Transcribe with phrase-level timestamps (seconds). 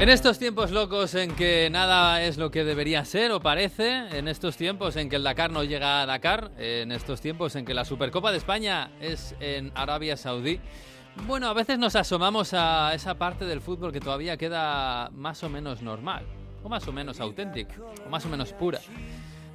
[0.00, 4.28] En estos tiempos locos en que nada es lo que debería ser o parece, en
[4.28, 7.74] estos tiempos en que el Dakar no llega a Dakar, en estos tiempos en que
[7.74, 10.58] la Supercopa de España es en Arabia Saudí,
[11.26, 15.50] bueno, a veces nos asomamos a esa parte del fútbol que todavía queda más o
[15.50, 16.24] menos normal,
[16.62, 17.74] o más o menos auténtica,
[18.06, 18.80] o más o menos pura.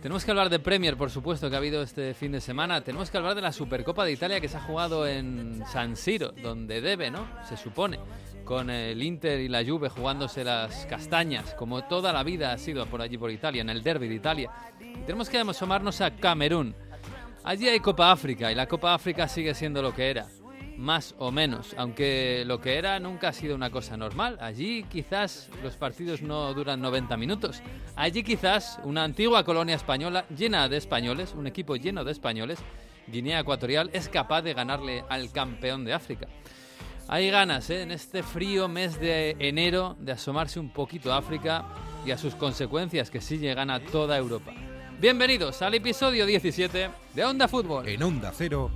[0.01, 2.81] Tenemos que hablar de Premier, por supuesto, que ha habido este fin de semana.
[2.81, 6.31] Tenemos que hablar de la Supercopa de Italia que se ha jugado en San Siro,
[6.31, 7.27] donde debe, ¿no?
[7.47, 7.99] Se supone
[8.45, 12.85] con el Inter y la Juve jugándose las castañas, como toda la vida ha sido
[12.85, 14.51] por allí por Italia, en el derby de Italia.
[15.05, 16.75] tenemos que asomarnos a Camerún.
[17.43, 20.27] Allí hay Copa África y la Copa África sigue siendo lo que era,
[20.77, 24.37] más o menos, aunque lo que era nunca ha sido una cosa normal.
[24.41, 27.61] Allí quizás los partidos no duran 90 minutos.
[27.95, 32.59] Allí quizás una antigua colonia española llena de españoles, un equipo lleno de españoles,
[33.07, 36.27] Guinea Ecuatorial, es capaz de ganarle al campeón de África.
[37.07, 37.83] Hay ganas ¿eh?
[37.83, 41.65] en este frío mes de enero de asomarse un poquito a África
[42.03, 44.53] y a sus consecuencias que sí llegan a toda Europa.
[44.99, 47.87] Bienvenidos al episodio 17 de Onda Fútbol.
[47.87, 48.71] En Onda Cero.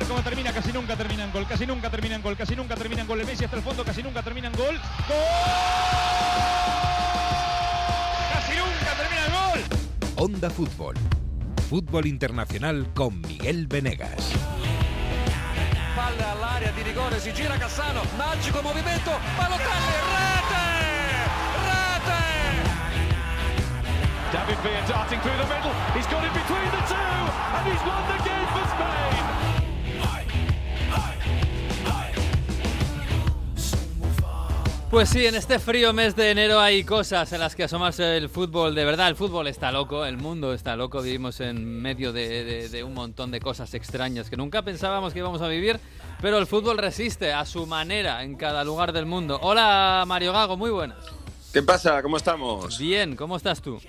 [0.00, 2.74] Ver cómo termina, casi nunca termina en gol, casi nunca termina en gol, casi nunca
[2.74, 3.20] termina en gol.
[3.20, 4.80] El Messi hasta el fondo, casi nunca termina en gol.
[5.06, 5.18] ¡Gol!
[8.32, 9.60] ¡Casi nunca termina en gol!
[10.16, 10.94] Onda Fútbol.
[11.68, 14.32] Fútbol internacional con Miguel Venegas.
[15.94, 20.64] Palla all'area di rigore, si gira Cassano, magico movimento, Balotelli, rete!
[21.68, 22.22] Rete!
[24.32, 28.09] David Villa darting through the middle, he's got it between the two, and he's won
[34.90, 38.28] Pues sí, en este frío mes de enero hay cosas en las que asomarse el
[38.28, 38.74] fútbol.
[38.74, 41.00] De verdad, el fútbol está loco, el mundo está loco.
[41.00, 45.20] Vivimos en medio de, de- de un montón de cosas extrañas que nunca pensábamos que
[45.20, 45.78] íbamos a vivir.
[46.20, 49.38] Pero el fútbol resiste a su manera en cada lugar del mundo.
[49.42, 50.98] Hola, Mario Gago, muy buenas.
[51.52, 52.02] ¿Qué pasa?
[52.02, 52.76] ¿Cómo estamos?
[52.78, 53.80] Bien, ¿cómo estás tú?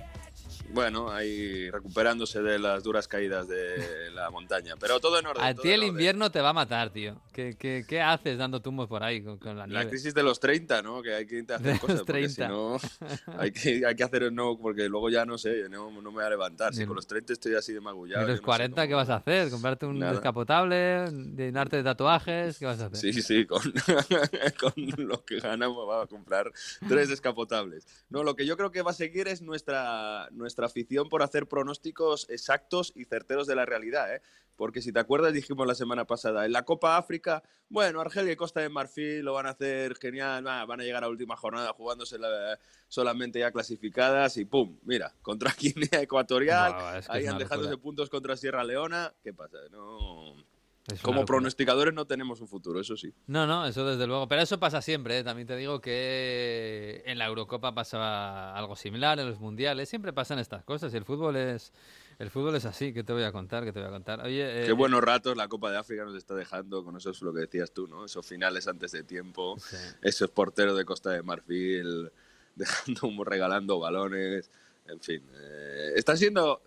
[0.74, 5.44] Bueno, ahí recuperándose de las duras caídas de la montaña, pero todo en orden.
[5.44, 7.22] A ti el invierno te va a matar, tío.
[7.34, 9.90] ¿Qué, qué, qué haces dando tumbos por ahí con, con la La nieve?
[9.90, 11.02] crisis de los 30, ¿no?
[11.02, 12.48] Que hay que intentar De hacer cosas, los porque si 30.
[12.54, 12.78] no,
[13.38, 16.24] hay que, hay que hacer no, porque luego ya no sé, no, no me voy
[16.24, 16.74] a levantar.
[16.74, 18.24] Si con los 30 estoy así de magullado.
[18.24, 19.50] ¿Y los no sé 40 qué vas a hacer?
[19.50, 20.14] ¿Comprarte un Nada.
[20.14, 21.06] descapotable?
[21.36, 22.58] ¿Llenarte de tatuajes?
[22.58, 22.98] ¿Qué vas a hacer?
[23.14, 23.62] Sí, sí, con,
[24.60, 24.74] con
[25.08, 26.52] lo que ganamos vamos a comprar
[26.88, 27.86] tres descapotables.
[28.10, 31.48] No, lo que yo creo que va a seguir es nuestra, nuestra afición por hacer
[31.48, 34.22] pronósticos exactos y certeros de la realidad, ¿eh?
[34.56, 38.36] Porque si te acuerdas, dijimos la semana pasada, en la Copa África, bueno, Argelia y
[38.36, 41.74] Costa de Marfil lo van a hacer genial, va, van a llegar a última jornada
[41.74, 44.78] jugándose la- solamente ya clasificadas y ¡pum!
[44.84, 49.34] Mira, contra Guinea Ecuatorial, Buah, es que ahí han dejándose puntos contra Sierra Leona, ¿qué
[49.34, 49.58] pasa?
[49.72, 50.36] No...
[50.88, 53.14] Es Como pronosticadores no tenemos un futuro, eso sí.
[53.28, 54.28] No, no, eso desde luego.
[54.28, 55.24] Pero eso pasa siempre, ¿eh?
[55.24, 59.90] También te digo que en la Eurocopa pasa algo similar, en los mundiales.
[59.90, 61.72] Siempre pasan estas cosas y el fútbol es,
[62.18, 62.94] el fútbol es así.
[62.94, 63.64] ¿Qué te voy a contar?
[63.64, 64.26] ¿Qué te voy a contar?
[64.26, 67.22] Oye, eh, Qué buenos ratos la Copa de África nos está dejando con eso es
[67.22, 68.06] lo que decías tú, ¿no?
[68.06, 69.78] Esos finales antes de tiempo, sí.
[70.02, 72.12] esos porteros de Costa de Marfil
[72.56, 74.50] dejando, regalando balones,
[74.88, 75.24] en fin.
[75.36, 76.62] eh, está siendo,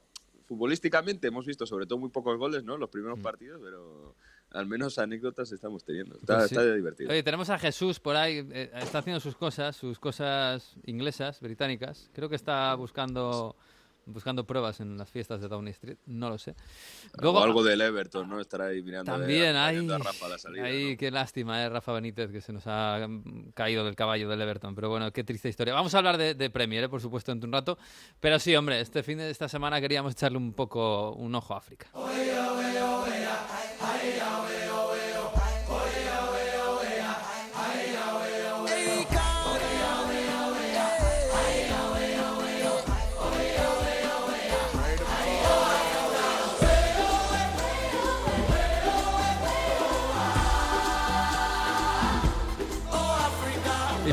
[0.46, 2.76] futbolísticamente, hemos visto sobre todo muy pocos goles, ¿no?
[2.76, 4.14] Los primeros partidos, pero
[4.50, 6.16] al menos anécdotas estamos teniendo.
[6.16, 6.38] Está, Mm.
[6.38, 6.54] Pues sí.
[6.56, 7.10] está divertido.
[7.10, 12.10] Oye, tenemos a Jesús por ahí, eh, está haciendo sus cosas, sus cosas inglesas, británicas.
[12.14, 13.56] Creo que está buscando
[14.06, 16.54] buscando pruebas en las fiestas de Downing Street, no lo sé.
[17.22, 18.40] o algo del Everton, ¿no?
[18.40, 20.98] Estará ahí mirando a ver, También hay, acompañando a Rafa la salida, hay ¿no?
[20.98, 24.74] qué lástima, eh, Rafa Benítez, que se nos ha mm, caído del caballo del Everton.
[24.74, 25.74] Pero bueno, qué triste historia.
[25.74, 27.78] Vamos a hablar de, de Premier, eh, por supuesto, en un rato.
[28.20, 31.58] Pero sí, hombre, este fin de esta semana queríamos echarle un poco un ojo a
[31.58, 31.88] África.
[31.94, 33.03] Y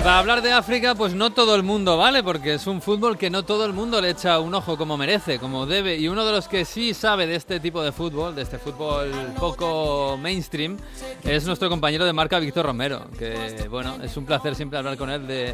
[0.04, 3.30] para hablar de África, pues no todo el mundo vale, porque es un fútbol que
[3.30, 5.98] no todo el mundo le echa un ojo como merece, como debe.
[5.98, 9.12] Y uno de los que sí sabe de este tipo de fútbol, de este fútbol
[9.40, 10.78] poco mainstream,
[11.24, 13.06] es nuestro compañero de marca, Víctor Romero.
[13.20, 15.54] Que bueno, es un placer siempre hablar con él de,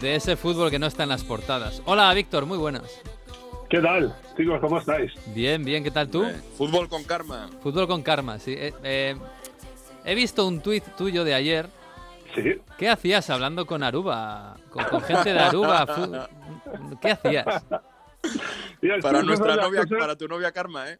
[0.00, 1.82] de ese fútbol que no está en las portadas.
[1.84, 2.84] Hola, Víctor, muy buenas.
[3.68, 4.60] ¿Qué tal, chicos?
[4.60, 5.12] ¿Cómo estáis?
[5.34, 6.24] Bien, bien, ¿qué tal tú?
[6.24, 7.50] Eh, Fútbol con karma.
[7.62, 8.54] Fútbol con karma, sí.
[8.56, 9.16] Eh, eh,
[10.06, 11.68] he visto un tuit tuyo de ayer.
[12.34, 12.54] Sí.
[12.78, 14.56] ¿Qué hacías hablando con Aruba?
[14.70, 15.86] Con, con gente de Aruba.
[17.00, 17.66] ¿Qué hacías?
[18.80, 20.98] Mira, Para nuestra novia, cosas- para tu novia Karma, ¿eh?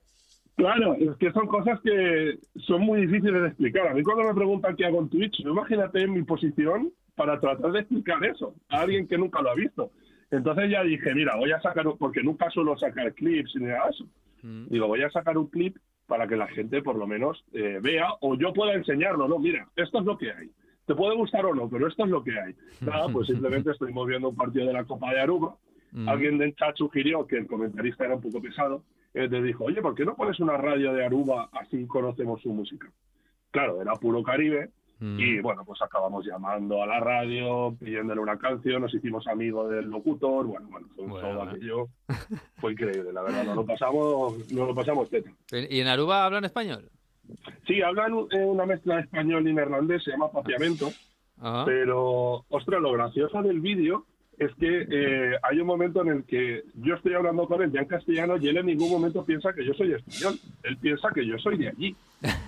[0.56, 3.88] Claro, es que son cosas que son muy difíciles de explicar.
[3.88, 7.72] A mí cuando me preguntan qué hago en Twitch, imagínate en mi posición para tratar
[7.72, 9.90] de explicar eso a alguien que nunca lo ha visto.
[10.30, 13.84] Entonces ya dije, mira, voy a sacar, un- porque nunca suelo sacar clips ni nada
[13.86, 14.04] de eso.
[14.42, 14.66] Mm.
[14.68, 15.76] Digo, voy a sacar un clip
[16.06, 19.38] para que la gente por lo menos eh, vea o yo pueda enseñarlo, ¿no?
[19.40, 20.50] Mira, esto es lo que hay.
[20.86, 22.54] Te puede gustar o no, pero esto es lo que hay.
[22.80, 25.56] Nada, pues simplemente estuvimos viendo un partido de la Copa de Aruba.
[25.92, 26.08] Mm.
[26.08, 28.82] Alguien del chat sugirió que el comentarista era un poco pesado.
[29.14, 32.52] Eh, te dijo, oye, ¿por qué no pones una radio de Aruba así conocemos su
[32.52, 32.90] música?
[33.50, 34.70] Claro, era puro Caribe.
[34.98, 35.20] Mm.
[35.20, 39.86] Y bueno, pues acabamos llamando a la radio, pidiéndole una canción, nos hicimos amigos del
[39.86, 41.50] locutor, bueno, bueno, fue un Bueno, bueno.
[41.50, 41.88] aquello.
[42.56, 45.30] Fue increíble, la verdad, nos lo pasamos, nos lo pasamos teta.
[45.52, 46.88] ¿Y en Aruba hablan español?
[47.66, 50.90] Sí, hablan eh, una mezcla de español y neerlandés, se llama papiamento,
[51.40, 51.64] Ajá.
[51.64, 54.06] pero, ostras, lo gracioso del vídeo
[54.38, 57.80] es que eh, hay un momento en el que yo estoy hablando con él ya
[57.80, 61.24] en castellano y él en ningún momento piensa que yo soy español, él piensa que
[61.26, 61.96] yo soy de allí.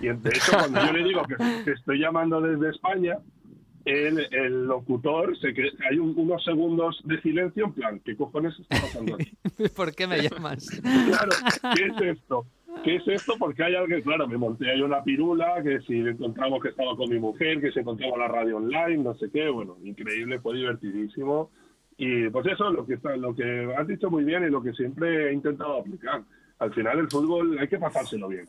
[0.01, 3.17] Y de hecho, cuando yo le digo que, que estoy llamando desde España,
[3.85, 8.53] el, el locutor, se que hay un- unos segundos de silencio en plan, ¿qué cojones
[8.59, 9.31] está pasando aquí?
[9.75, 10.69] ¿Por qué me llamas?
[10.81, 11.31] Claro,
[11.73, 12.45] ¿qué es esto?
[12.83, 13.33] ¿Qué es esto?
[13.37, 17.09] Porque hay alguien, claro, me monté ahí una pirula, que si encontramos que estaba con
[17.09, 21.49] mi mujer, que si encontramos la radio online, no sé qué, bueno, increíble, fue divertidísimo.
[21.97, 24.73] Y pues eso, lo que está, lo que has dicho muy bien y lo que
[24.73, 26.23] siempre he intentado aplicar.
[26.59, 28.45] Al final el fútbol hay que pasárselo bien,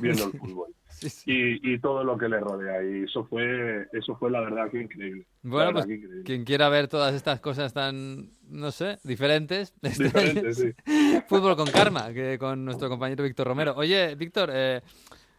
[0.00, 0.74] viendo el fútbol.
[0.88, 1.32] Sí, sí.
[1.32, 2.82] Y, y todo lo que le rodea.
[2.84, 5.26] Y eso fue, eso fue la verdad que increíble.
[5.42, 6.22] Bueno, pues que increíble.
[6.24, 9.74] quien quiera ver todas estas cosas tan, no sé, diferentes.
[9.82, 10.72] este, Diferente, sí.
[11.28, 13.74] Fútbol con karma, que con nuestro compañero Víctor Romero.
[13.76, 14.80] Oye, Víctor, eh,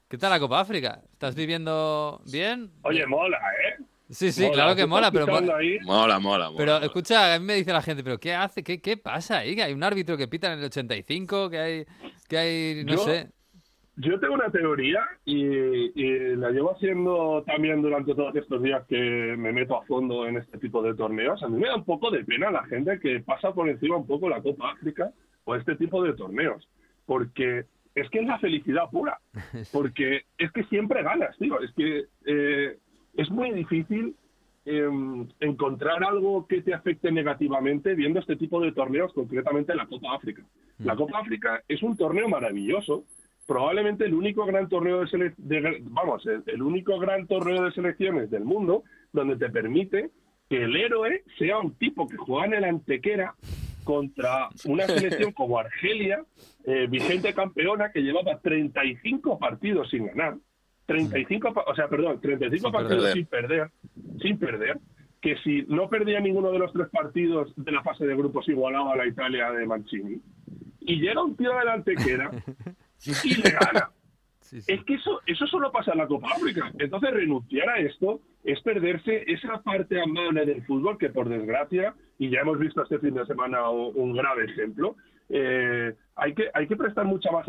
[0.09, 1.01] ¿qué tal la Copa África?
[1.11, 2.71] ¿Estás viviendo bien?
[2.83, 3.83] Oye, mola, ¿eh?
[4.13, 4.53] Sí, sí, Mola.
[4.53, 5.25] claro que ¿Tú mola, pero...
[5.27, 6.51] Mola, mola, mola.
[6.57, 6.85] Pero mola.
[6.85, 8.63] escucha, a mí me dice la gente, ¿pero qué hace?
[8.63, 9.55] ¿Qué, qué pasa ahí?
[9.55, 11.85] Que hay un árbitro que pita en el 85, que hay,
[12.29, 13.27] que hay, no Yo- sé.
[13.95, 18.97] Yo tengo una teoría y, y la llevo haciendo también durante todos estos días que
[19.37, 21.43] me meto a fondo en este tipo de torneos.
[21.43, 24.07] A mí me da un poco de pena la gente que pasa por encima un
[24.07, 25.11] poco la Copa África
[25.43, 26.67] o este tipo de torneos,
[27.05, 29.19] porque es que es la felicidad pura,
[29.71, 31.61] porque es que siempre ganas, tío.
[31.61, 32.52] Es que eh,
[33.33, 34.15] muy difícil
[34.65, 34.87] eh,
[35.39, 40.43] encontrar algo que te afecte negativamente viendo este tipo de torneos, concretamente la Copa África.
[40.79, 43.03] La Copa África es un torneo maravilloso,
[43.45, 47.71] probablemente el único gran torneo de, sele- de- vamos, el, el único gran torneo de
[47.71, 50.11] selecciones del mundo donde te permite
[50.49, 53.35] que el héroe sea un tipo que juega en el Antequera
[53.83, 56.23] contra una selección como Argelia,
[56.65, 60.37] eh, vigente campeona, que llevaba 35 partidos sin ganar.
[60.85, 63.13] 35, pa- o sea, perdón, 35 Sin partidos perder.
[63.13, 63.71] sin perder,
[64.21, 64.77] sin perder,
[65.21, 68.93] que si no perdía ninguno de los tres partidos de la fase de grupos igualaba
[68.93, 70.21] a la Italia de Mancini.
[70.81, 72.29] Y llega un tío del Antequera
[73.23, 73.89] y le gana.
[74.41, 74.71] Sí, sí.
[74.73, 76.71] Es que eso, eso solo pasa en la Copa África.
[76.77, 82.29] Entonces, renunciar a esto es perderse esa parte amable del fútbol que, por desgracia, y
[82.29, 84.95] ya hemos visto este fin de semana un, grave ejemplo,
[85.29, 87.47] eh, hay, que, hay que prestar mucha más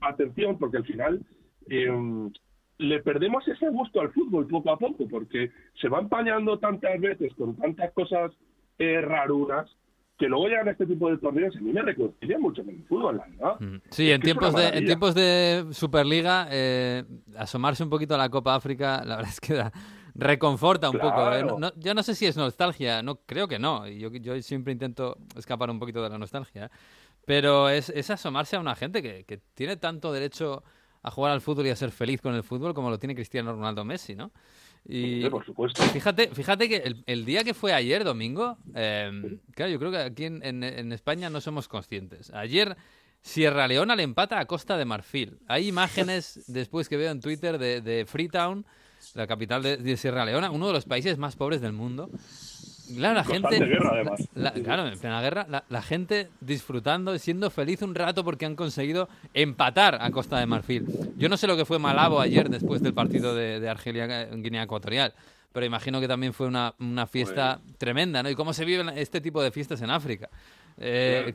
[0.00, 1.20] atención porque al final
[1.68, 1.90] eh,
[2.78, 5.50] le perdemos ese gusto al fútbol poco a poco porque
[5.80, 8.32] se va empañando tantas veces con tantas cosas
[8.78, 9.70] eh, rarunas
[10.18, 12.74] que luego llegan a este tipo de torneos y a mí me reconcilia mucho con
[12.74, 13.60] el fútbol, verdad.
[13.60, 13.76] Mm.
[13.90, 17.04] Sí, en tiempos, de, en tiempos de Superliga, eh,
[17.36, 19.72] asomarse un poquito a la Copa África, la verdad es que da-
[20.14, 21.20] reconforta un poco.
[21.32, 21.40] ¿eh?
[21.42, 21.58] Claro.
[21.58, 23.86] No- yo no sé si es nostalgia, no creo que no.
[23.86, 26.70] y Yo, yo siempre intento escapar un poquito de la nostalgia.
[27.26, 30.62] Pero es, es asomarse a una gente que, que tiene tanto derecho
[31.06, 33.52] a jugar al fútbol y a ser feliz con el fútbol como lo tiene Cristiano
[33.52, 34.32] Ronaldo Messi, ¿no?
[34.88, 35.82] Y, Sí, por supuesto.
[35.84, 39.98] Fíjate, fíjate que el, el día que fue ayer, domingo, eh, claro, yo creo que
[39.98, 42.30] aquí en, en- en España no somos conscientes.
[42.34, 42.76] Ayer
[43.22, 45.38] Sierra Leona le empata a Costa de Marfil.
[45.48, 48.64] Hay imágenes después que veo en Twitter de, de Freetown,
[49.14, 52.10] la capital de, de Sierra Leona, uno de los países más pobres del mundo.
[52.94, 53.70] Claro, la Constante gente.
[53.70, 54.28] guerra, además.
[54.34, 58.46] la- claro, en plena guerra, la, la gente disfrutando y siendo feliz un rato porque
[58.46, 60.86] han conseguido empatar a Costa de Marfil.
[61.16, 64.42] Yo no sé lo que fue Malabo ayer después del partido de, de Argelia en
[64.42, 65.14] Guinea Ecuatorial,
[65.52, 68.30] pero imagino que también fue una, una fiesta tremenda, ¿no?
[68.30, 70.28] Y cómo se viven este tipo de fiestas en África.
[70.78, 71.34] Eh,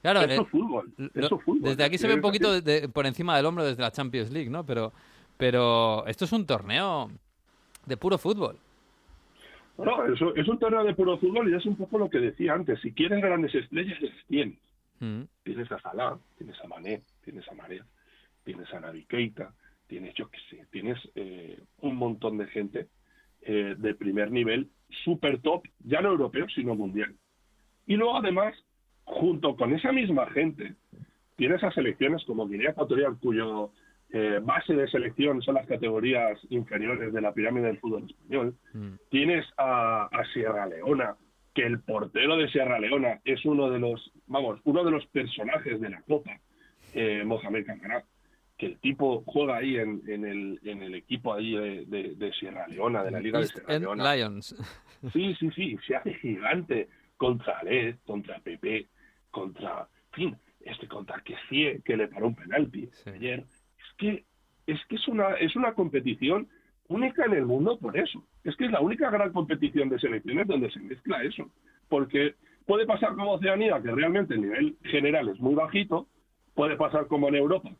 [0.00, 0.92] claro, Eso eh, es fútbol.
[0.96, 1.62] lo- Eso es fútbol.
[1.62, 4.48] desde aquí se ve un poquito de- por encima del hombro desde la Champions League,
[4.50, 4.64] ¿no?
[4.64, 4.92] Pero,
[5.36, 7.10] pero esto es un torneo
[7.86, 8.58] de puro fútbol.
[9.84, 12.54] No, eso es un torneo de puro fútbol y es un poco lo que decía
[12.54, 12.80] antes.
[12.80, 14.58] Si quieres grandes estrellas, las tienes.
[15.00, 15.22] Mm.
[15.42, 17.84] Tienes a Salah, tienes a Mané, tienes a Marea,
[18.44, 19.52] tienes a Navi Keita,
[19.88, 22.86] tienes, yo qué sé, tienes eh, un montón de gente
[23.42, 24.68] eh, de primer nivel,
[25.04, 27.14] super top, ya no europeo, sino mundial.
[27.86, 28.54] Y luego, además,
[29.04, 30.76] junto con esa misma gente,
[31.36, 33.72] tienes a selecciones como Guinea Ecuatorial, cuyo
[34.12, 38.54] eh, base de selección son las categorías inferiores de la pirámide del fútbol español.
[38.74, 38.94] Mm.
[39.10, 41.16] Tienes a, a Sierra Leona,
[41.54, 45.80] que el portero de Sierra Leona es uno de los, vamos, uno de los personajes
[45.80, 46.38] de la Copa,
[46.94, 48.04] eh, Mohamed Cancará,
[48.58, 52.32] que el tipo juega ahí en, en, el, en el equipo ahí de, de- de
[52.34, 54.14] Sierra Leona, de la Liga de Sierra End Leona.
[54.14, 54.54] Lions.
[55.12, 58.86] Sí, sí, sí, se hace gigante contra Led, contra Pepe,
[59.32, 63.10] contra, en fin, este contra Kessie, que le paró un penalti Sí.
[63.10, 63.44] ayer.
[64.02, 64.24] Es que
[64.66, 66.48] es que es una es una competición
[66.88, 68.24] única en el mundo por eso.
[68.44, 71.50] Es que es la única gran competición de selecciones donde se mezcla eso,
[71.88, 72.34] porque
[72.66, 76.06] puede pasar como Oceanía, que realmente el nivel general es muy bajito,
[76.54, 77.70] puede pasar como en Europa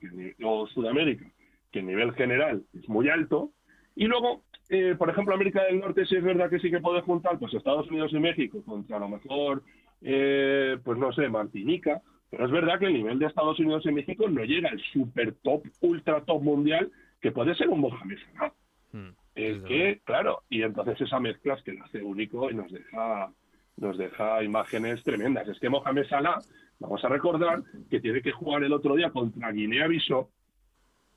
[0.45, 1.27] o Sudamérica,
[1.71, 3.51] que el nivel general es muy alto,
[3.95, 7.03] y luego, eh, por ejemplo, América del Norte sí es verdad que sí que puede
[7.03, 9.63] juntar pues Estados Unidos y México contra a lo mejor,
[10.01, 12.01] eh, pues no sé, Martinica,
[12.33, 15.35] pero es verdad que el nivel de Estados Unidos y México no llega al super
[15.43, 18.53] top, ultra top mundial que puede ser un Mohamed Salah.
[18.93, 22.73] Mm, Es que, claro, y entonces esa mezcla es que lo hace único y nos
[22.73, 23.31] deja
[23.77, 25.47] nos deja imágenes tremendas.
[25.49, 26.39] Es que Mohamed Salah,
[26.81, 30.29] vamos a recordar que tiene que jugar el otro día contra Guinea-Bissau,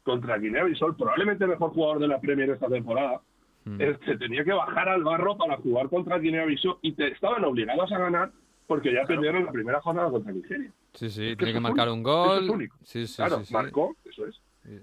[0.04, 3.22] contra Guinea-Bissau, probablemente el mejor jugador de la Premier esta temporada,
[3.66, 3.82] Mm.
[3.82, 7.98] este, tenía que bajar al barro para jugar contra Guinea-Bissau y te, estaban obligados a
[7.98, 8.32] ganar
[8.68, 10.72] porque ya perdieron la primera jornada contra Nigeria.
[10.94, 12.44] Sí, sí, tiene que eso marcar único, un eso gol.
[12.44, 12.78] es único.
[12.84, 13.54] Sí, sí, claro, sí, sí.
[13.54, 14.42] marcó, eso es.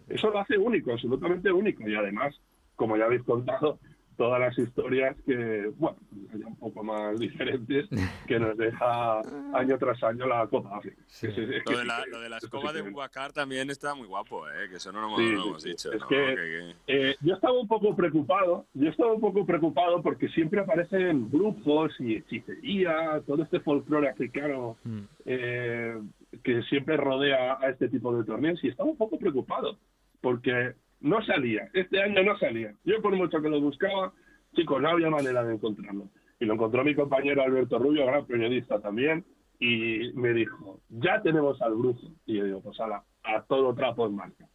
[0.08, 1.88] Eso lo hace único, absolutamente único.
[1.88, 2.34] Y además,
[2.76, 3.78] como ya habéis contado,
[4.16, 5.96] todas las historias que, bueno,
[6.34, 7.88] ya un poco más diferentes,
[8.26, 9.20] que nos deja
[9.54, 11.02] año tras año la Copa África.
[11.06, 11.26] Sí.
[11.32, 14.06] Que se- es Lo de la, lo de la escoba de Bubacar también está muy
[14.06, 14.68] guapo, ¿eh?
[14.70, 15.68] que eso no lo hemos, Sí, no lo hemos sí.
[15.70, 15.92] dicho.
[15.92, 16.08] Es ¿no?
[16.08, 20.60] que- que- Eh, yo estaba un poco preocupado, yo estaba un poco preocupado porque siempre
[20.60, 25.00] aparecen brujos y hechicería, todo este folclore africano Mm.
[25.26, 25.98] eh,
[26.42, 29.78] que siempre rodea a este tipo de torneos y estaba un poco preocupado
[30.20, 32.74] porque no salía, este año no salía.
[32.84, 34.12] Yo por mucho que lo buscaba,
[34.54, 36.08] chicos, no había manera de encontrarlo.
[36.40, 39.24] Y lo encontró mi compañero Alberto Rubio, gran periodista también,
[39.58, 42.12] y me dijo, ya tenemos al brujo.
[42.26, 44.48] Y yo digo, pues ala, a todo trapo en marca.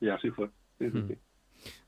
[0.00, 0.48] Y así fue.
[0.78, 1.18] Sí, sí, sí.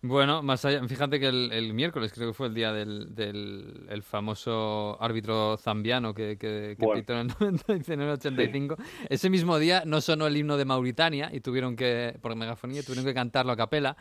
[0.01, 3.87] Bueno, más allá, fíjate que el, el miércoles creo que fue el día del, del
[3.89, 7.01] el famoso árbitro zambiano que, que, que Bueno.
[7.01, 8.77] pitó en el 90 y en el 85.
[9.09, 13.05] Ese mismo día no sonó el himno de Mauritania y tuvieron que, por megafonía, tuvieron
[13.05, 13.97] que cantarlo a capela.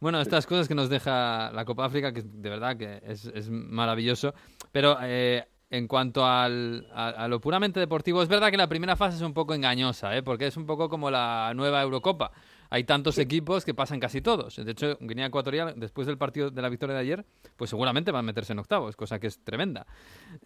[0.00, 3.48] Bueno, estas cosas que nos deja la Copa África, que de verdad que es, es
[3.48, 4.34] maravilloso.
[4.72, 8.96] Pero eh, en cuanto al, a, a lo puramente deportivo, es verdad que la primera
[8.96, 10.22] fase es un poco engañosa, ¿eh?
[10.22, 12.32] porque es un poco como la nueva Eurocopa.
[12.70, 14.56] Hay tantos equipos que pasan casi todos.
[14.56, 17.24] De hecho, Guinea Ecuatorial, después del partido de la victoria de ayer,
[17.56, 19.86] pues seguramente van a meterse en octavos, cosa que es tremenda.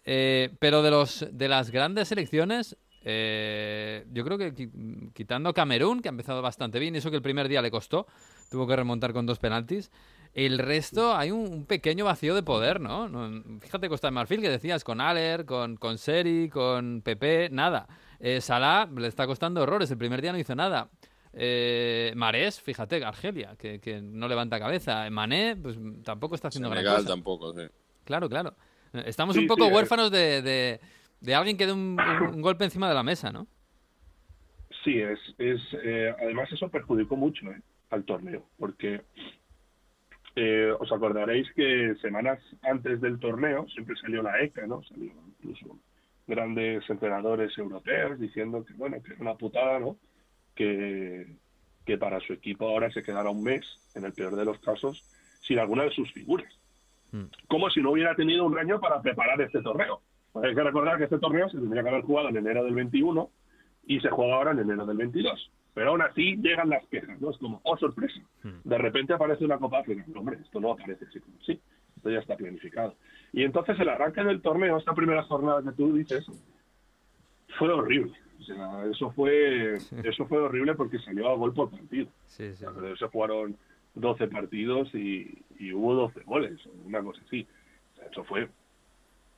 [0.05, 6.01] Eh, pero de los de las grandes selecciones, eh, yo creo que qui- quitando Camerún,
[6.01, 8.05] que ha empezado bastante bien, eso que el primer día le costó,
[8.51, 9.91] tuvo que remontar con dos penaltis.
[10.33, 13.07] El resto hay un, un pequeño vacío de poder, ¿no?
[13.09, 17.87] No- Fíjate Costa de Marfil que decías con Aller, con, con Seri, con Pepe, nada.
[18.19, 20.89] Eh, Salah le está costando horrores, el primer día no hizo nada.
[21.33, 25.09] Eh, Marés, fíjate, Argelia, que, que no levanta cabeza.
[25.09, 27.13] Mané, pues tampoco está haciendo gran Senegal cosa.
[27.13, 27.67] tampoco, sí.
[28.03, 28.55] Claro, claro.
[28.93, 29.73] Eh, Estamos Sí, un poco sí, eh.
[29.75, 30.79] huérfanos de, de,
[31.21, 31.97] de alguien que dé un,
[32.33, 33.47] un golpe encima de la mesa, ¿no?
[34.83, 39.01] Sí, es, es eh, además eso perjudicó mucho eh, al torneo, porque
[40.35, 44.81] eh, os acordaréis que semanas antes del torneo siempre salió la ECA, ¿no?
[44.83, 45.77] Salió incluso
[46.27, 49.97] grandes entrenadores europeos diciendo que bueno, que era una putada, ¿no?
[50.59, 51.37] Que,
[51.85, 55.05] que para su equipo ahora se quedara un mes, en el peor de los casos,
[55.41, 56.53] sin alguna de sus figuras.
[57.13, 57.23] Mm.
[57.47, 60.01] Como si no hubiera tenido un año para preparar este torneo.
[60.33, 62.75] Pues hay que recordar que este torneo se tendría que haber jugado en enero del
[62.75, 63.29] 21
[63.87, 65.51] y se juega ahora en enero del 22.
[65.73, 67.31] Pero aún así llegan las quejas, ¿no?
[67.31, 68.19] Es como, oh, sorpresa.
[68.43, 70.03] De repente aparece una Copa África.
[70.07, 71.59] No, hombre, esto no aparece así como sí.
[71.95, 72.95] Esto ya está planificado.
[73.31, 76.27] Y entonces el arranque del torneo, esta primera jornada que tú dices,
[77.57, 78.13] fue horrible.
[78.91, 82.07] Eso fue, eso fue horrible porque salió a gol por partido.
[82.27, 82.65] Sí, sí.
[82.97, 83.55] Se jugaron
[83.95, 87.45] 12 partidos y, y hubo 12 goles, o una cosa así.
[87.93, 88.47] O sea, eso fue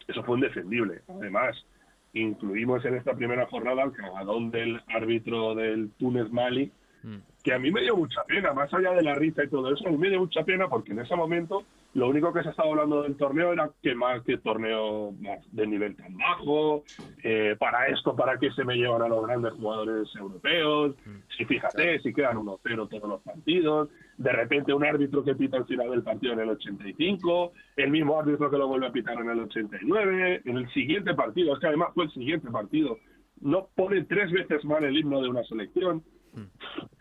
[0.08, 1.02] eso fue indefendible.
[1.08, 1.56] Además,
[2.14, 6.72] incluimos en esta primera jornada el cagadón del árbitro del Túnez Mali,
[7.04, 7.16] Mm.
[7.44, 9.88] que a mí me dio mucha pena, más allá de la risa y todo eso,
[9.88, 12.70] a mí me dio mucha pena porque en ese momento lo único que se estaba
[12.70, 16.84] hablando del torneo era que más que torneo más de nivel tan bajo,
[17.24, 20.96] eh, para esto, para qué se me llevan a los grandes jugadores europeos,
[21.38, 25.66] si fíjate, si quedan 1-0 todos los partidos, de repente un árbitro que pita al
[25.66, 29.30] final del partido en el 85, el mismo árbitro que lo vuelve a pitar en
[29.30, 32.98] el 89, en el siguiente partido, es que además fue el siguiente partido,
[33.42, 36.04] no pone tres veces mal el himno de una selección.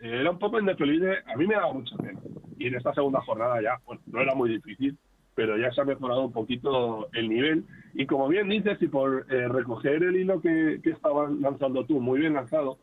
[0.01, 2.19] Eh, Era un poco indefendible, a mí me daba mucha pena.
[2.61, 4.95] Y en esta segunda jornada ya, bueno, no era muy difícil,
[5.33, 7.63] pero ya se ha mejorado un poquito el nivel.
[7.95, 11.99] Y como bien dices, y por eh, recoger el hilo que, que estabas lanzando tú,
[11.99, 12.77] muy bien lanzado,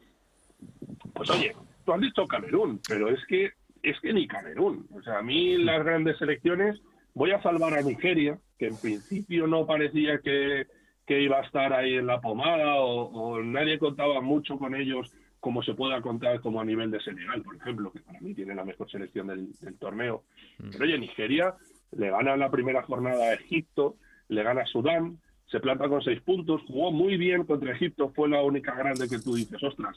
[1.15, 1.55] pues oye,
[1.85, 3.53] tú has dicho Camerún, pero es que
[3.85, 4.89] es que ni Camerún.
[4.93, 6.81] O sea, a mí las grandes selecciones,
[7.15, 10.67] voy a salvar a Nigeria, que en principio no parecía que,
[11.07, 15.13] que iba a estar ahí en la pomada o, o nadie contaba mucho con ellos
[15.41, 18.55] como se pueda contar como a nivel de Senegal, por ejemplo, que para mí tiene
[18.55, 20.25] la mejor selección del, del torneo.
[20.59, 21.55] Pero oye, Nigeria
[21.93, 23.97] le gana en la primera jornada a Egipto,
[24.29, 25.19] le gana a Sudán,
[25.51, 29.19] se planta con seis puntos, jugó muy bien contra Egipto, fue la única grande que
[29.19, 29.97] tú dices, ostras,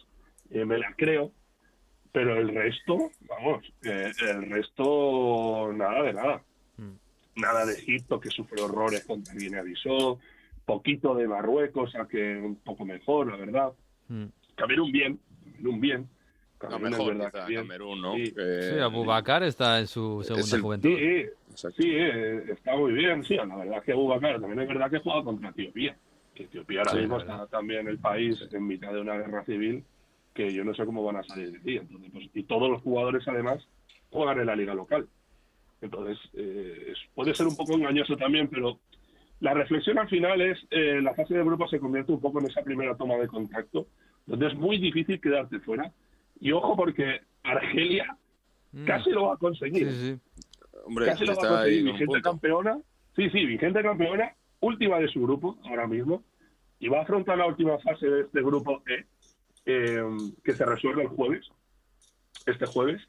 [0.49, 1.31] eh, me la creo,
[2.11, 6.43] pero el resto, vamos, eh, el resto nada de nada.
[7.33, 10.19] Nada de Egipto que sufre horrores contra Guinea-Bissau,
[10.65, 13.71] poquito de Marruecos, a que un poco mejor, la verdad.
[14.09, 14.25] Mm.
[14.55, 15.19] Camerún bien,
[15.61, 16.01] Camerún bien.
[16.61, 17.61] No, Camerún es mejor, verdad quizá, que bien.
[17.63, 18.15] Camerún, ¿no?
[18.15, 18.33] Sí.
[18.33, 20.89] Que- Sí, Abubakar está en su segunda el- juventud.
[21.55, 23.23] Sí, sí, eh, está muy bien.
[23.23, 25.95] Sí, la verdad que Abubakar también es verdad que juega contra Etiopía.
[26.35, 29.83] Que Etiopía ahora Sí, mismo está también el país en mitad de una guerra civil
[30.33, 31.77] que yo no sé cómo van a salir de aquí.
[31.77, 33.67] Entonces, pues, y todos los jugadores además
[34.11, 35.07] juegan en la liga local.
[35.81, 38.79] Entonces, eh, puede ser un poco engañoso también, pero
[39.39, 42.45] la reflexión al final es, eh, la fase de grupo se convierte un poco en
[42.45, 43.87] esa primera toma de contacto,
[44.25, 45.91] donde es muy difícil quedarte fuera.
[46.39, 48.17] Y ojo porque Argelia
[48.73, 48.85] Mm.
[48.85, 49.91] casi lo va a conseguir.
[49.91, 50.19] Sí, sí.
[50.85, 51.83] Hombre, casi lo va a conseguir.
[51.83, 52.79] Vigente campeona.
[53.15, 56.23] Sí, sí, vigente campeona, última de su grupo ahora mismo.
[56.79, 59.05] Y va a afrontar la última fase de este grupo E,
[59.65, 60.01] eh,
[60.43, 61.45] que se resuelve el jueves,
[62.45, 63.01] este jueves,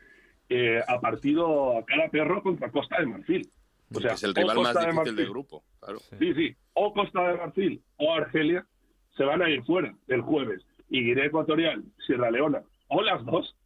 [0.49, 3.49] eh, a partido a cada perro contra Costa de Marfil.
[3.95, 5.65] O sea, es el rival más Costa de difícil del Marfil- grupo.
[5.81, 5.99] Claro.
[6.19, 6.57] Sí, sí.
[6.75, 8.67] O Costa de Marfil o Argelia
[9.17, 10.63] se van a ir fuera el jueves.
[10.93, 13.57] Y Guinea Ecuatorial, Sierra Leona o las dos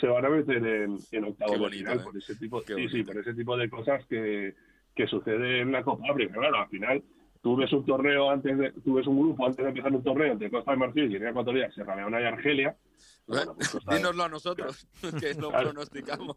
[0.00, 2.02] se van a meter en, en de bonito, final ¿eh?
[2.04, 3.12] por ese tipo, Qué sí, sí, bonito.
[3.12, 4.54] por ese tipo de cosas que,
[4.94, 6.34] que sucede en la Copa África.
[6.34, 7.02] Claro, al final
[7.42, 10.32] tú ves un torneo antes de, tú ves un grupo antes de empezar un torneo
[10.32, 12.76] entre Costa de Marfil, Guinea Ecuatorial, Sierra Leona y Argelia.
[13.26, 14.86] Bueno, pues Dínoslo a nosotros,
[15.20, 15.70] que lo Claro.
[15.70, 16.36] pronosticamos.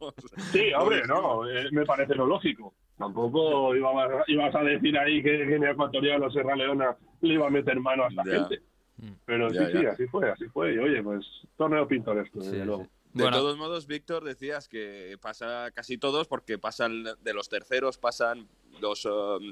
[0.52, 2.74] Sí, hombre, no, eh, me parece lo lógico.
[2.98, 7.52] Tampoco ibas, ibas a decir ahí que Guinea Ecuatorial o Sierra Leona le iba a
[7.52, 8.32] meter mano a esta Ya.
[8.40, 8.62] gente.
[9.26, 9.92] Pero Ya, sí, sí, ya.
[9.92, 10.74] así fue, así fue.
[10.74, 11.26] Y oye, pues
[11.58, 12.84] torneo pintoresco, desde Sí, luego.
[12.84, 12.90] sí.
[13.14, 17.98] De Bueno, todos modos, Víctor, decías que pasa casi todos porque pasan de los terceros,
[17.98, 18.48] pasan
[18.80, 19.10] los eh,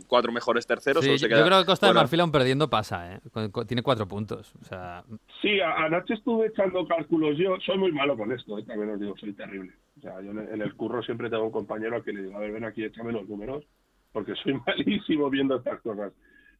[0.07, 1.03] cuatro mejores terceros.
[1.03, 1.93] sí, yo queda creo que Costa de.
[1.93, 3.19] Marfil aún perdiendo pasa, ¿eh?
[3.67, 4.53] Tiene cuatro puntos.
[4.61, 5.03] O sea,
[5.41, 7.57] Sí, a- anoche estuve echando cálculos yo.
[7.65, 9.73] Soy muy malo con esto, eh, también os digo, soy terrible.
[9.97, 12.21] O sea, yo en el- en el curro siempre tengo un compañero al que le
[12.23, 13.65] digo, a ver, ven aquí, échame los números,
[14.13, 16.13] porque soy malísimo viendo estas cosas.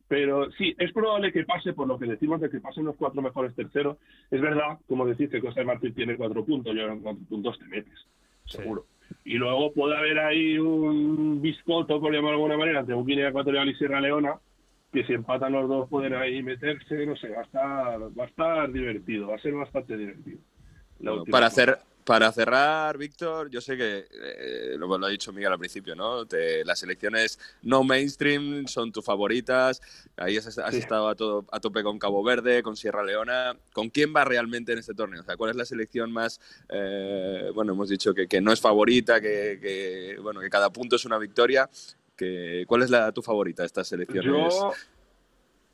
[0.10, 3.22] Pero sí, es probable que pase por lo que decimos de que pasen los cuatro
[3.22, 3.98] mejores terceros.
[4.32, 7.24] Es verdad, como decís, que Costa de Marfil tiene cuatro puntos, y ahora en cuatro
[7.30, 8.08] puntos te metes,
[8.46, 8.88] seguro.
[9.24, 13.30] Y luego puede haber ahí un biscoto, por llamarlo de alguna manera, entre un Guinea
[13.30, 14.34] Ecuatorial y Sierra Leona,
[14.92, 18.28] que si empatan los dos pueden ahí meterse, no sé, va a estar, va a
[18.28, 20.40] estar divertido, va a ser bastante divertido.
[21.00, 21.78] Bueno, para, hacer,
[22.10, 26.26] para cerrar, Víctor, yo sé que eh, lo, lo ha dicho Miguel al principio, ¿no?
[26.26, 29.80] Te- las elecciones no mainstream son tus favoritas.
[30.18, 30.80] Ahí has, has Sí.
[30.80, 33.56] estado a, todo, a tope con Cabo Verde, con Sierra Leona.
[33.74, 35.22] ¿Con quién va realmente en este torneo?
[35.22, 38.60] O sea, ¿cuál es la selección más, eh, bueno, hemos dicho que, que no es
[38.60, 41.70] favorita, que, que, bueno, que cada punto es una victoria?
[42.18, 44.26] Que, ¿Cuál es la, tu favorita de estas selecciones?
[44.56, 44.72] Yo,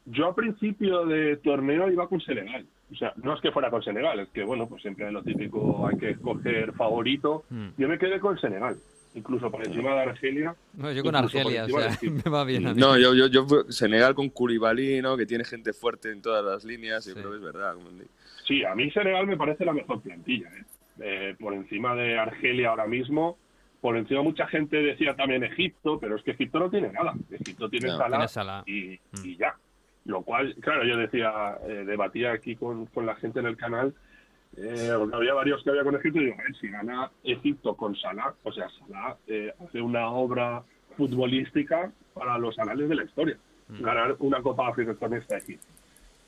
[0.08, 2.68] yo a principio de torneo iba con Senegal.
[2.92, 5.88] O sea, no es que fuera con Senegal, es que, bueno, pues siempre lo típico
[5.88, 7.44] hay que escoger favorito.
[7.50, 7.68] Mm.
[7.78, 8.76] Yo me quedé con Senegal,
[9.16, 10.56] incluso por encima de Argelia.
[10.74, 12.80] no, yo con Argelia, o sea, me va bien a mí.
[12.80, 15.18] No, yo, yo, yo Senegal con Koulibaly, ¿no?
[15.18, 17.06] Que tiene gente fuerte en todas las líneas.
[17.06, 17.20] Yo Sí.
[17.20, 17.74] creo que es verdad.
[18.48, 20.48] Sí, a mí Senegal me parece la mejor plantilla.
[20.50, 20.64] ¿eh?
[21.00, 23.38] Eh, por encima de Argelia ahora mismo.
[23.82, 27.14] Por encima mucha gente decía también Egipto, pero es que Egipto no tiene nada.
[27.32, 28.64] Egipto tiene No, Salah tiene Salah.
[28.68, 29.26] y, Mm.
[29.26, 29.56] y ya.
[30.06, 33.94] Lo cual, claro, yo decía, eh, debatía aquí con, con la gente en el canal,
[34.58, 37.76] eh, porque había varios que había con Egipto, y digo, a ver, si gana Egipto
[37.76, 40.64] con Salah, o sea, Salah eh, hace una obra
[40.96, 43.38] futbolística para los anales de la historia.
[43.68, 43.82] Mm.
[43.82, 45.66] Ganar una Copa África con esta Egipto.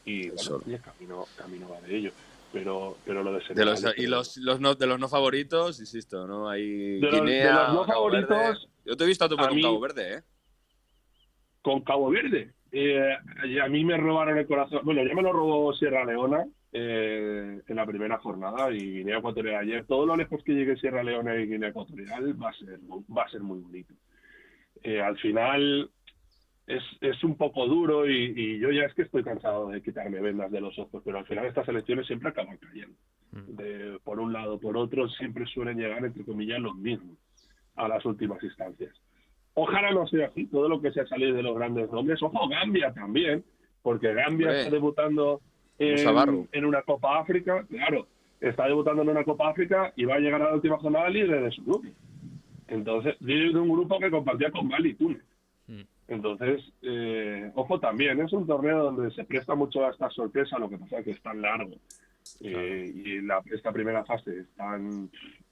[0.06, 2.12] Y bueno, oye, camino, camino va de ello.
[2.52, 6.26] Pero, pero lo de De los, y los, los no, de los no favoritos, insisto,
[6.26, 6.50] ¿no?
[6.50, 8.28] Hay De los- Guinea, de los no Cabo Verde.
[8.28, 10.22] favoritos, Yo te he visto a a con Cabo Verde, ¿eh?
[11.62, 12.54] con Cabo Verde.
[12.72, 13.16] Eh,
[13.62, 14.82] a mí me robaron el corazón.
[14.84, 19.62] Bueno, ya me lo robó Sierra Leona eh, en la primera jornada y Guinea Ecuatorial
[19.62, 19.86] ayer.
[19.86, 22.80] Todo lo lejos que llegue Sierra Leona y Guinea Ecuatorial va a ser,
[23.16, 23.94] va a ser muy bonito.
[24.84, 25.90] Eh, al final,
[26.68, 30.20] es, es un poco duro y, y yo ya es que estoy cansado de quitarme
[30.20, 32.96] vendas de los ojos, pero al final estas elecciones siempre acaban cayendo.
[33.32, 37.18] De, por un lado, por otro, siempre suelen llegar, entre comillas, los mismos
[37.76, 38.94] a las últimas instancias.
[39.60, 42.22] Ojalá no sea así, todo lo que sea salir de los grandes nombres.
[42.22, 43.44] Ojo, Gambia también,
[43.82, 44.60] porque Gambia Hombre.
[44.60, 45.42] está debutando
[45.80, 48.06] en, en una Copa África, claro,
[48.40, 51.42] está debutando en una Copa África y va a llegar a la última jornada libre
[51.42, 51.88] de su grupo.
[52.68, 55.24] Entonces, líder de un grupo que compartía con Mali y Túnez.
[55.66, 55.82] Mm.
[56.10, 60.70] Entonces, eh, ojo también, es un torneo donde se presta mucho a esta sorpresa, lo
[60.70, 61.74] que pasa es que es tan largo
[62.42, 65.10] eh, y la, esta primera fase es tan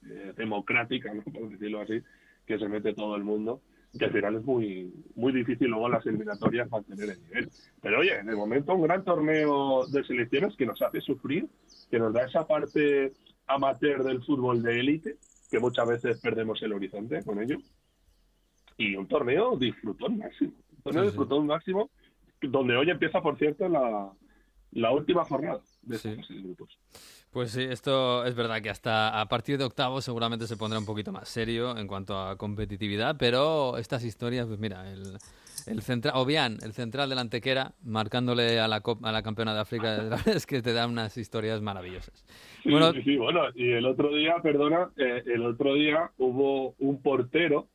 [0.08, 1.22] eh, democrática, ¿no?
[1.32, 2.00] por decirlo así,
[2.46, 3.60] que se mete todo el mundo,
[3.98, 7.50] que al final es muy muy difícil luego en las eliminatorias mantener el nivel.
[7.80, 11.48] Pero oye, de momento un gran torneo de selecciones que nos hace sufrir,
[11.90, 13.12] que nos da esa parte
[13.46, 15.16] amateur del fútbol de élite,
[15.50, 17.58] que muchas veces perdemos el horizonte con ello.
[18.76, 20.52] Y un torneo disfrutón máximo.
[20.76, 21.12] Un torneo Sí, sí.
[21.12, 21.90] disfrutón máximo,
[22.42, 24.12] donde hoy empieza, por cierto, la,
[24.72, 26.16] la última jornada de Sí.
[26.42, 26.78] grupos.
[27.36, 30.86] Pues sí, esto es verdad que hasta a partir de octavos seguramente se pondrá un
[30.86, 35.18] poquito más serio en cuanto a competitividad, pero estas historias, pues mira, el,
[35.66, 39.60] el central, Obian, el central de la Antequera, marcándole a la, a la campeona de
[39.60, 42.24] África, la verdad es que te da unas historias maravillosas.
[42.62, 46.74] Sí, Bueno, sí, sí, bueno, y el otro día, perdona, eh, el otro día hubo
[46.78, 47.68] un portero,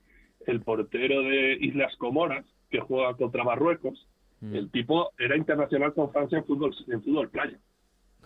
[0.47, 4.07] el portero de Islas Comoras, que juega contra Marruecos.
[4.39, 4.55] Mm.
[4.55, 7.59] El tipo era internacional con Francia en fútbol, en fútbol playa.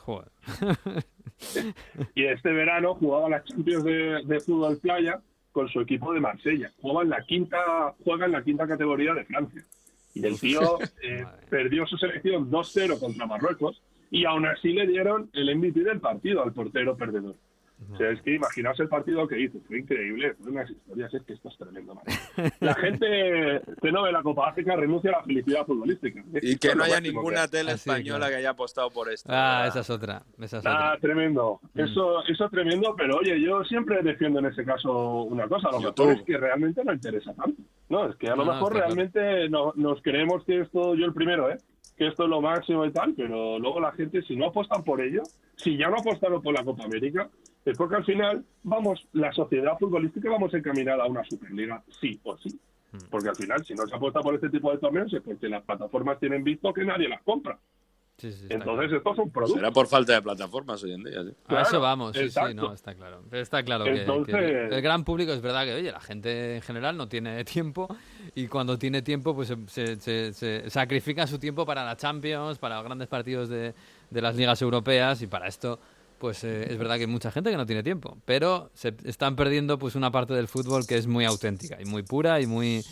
[0.06, 0.32] Joder.
[2.16, 6.72] Y este verano jugaba las Champions de, de fútbol playa con su equipo de Marsella.
[6.82, 9.66] Juega en la quinta, juega en la quinta categoría de Francia.
[10.14, 15.30] Y el tío eh, perdió su selección 2-0 contra Marruecos y aún así le dieron
[15.34, 17.36] el MVP del partido al portero perdedor.
[17.92, 21.22] O sea, es que imaginaos el partido que hizo, fue increíble, fue unas historias, es
[21.24, 22.14] que esto es tremendo, madre.
[22.62, 26.24] La gente que no ve la Copa África renuncia a la felicidad futbolística.
[26.42, 28.90] Y Esto que es no lo haya ninguna que tele Ah, española que haya apostado
[28.92, 29.30] por esto.
[29.32, 29.68] Ah, ¿verdad?
[29.68, 30.24] esa es otra.
[30.40, 31.00] Esa es Nada, otra.
[31.02, 31.60] tremendo.
[31.74, 31.80] Mm.
[31.82, 36.06] Eso, eso tremendo, pero oye, yo siempre defiendo en ese caso una cosa, lo YouTube.
[36.08, 37.62] mejor es que realmente no interesa tanto.
[37.90, 38.96] No, es que a lo No, mejor está claro.
[38.96, 41.58] realmente no- nos creemos que esto, yo el primero, ¿eh?
[41.98, 45.02] que esto es lo máximo y tal, pero luego la gente, si no apostan por
[45.02, 45.22] ello,
[45.56, 47.30] si ya no apostaron por la Copa América,
[47.66, 52.38] es porque al final vamos, la sociedad futbolística vamos encaminada a una Superliga, sí o
[52.38, 52.50] sí.
[52.92, 52.98] Mm.
[53.10, 55.64] Porque al final, si no se apuesta por este tipo de torneos, es porque las
[55.64, 57.58] plataformas tienen visto que nadie las compra.
[58.18, 58.98] Sí, sí, Entonces, claro.
[58.98, 59.56] esto es un producto.
[59.56, 61.22] Será por falta de plataformas hoy en día.
[61.22, 61.32] ¿sí?
[61.48, 62.54] A eso vamos, sí, sí, exacto.
[62.54, 63.22] no, está claro.
[63.30, 66.96] Pero está claro que- el gran público es verdad que, oye, la gente en general
[66.96, 67.94] no tiene tiempo
[68.34, 72.58] y cuando tiene tiempo, pues se, se- se- se sacrifica su tiempo para la Champions,
[72.58, 73.74] para los grandes partidos de,
[74.10, 75.78] de las ligas europeas y para esto,
[76.20, 78.18] pues eh, es verdad que hay mucha gente que no tiene tiempo.
[78.26, 82.04] Pero se están perdiendo pues una parte del fútbol que es muy auténtica y muy
[82.04, 82.84] pura y muy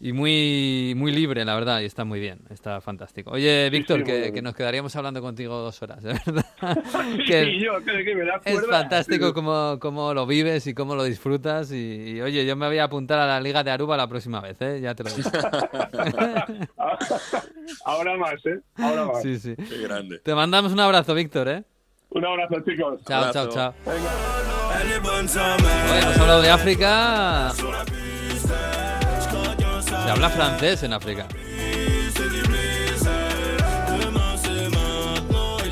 [0.00, 3.30] y muy muy libre, la verdad, y está muy bien, está fantástico.
[3.30, 6.44] Oye, Víctor, sí, que, que nos quedaríamos hablando contigo dos horas, de verdad.
[7.16, 9.32] Sí, Que- yo creo que me da es fantástico Sí.
[9.32, 11.70] cómo, cómo lo vives y cómo lo disfrutas.
[11.72, 14.40] Y, y, oye, yo me voy a apuntar a la Liga de Aruba la próxima
[14.40, 14.80] vez, ¿eh?
[14.82, 15.30] Ya te lo digo.
[17.84, 18.60] Ahora más, ¿eh?
[18.76, 19.22] Ahora más.
[19.22, 19.54] Sí, sí.
[19.56, 20.18] Qué grande.
[20.18, 21.64] Te mandamos un abrazo, Víctor, ¿eh?
[22.14, 23.00] Un abrazo, chicos.
[23.06, 23.74] Chao, chao, chao.
[23.86, 23.96] Hoy
[25.10, 25.36] hemos
[26.16, 27.52] hablado de África.
[29.88, 31.26] Se habla francés en África.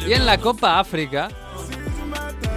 [0.07, 1.29] Y en la Copa África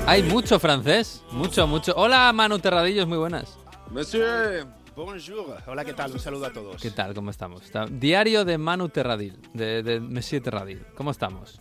[0.08, 1.24] hay mucho francés.
[1.32, 1.94] Mucho, mucho.
[1.96, 3.56] Hola, Manu Terradillos, muy buenas.
[3.92, 6.12] Monsieur, Bonjour, hola, ¿qué tal?
[6.12, 6.82] Un saludo a todos.
[6.82, 7.14] ¿Qué tal?
[7.14, 7.62] ¿Cómo estamos?
[7.92, 10.86] Diario de Manu Terradil, de, de Monsieur Terradil.
[10.96, 11.60] ¿Cómo estamos?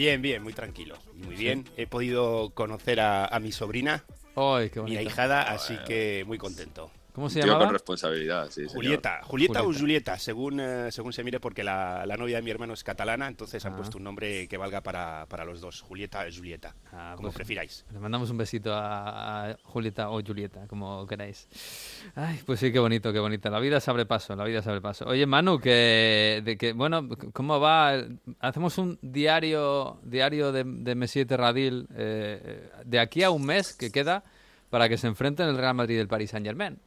[0.00, 0.96] Bien, bien, muy tranquilo.
[1.12, 1.68] Muy bien.
[1.76, 4.02] He podido conocer a, a mi sobrina,
[4.34, 6.90] ¡Ay, qué mi ahijada, así que muy contento.
[7.12, 7.66] ¿Cómo se tío llamaba?
[7.66, 8.74] con responsabilidad, sí, señor.
[8.74, 10.18] Julieta, Julieta o Julieta.
[10.18, 13.64] Según, eh, según se mire, porque la, la novia de mi hermano es catalana, entonces
[13.66, 13.76] han Ah.
[13.76, 17.34] puesto un nombre que valga para, para los dos, Julieta o Julieta, Ah, como pues,
[17.36, 17.84] prefiráis.
[17.92, 21.48] Le mandamos un besito a, a Julieta o Julieta, como queráis.
[22.14, 23.50] Ay, pues sí, qué bonito, qué bonita.
[23.50, 25.04] La vida se abre paso, la vida se abre paso.
[25.06, 27.94] Oye, Manu, que, de que bueno, ¿cómo va?
[28.40, 33.90] Hacemos un diario, diario de, de Messi Terradil eh, de aquí a un mes que
[33.90, 34.22] queda
[34.70, 36.78] para que se enfrenten el Real Madrid y el Paris Saint Germain.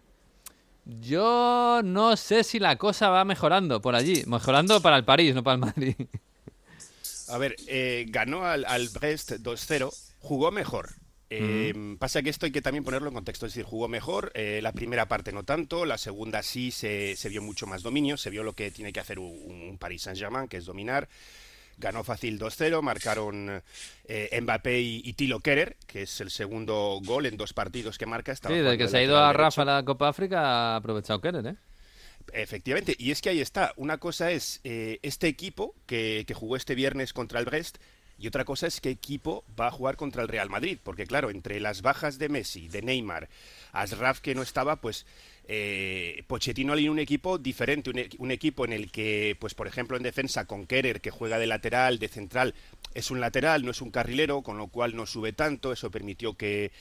[0.86, 4.24] Yo no sé si la cosa va mejorando por allí.
[4.28, 5.96] Mejorando para el París, no para el Madrid.
[7.28, 10.90] A ver, eh, ganó al, al Brest 2-0, jugó mejor.
[11.30, 14.60] Eh, Pasa que esto hay que también ponerlo en contexto, es decir, jugó mejor, eh,
[14.62, 18.30] la primera parte no tanto, la segunda sí se, se vio mucho más dominio, se
[18.30, 19.32] vio lo que tiene que hacer un,
[19.70, 21.10] un Paris Saint-Germain, que es dominar.
[21.78, 23.62] Ganó fácil 2-0, marcaron
[24.06, 28.06] eh, Mbappé y, y Tilo Kerer, que es el segundo gol en dos partidos que
[28.06, 28.36] marca.
[28.36, 31.48] Sí, desde que se ha ido a Rafa a la Copa África ha aprovechado Kerer,
[31.48, 31.56] ¿eh?
[32.32, 33.74] Efectivamente, y es que ahí está.
[33.76, 37.78] Una cosa es eh, este equipo que, que jugó este viernes contra el Brest
[38.18, 41.30] y otra cosa es qué equipo va a jugar contra el Real Madrid, porque claro,
[41.30, 43.28] entre las bajas de Messi, de Neymar,
[43.72, 45.06] Asraf que no estaba, pues
[45.48, 49.98] eh, Pochettino alineó un equipo diferente, un, un equipo en el que, pues por ejemplo
[49.98, 52.54] en defensa con Kerer, que juega de lateral, de central,
[52.94, 56.36] es un lateral, no es un carrilero, con lo cual no sube tanto, eso permitió
[56.36, 56.72] que,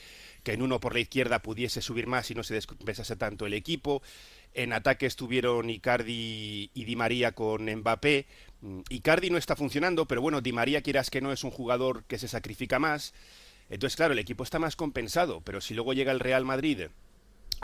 [0.43, 3.53] que en uno por la izquierda pudiese subir más y no se descompensase tanto el
[3.53, 4.01] equipo.
[4.53, 8.27] En ataque estuvieron Icardi y Di María con Mbappé.
[8.61, 12.03] Mm, Icardi no está funcionando, pero bueno, Di María, quieras que no, es un jugador
[12.05, 13.13] que se sacrifica más.
[13.69, 16.81] Entonces, claro, el equipo está más compensado, pero si luego llega el Real Madrid.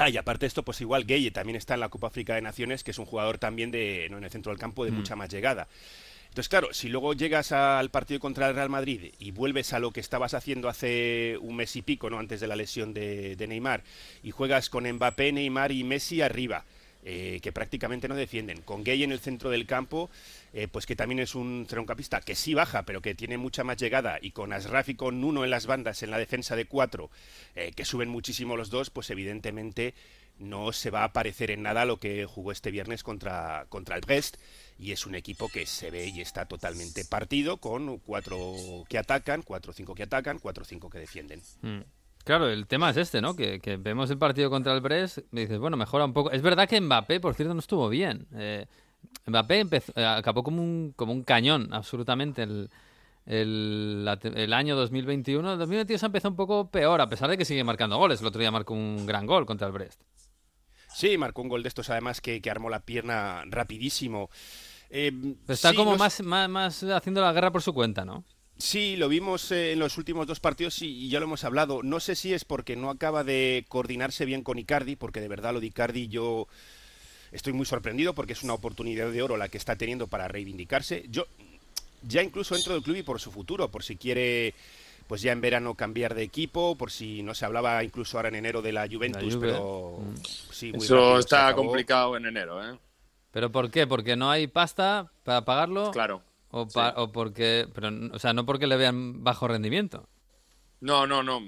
[0.02, 2.42] Ah, y aparte de esto, pues igual Gueye también está en la Copa África de
[2.42, 4.18] Naciones, que es un jugador también de, ¿no?
[4.18, 4.96] en el centro del campo de Mm.
[4.96, 5.68] mucha más llegada.
[6.30, 9.92] Entonces, claro, si luego llegas al partido contra el Real Madrid y vuelves a lo
[9.92, 12.18] que estabas haciendo hace un mes y pico, ¿no?
[12.18, 13.84] Antes de la lesión de, de Neymar,
[14.24, 16.64] y juegas con Mbappé, Neymar y Messi arriba,
[17.04, 20.10] eh, que prácticamente no defienden, con Gay en el centro del campo,
[20.54, 23.78] eh, pues que también es un centrocampista que sí baja, pero que tiene mucha más
[23.78, 27.10] llegada, y con Asraf y con Nuno en las bandas, en la defensa de cuatro,
[27.56, 29.94] eh, que suben muchísimo los dos, pues evidentemente
[30.40, 34.02] no se va a parecer en nada lo que jugó este viernes contra, contra el
[34.02, 34.38] Brest
[34.78, 38.56] y es un equipo que se ve y está totalmente partido con cuatro
[38.88, 41.42] que atacan, cuatro o cinco que atacan, cuatro o cinco que defienden.
[41.62, 41.82] Mm.
[42.24, 43.36] Claro, el tema es este, ¿no?
[43.36, 46.32] Que, vemos el partido contra el Brest y dices, bueno, mejora un poco.
[46.32, 48.28] Es verdad que Mbappé, por cierto, no estuvo bien.
[48.36, 48.68] Eh,
[49.26, 52.70] Mbappé empezó, eh, acabó como un, como un cañón, absolutamente, el,
[53.26, 55.54] el, la el año 2021.
[55.54, 58.22] El 2022 empezó un poco peor, a pesar de que sigue marcando goles.
[58.22, 60.02] El otro día marcó un gran gol contra el Brest.
[60.94, 64.30] Sí, marcó un gol de estos además que, que armó la pierna rapidísimo.
[64.90, 68.24] Eh, Pero está sí, como más, más, más haciendo la guerra por su cuenta, ¿no?
[68.58, 71.82] Sí, lo vimos eh, en los últimos dos partidos y, y ya lo hemos hablado.
[71.84, 75.54] No sé si es porque no acaba de coordinarse bien con Icardi, porque de verdad
[75.54, 76.48] lo de Icardi yo
[77.32, 81.06] estoy muy sorprendido porque es una oportunidad de oro la que está teniendo para reivindicarse.
[81.10, 81.26] Yo
[82.08, 84.54] ya incluso dentro del club y por su futuro, por si quiere
[85.08, 88.36] pues ya en verano cambiar de equipo, por si no se hablaba incluso ahora en
[88.36, 89.48] enero de la Juventus, Juve.
[89.48, 90.16] pero Mm.
[90.52, 92.78] sí, muy Eso rápido está complicado en enero, ¿eh?
[93.32, 93.88] ¿Pero por qué?
[93.88, 95.90] ¿Porque no hay pasta para pagarlo?
[95.92, 96.22] Claro.
[96.52, 96.94] O, pa- Sí.
[96.98, 100.08] o porque, pero, o sea, no porque le vean bajo rendimiento.
[100.82, 101.42] No, no, no.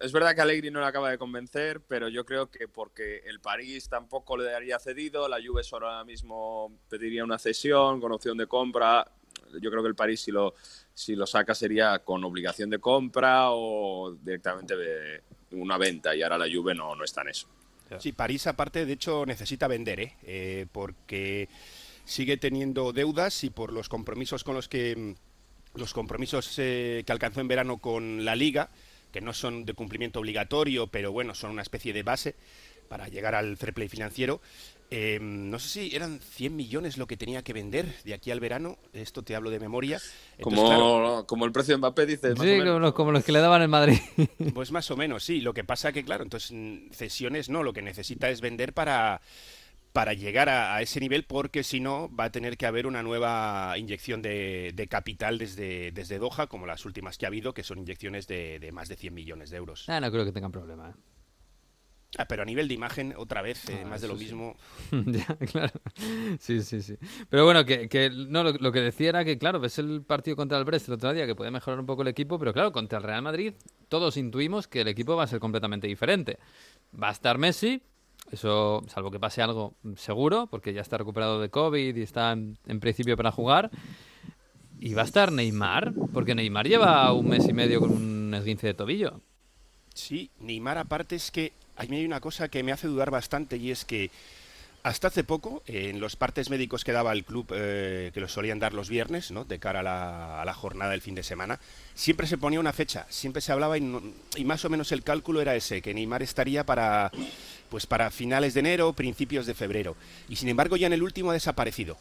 [0.00, 3.40] Es verdad que Allegri no le acaba de convencer, pero yo creo que porque el
[3.40, 8.36] París tampoco le daría cedido, la Juve solo ahora mismo pediría una cesión con opción
[8.36, 9.10] de compra.
[9.60, 10.54] Yo creo que el París si lo,
[10.92, 16.38] si lo saca sería con obligación de compra o directamente de una venta y ahora
[16.38, 17.48] la Juve no, no está en eso.
[17.98, 20.16] Sí, París aparte, de hecho, necesita vender, ¿eh?
[20.22, 21.48] Eh, porque
[22.04, 25.14] sigue teniendo deudas y por los compromisos con los que
[25.74, 28.70] los compromisos eh, que alcanzó en verano con la Liga,
[29.12, 32.34] que no son de cumplimiento obligatorio, pero bueno, son una especie de base
[32.88, 34.40] para llegar al fair play financiero.
[34.90, 38.40] eh, no sé si eran 100 millones lo que tenía que vender de aquí al
[38.40, 39.96] verano, esto te hablo de memoria.
[40.36, 42.32] Entonces, Como, claro, como el precio de Mbappé, dices.
[42.32, 42.66] más o Sí, menos.
[42.66, 43.98] como los, como los que le daban en Madrid.
[44.52, 45.40] Pues más o menos, sí.
[45.40, 49.22] Lo que pasa que, claro, entonces mm, cesiones no, lo que necesita es vender para,
[49.92, 53.02] para llegar a, a ese nivel, porque si no va a tener que haber una
[53.02, 57.62] nueva inyección de, de capital desde, desde Doha, como las últimas que ha habido, que
[57.62, 59.88] son inyecciones de, de más de 100 millones de euros.
[59.88, 60.90] Ah, no creo que tengan problema.
[60.90, 60.94] ¿eh?
[62.18, 64.24] Ah, pero a nivel de imagen, otra vez, eh, Ah, más de lo sí.
[64.24, 64.54] mismo.
[65.06, 65.72] ya, claro.
[66.38, 66.96] Sí, sí, sí.
[67.30, 70.36] Pero bueno, que, que no, lo, lo que decía era que, claro, ves el partido
[70.36, 72.70] contra el Brest el otro día, que puede mejorar un poco el equipo, pero claro,
[72.70, 73.54] contra el Real Madrid
[73.88, 76.38] todos intuimos que el equipo va a ser completamente diferente.
[77.02, 77.82] Va a estar Messi,
[78.32, 82.58] eso, salvo que pase algo seguro, porque ya está recuperado de COVID y está en,
[82.66, 83.70] en principio para jugar.
[84.80, 88.66] Y va a estar Neymar, porque Neymar lleva un mes y medio con un esguince
[88.66, 89.20] de tobillo.
[89.94, 93.58] Sí, Neymar aparte es que a mí hay una cosa que me hace dudar bastante
[93.58, 94.10] y es que
[94.82, 98.58] hasta hace poco, en los partes médicos que daba el club, eh, que los solían
[98.58, 99.44] dar los viernes, ¿no?
[99.44, 101.60] de cara a la, a la jornada del fin de semana,
[101.94, 105.40] siempre se ponía una fecha, siempre se hablaba y, y más o menos el cálculo
[105.40, 107.12] era ese, que Neymar estaría para,
[107.72, 109.96] pues para finales de enero, principios de febrero.
[110.28, 111.96] Y sin embargo ya en el último ha desaparecido.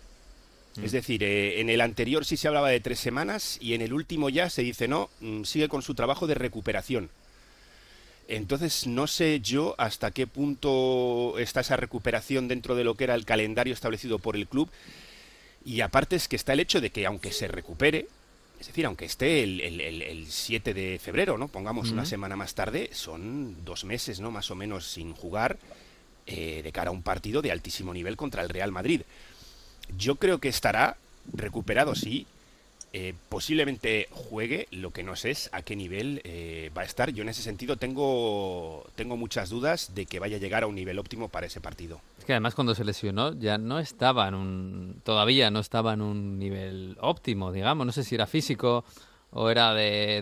[0.84, 3.94] Es decir, eh, en el anterior sí se hablaba de tres semanas y en el
[3.94, 7.10] último ya se dice no, mm, sigue con su trabajo de recuperación.
[8.28, 13.16] Entonces no sé yo hasta qué punto está esa recuperación dentro de lo que era
[13.16, 14.70] el calendario establecido por el club.
[15.64, 18.08] Y aparte es que está el hecho de que aunque se recupere,
[18.62, 21.48] es decir, aunque esté el, el- el- el 7 de febrero, ¿no?
[21.50, 24.32] Pongamos una semana más tarde, son dos meses, ¿no?
[24.32, 25.58] Más o menos sin jugar
[26.28, 29.02] eh, de cara a un partido de altísimo nivel contra el Real Madrid.
[29.98, 30.96] Yo creo que estará
[31.34, 32.28] recuperado, sí,
[32.94, 37.10] eh, posiblemente juegue, lo que no sé es a qué nivel eh, va a estar.
[37.12, 40.76] Yo en ese sentido tengo, tengo muchas dudas de que vaya a llegar a un
[40.76, 42.00] nivel óptimo para ese partido.
[42.22, 45.02] Es que además cuando se lesionó ya no estaba en un...
[45.04, 47.84] Todavía no estaba en un nivel óptimo, digamos.
[47.84, 48.86] No sé si era físico
[49.32, 50.22] o era de,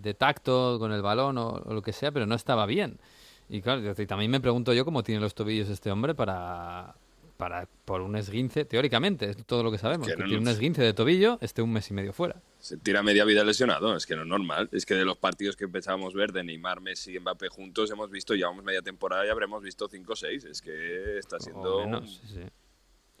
[0.00, 3.00] de- tacto con el balón o, o lo que sea, pero no estaba bien.
[3.48, 6.94] Y claro, y también me pregunto yo cómo tiene los tobillos este hombre para...
[7.40, 10.06] Para, por un esguince, teóricamente, es todo lo que sabemos.
[10.06, 10.50] Que Que, no, tiene no.
[10.50, 12.40] un esguince de tobillo, esté un mes y medio fuera.
[12.60, 14.68] Se tira media vida lesionado, es que no es normal.
[14.70, 17.90] Es que de los partidos que empezábamos a ver de Neymar, Messi y Mbappé juntos,
[17.90, 20.44] hemos visto, llevamos media temporada y habremos visto 5 o 6.
[20.44, 21.78] Es que está siendo...
[21.78, 22.40] O menos, sí, sí.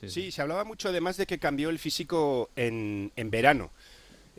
[0.00, 0.22] Sí, sí.
[0.22, 3.70] Sí, se hablaba mucho además de que cambió el físico en, en verano.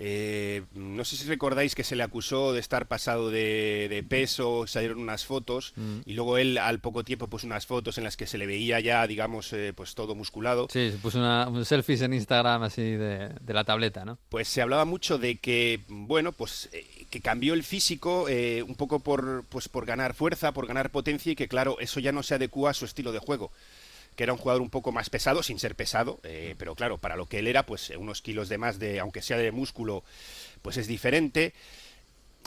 [0.04, 4.66] Eh, no sé si recordáis que se le acusó de estar pasado de, de peso,
[4.66, 6.00] salieron unas fotos Mm.
[6.06, 8.80] y luego él al poco tiempo puso unas fotos en las que se le veía
[8.80, 10.68] ya, digamos, eh, pues todo musculado.
[10.72, 14.18] Sí, se puso una, un selfies en Instagram así de, de la tableta, ¿no?
[14.30, 18.74] Pues se hablaba mucho de que, bueno, pues eh, que cambió el físico eh, un
[18.76, 22.24] poco por, pues por ganar fuerza, por ganar potencia y que claro, eso ya no
[22.24, 23.52] se adecua a su estilo de juego.
[24.22, 27.16] Que era un jugador un poco más pesado, sin ser pesado, eh, pero claro, para
[27.16, 30.04] lo que él era, pues unos kilos de más de, aunque sea de músculo,
[30.62, 31.56] pues es diferente.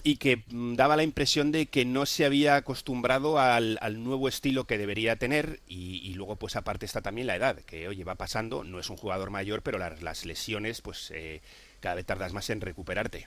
[0.04, 4.68] Y que mm, daba la impresión de que no se había acostumbrado al, nuevo estilo
[4.68, 5.58] que debería tener.
[5.66, 8.96] Y, luego, pues aparte está también la edad, que oye, va pasando, no es un
[8.96, 11.42] jugador mayor, pero las, las lesiones, pues eh,
[11.80, 13.26] cada vez tardas más en recuperarte.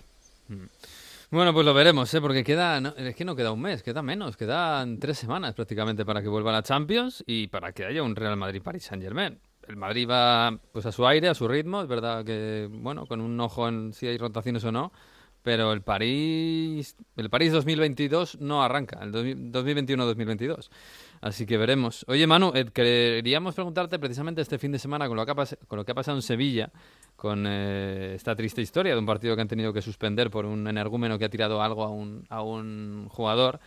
[1.30, 2.22] Bueno, pues lo veremos, ¿eh?
[2.22, 6.06] porque queda, no, es que no queda un mes, queda menos, quedan tres semanas prácticamente
[6.06, 9.38] para que vuelva la Champions y para que haya un Real Madrid-Paris Saint-Germain.
[9.68, 13.20] El Madrid va pues a su aire, a su ritmo, es verdad que, bueno, con
[13.20, 14.94] un ojo en si hay rotaciones o no,
[15.44, 20.70] pero el París, el París 2022 no arranca, el 2021-2022.
[21.20, 22.06] Así que veremos.
[22.08, 25.78] Oye, Manu, eh, queríamos preguntarte precisamente este fin de semana con lo que ha, con
[25.78, 26.72] lo que ha pasado en Sevilla,
[27.18, 30.68] con eh, esta triste historia de un partido que han tenido que suspender por un
[30.68, 33.60] energúmeno que ha tirado algo a un, a un jugador.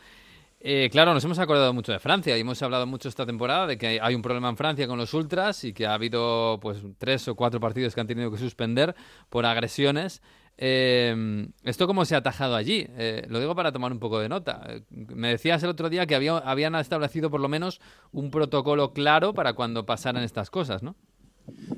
[0.62, 3.76] Eh, claro, nos hemos acordado mucho de Francia y hemos hablado mucho esta temporada de
[3.78, 7.26] que hay un problema en Francia con los ultras y que ha habido pues tres
[7.28, 8.94] o cuatro partidos que han tenido que suspender
[9.30, 10.22] por agresiones.
[10.58, 12.86] Eh, ¿Esto cómo se ha atajado allí?
[12.90, 14.62] Eh, lo digo para tomar un poco de nota.
[14.90, 17.80] Me decías el otro día que había, habían establecido por lo menos
[18.12, 20.94] un protocolo claro para cuando pasaran estas cosas, ¿no?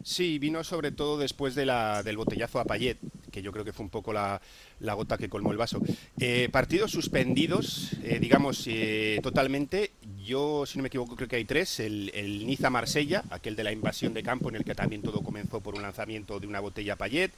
[0.04, 2.98] Sí, vino sobre todo después de la, del botellazo a Payet,
[3.30, 4.40] que yo creo que fue un poco la,
[4.80, 5.80] gota que colmó el vaso.
[6.18, 9.92] Eh, partidos suspendidos, eh, digamos, eh, totalmente.
[10.24, 11.80] Yo, si no me equivoco, creo que hay tres.
[11.80, 15.60] El, el Niza-Marsella, aquel de la invasión de campo, en el que también todo comenzó
[15.60, 17.32] por un lanzamiento de una botella a Payet.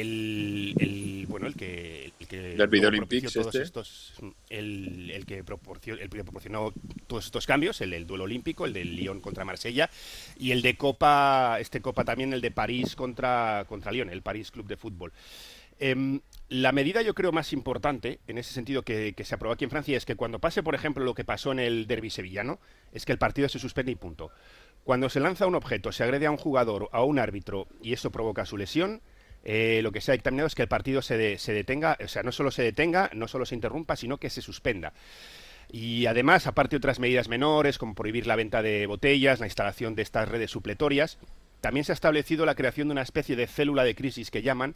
[0.00, 3.62] El, el- bueno el que el que Del Video luego propició Olympics todos este.
[3.62, 4.12] estos
[4.48, 6.72] el, el que proporcionó, el que proporcionó
[7.06, 9.90] todos estos cambios el del duelo olímpico el del Lyon contra Marsella
[10.38, 14.50] y el de Copa este Copa también el de París contra contra Lyon el París
[14.50, 15.12] Club de Fútbol
[15.82, 19.64] Em, la medida yo creo más importante en ese sentido que, que se aprobó aquí
[19.64, 22.60] en Francia es que cuando pase por ejemplo lo que pasó en el derby sevillano
[22.92, 24.30] es que el partido se suspende y punto
[24.84, 27.94] cuando se lanza un objeto se agrede a un jugador o a un árbitro y
[27.94, 29.00] eso provoca su lesión
[29.44, 32.08] eh, lo que se ha dictaminado es que el partido se, de- se detenga, o
[32.08, 34.92] sea, no solo se detenga, no solo se interrumpa, sino que se suspenda.
[35.72, 40.02] Y además, aparte otras medidas menores, como prohibir la venta de botellas, la instalación de
[40.02, 41.18] estas redes supletorias,
[41.60, 44.74] también se ha establecido la creación de una especie de célula de crisis que llaman,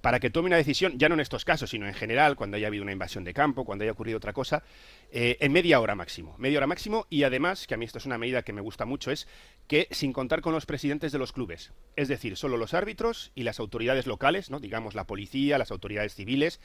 [0.00, 2.66] para que tome una decisión, ya no en estos casos, sino en general, cuando haya
[2.68, 4.62] habido una invasión de campo, cuando haya ocurrido otra cosa,
[5.10, 6.34] eh, en media hora máximo.
[6.38, 8.84] Media hora máximo y además, que a mí esto es una medida que me gusta
[8.84, 9.26] mucho, es
[9.66, 13.42] que sin contar con los presidentes de los clubes, es decir, solo los árbitros y
[13.42, 14.60] las autoridades locales, ¿no?
[14.60, 16.60] digamos la policía, las autoridades civiles,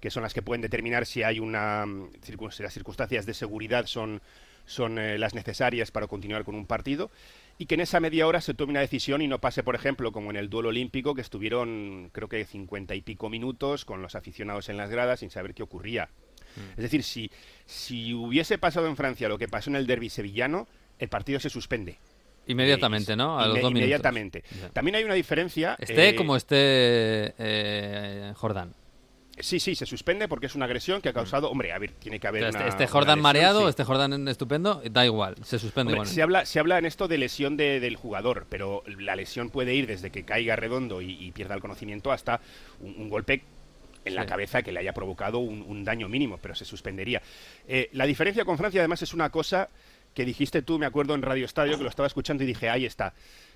[0.00, 3.34] que son las que pueden determinar si hay una mm, circun- si las circunstancias de
[3.34, 4.20] seguridad son
[4.66, 7.10] son eh, las necesarias para continuar con un partido
[7.60, 10.12] y que en esa media hora se tome una decisión y no pase, por ejemplo,
[10.12, 14.14] como en el duelo olímpico, que estuvieron creo que cincuenta y pico minutos con los
[14.14, 16.08] aficionados en las gradas sin saber qué ocurría.
[16.70, 17.30] Es decir, si,
[17.66, 20.66] si hubiese pasado en Francia lo que pasó en el derby sevillano,
[20.98, 21.98] el partido se suspende.
[22.46, 23.38] Inmediatamente, Eh, ¿no?
[23.38, 23.70] A inme- los dos minutos.
[23.80, 24.42] Inmediatamente.
[24.60, 24.70] Ya.
[24.70, 25.76] También hay una diferencia.
[25.78, 28.74] Esté eh, como esté eh, Jordán.
[29.42, 31.50] Sí, sí, se suspende porque es una agresión que ha causado.
[31.50, 32.44] Hombre, a ver, tiene que haber.
[32.44, 33.66] Este, una- este una Jordan lesión, mareado, sí.
[33.68, 37.18] este Jordan estupendo, da igual, se suspende Hombre, se, habla, se habla en esto de
[37.18, 41.32] lesión de- del jugador, pero la lesión puede ir desde que caiga redondo y, y
[41.32, 42.40] pierda el conocimiento hasta
[42.80, 43.42] un, un golpe
[44.04, 47.20] en la cabeza que le haya provocado un, un daño mínimo, pero se suspendería.
[47.68, 49.68] Eh, la diferencia con Francia, además, es una cosa
[50.14, 52.86] que dijiste tú, me acuerdo en Radio Estadio, que lo estaba escuchando y dije, ahí
[52.86, 53.12] está.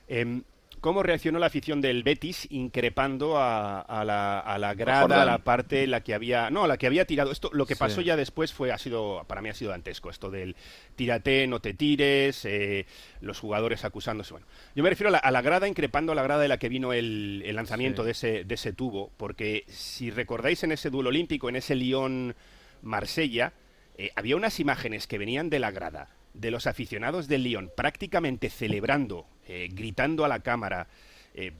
[0.06, 0.42] Em,
[0.84, 5.38] cómo reaccionó la afición del Betis increpando a, a la, a la grada, a la
[5.38, 7.32] parte la que había, no, la que había tirado.
[7.32, 8.04] Esto, lo que pasó Sí.
[8.08, 10.56] ya después fue, ha sido, para mí ha sido dantesco, esto del
[10.94, 12.84] tírate, no te tires, eh,
[13.22, 14.34] los jugadores acusándose.
[14.34, 16.58] Bueno, yo me refiero a la, a la grada increpando a la grada de la
[16.58, 18.04] que vino el, el lanzamiento Sí.
[18.04, 23.54] de, ese, de ese tubo, porque si recordáis en ese duelo olímpico, en ese Lyon-Marsella,
[23.96, 28.50] eh, había unas imágenes que venían de la grada de los aficionados del Lyon prácticamente
[28.50, 30.88] celebrando, eh, gritando a la cámara,
[31.34, 31.52] eh,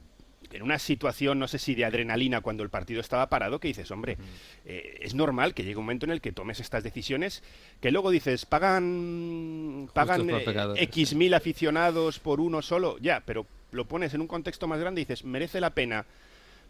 [0.52, 3.90] en una situación, no sé si de adrenalina cuando el partido estaba parado, que dices,
[3.90, 4.18] hombre,
[4.64, 7.42] eh, es normal que llegue un momento en el que tomes estas decisiones,
[7.80, 10.28] que luego dices, pagan, pagan
[10.76, 15.00] X mil aficionados por uno solo, ya, pero lo pones en un contexto más grande
[15.00, 16.04] y dices, merece la pena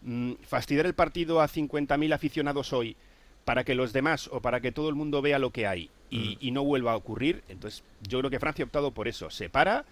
[0.03, 2.97] mm, fastidiar el partido a 50.000 aficionados hoy
[3.45, 6.39] para que los demás o para que todo el mundo vea lo que hay y,
[6.41, 7.43] y no vuelva a ocurrir.
[7.49, 9.31] Entonces, yo creo que Francia ha optado por eso.
[9.31, 9.85] Se para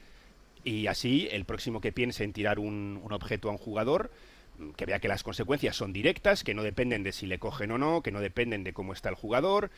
[0.64, 4.11] y así el próximo que piense en tirar un, un objeto a un jugador,
[4.59, 7.72] mm, que vea que las consecuencias son directas, que no dependen de si le cogen
[7.72, 9.70] o no, que no dependen de cómo está el jugador,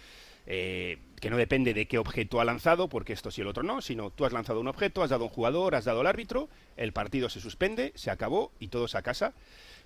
[0.46, 3.80] eh, que no depende de qué objeto ha lanzado, porque esto sí el otro no,
[3.80, 6.48] sino tú has lanzado un objeto, has dado a un jugador, has dado al árbitro,
[6.76, 9.32] el partido se suspende, se acabó y todos a casa.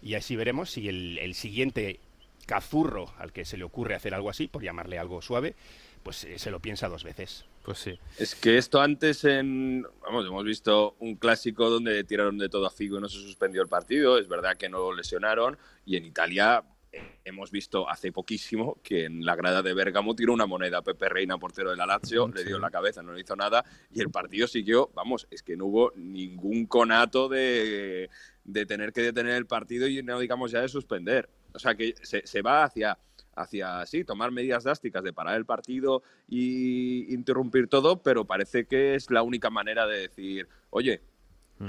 [0.03, 2.01] Y así veremos si el, el siguiente
[2.49, 5.55] cazurro al que se le ocurre hacer algo así, por llamarle algo suave,
[6.03, 7.44] pues eh, se lo piensa dos veces.
[7.62, 7.99] Pues sí.
[8.18, 9.86] Es que esto antes en.
[10.03, 13.61] Vamos, hemos visto un clásico donde tiraron de todo a Figo y no se suspendió
[13.61, 14.18] el partido.
[14.18, 15.59] Es verdad que no lo lesionaron.
[15.84, 20.32] Y en Italia eh, hemos visto hace poquísimo que en la grada de Bergamo tiró
[20.32, 23.12] una moneda a Pepe Reina, portero de la Lazio, le dio en la cabeza, no
[23.12, 23.62] le hizo nada.
[23.92, 24.90] Y el partido siguió.
[24.94, 28.09] Vamos, es que no hubo ningún conato de,
[28.44, 31.28] de tener que detener el partido y no digamos ya de suspender.
[31.59, 32.97] O sea que se, se va hacia
[33.35, 38.95] hacia sí, tomar medidas drásticas de parar el partido y interrumpir todo, pero parece que
[38.95, 41.03] es la única manera de decir, oye,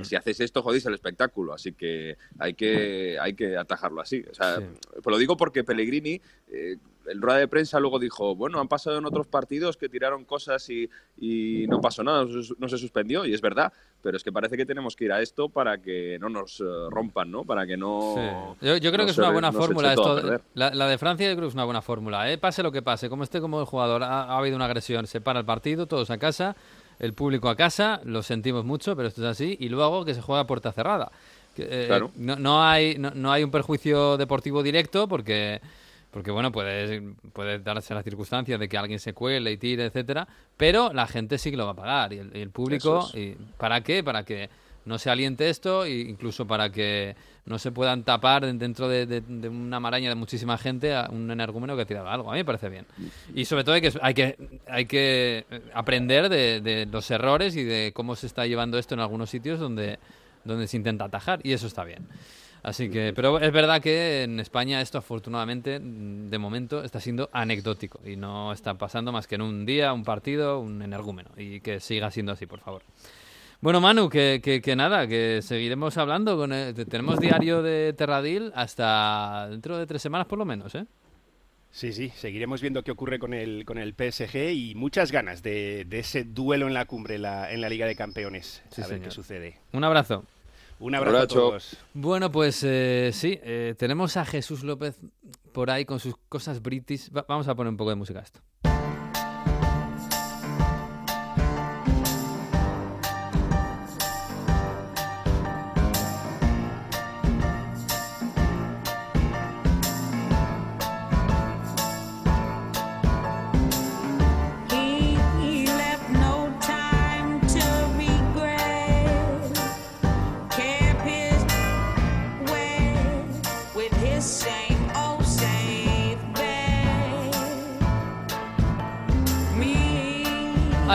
[0.03, 4.23] si haces esto jodís el espectáculo, así que hay que hay que atajarlo así.
[4.29, 4.63] O sea, Sí.
[4.93, 6.21] pues lo digo porque Pellegrini
[6.51, 6.77] eh,
[7.07, 10.69] en rueda de prensa luego dijo, bueno, han pasado en otros partidos que tiraron cosas
[10.69, 10.87] y,
[11.17, 13.73] y no pasó nada, no se, no se suspendió, y es verdad,
[14.03, 16.63] pero es que parece que tenemos que ir a esto para que no nos eh,
[16.91, 17.45] rompan, ¿no?
[17.45, 18.13] Para que no...
[18.59, 18.65] Sí.
[18.67, 20.21] Yo, yo creo no que es una buena fórmula esto.
[20.53, 22.31] la de Francia yo creo que es una buena fórmula.
[22.31, 22.37] ¿eh?
[22.37, 25.19] Pase lo que pase, como esté como el jugador, ha, ha habido una agresión, se
[25.19, 26.55] para el partido, todos a casa,
[26.99, 30.21] el público a casa, lo sentimos mucho, pero esto es así, y luego que se
[30.21, 31.11] juega a puerta cerrada.
[31.57, 32.11] Eh, Claro.
[32.15, 35.61] no, no hay, no, no hay un perjuicio deportivo directo porque...
[36.11, 40.27] Porque bueno, puede, puede darse la circunstancia de que alguien se cuele y tire, etcétera,
[40.57, 43.35] pero la gente sí que lo va a pagar y el, y el público, y
[43.59, 44.03] ¿para qué?
[44.03, 44.49] Para que
[44.89, 47.15] no se aliente esto e incluso para que
[47.45, 51.07] no se puedan tapar de- dentro de, de- de una maraña de muchísima gente a
[51.11, 52.29] un energúmeno que ha tirado algo.
[52.29, 52.85] A mí me parece bien.
[53.33, 54.35] Y sobre todo hay que, hay que,
[54.67, 58.93] hay que eh, aprender de, de los errores y de cómo se está llevando esto
[58.95, 59.99] en algunos sitios donde,
[60.43, 62.07] donde se intenta atajar y eso está bien.
[62.61, 68.01] Así que, pero es verdad que en España esto afortunadamente de momento está siendo anecdótico
[68.05, 71.79] y no está pasando más que en un día, un partido, un energúmeno y que
[71.79, 72.81] siga siendo así, por favor.
[73.61, 76.37] Bueno, Manu, que, que, que nada, que seguiremos hablando.
[76.37, 80.73] Con el- te- tenemos diario de Terradil hasta dentro de tres semanas por lo menos,
[80.75, 80.85] ¿eh?
[81.71, 85.85] Sí, sí, seguiremos viendo qué ocurre con el, con el PSG y muchas ganas de,
[85.87, 88.63] de ese duelo en la cumbre en la, en la Liga de Campeones.
[88.71, 89.03] Sí, a ver señor.
[89.09, 89.57] qué sucede.
[89.73, 90.23] Un abrazo.
[90.79, 91.35] Un abrazo a Abrazo.
[91.35, 91.77] todos.
[91.93, 94.95] Bueno, pues eh, sí, eh, tenemos a Jesús López
[95.51, 97.11] por ahí con sus cosas british.
[97.15, 98.39] Va- vamos a poner un poco de música a esto.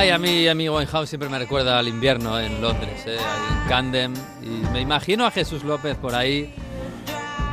[0.04, 3.16] Ay, a mí, a mí Winehouse siempre me recuerda al invierno en Londres, ¿eh?
[3.18, 4.14] ahí en Camden.
[4.42, 6.54] Y me imagino a Jesús López por ahí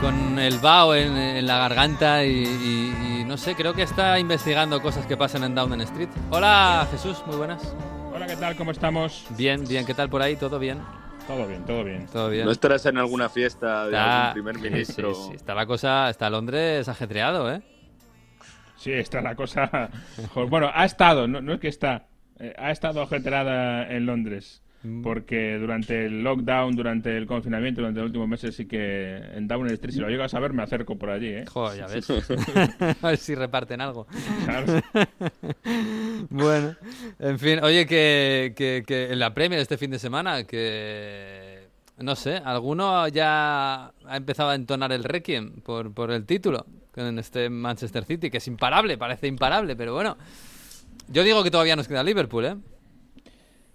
[0.02, 4.20] con el vaho en, en la garganta y, y- y no sé, creo que está
[4.20, 6.10] investigando cosas que pasan en Downing Street.
[6.30, 7.74] Hola Jesús, muy buenas.
[8.14, 8.58] Hola, ¿qué tal?
[8.58, 9.26] ¿Cómo estamos?
[9.38, 10.36] Bien, bien, ¿qué tal por ahí?
[10.36, 10.80] ¿Todo bien?
[11.28, 12.06] Todo bien, todo bien.
[12.08, 12.44] ¿Todo bien?
[12.46, 15.14] ¿No estarás en alguna fiesta de Está- algún primer sí, ministro?
[15.16, 17.62] sí, sí, está la cosa, está Londres ajetreado, ¿eh?
[18.76, 19.90] Sí, está la cosa.
[20.50, 22.08] Bueno, ha estado, no, no es que está,
[22.42, 24.62] eh, ha estado ajetreada en Londres.
[24.84, 25.04] Mm.
[25.04, 29.74] Porque durante el lockdown, durante el confinamiento, durante los últimos meses, sí que en Downing
[29.74, 31.46] Street, si lo llegas a ver, me acerco por allí, ¿eh?
[31.46, 32.10] Joder, ya ves.
[33.02, 34.08] a ver si reparten algo.
[34.44, 34.82] Claro.
[36.32, 36.76] bueno,
[37.20, 41.68] en fin, oye, que, que, que en la Premier este fin de semana, que
[42.00, 46.66] no sé, alguno ya ha empezado a entonar el requiem por, por el título
[46.96, 50.18] en este Manchester City, que es imparable, parece imparable, pero bueno.
[51.12, 52.56] Yo digo que todavía nos queda Liverpool, ¿eh?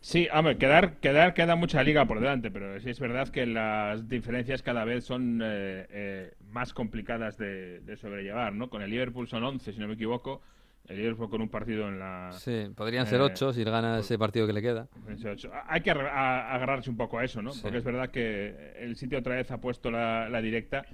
[0.01, 4.09] Sí, hombre, quedar, quedar queda mucha liga por delante, pero sí es verdad que las
[4.09, 8.71] diferencias cada vez son eh, eh, más complicadas de, de sobrellevar, ¿no?
[8.71, 10.43] Con el Liverpool son 11, si no me equivoco.
[10.87, 12.31] El Liverpool con un partido en la...
[12.39, 14.87] Sí, podrían ser Eh, 8 si gana ese partido que le queda.
[15.05, 15.51] 28.
[15.67, 17.51] Hay que agarrarse un poco a eso, ¿no?
[17.51, 17.59] Sí.
[17.63, 20.87] Porque es verdad que el sitio otra vez ha puesto la, la directa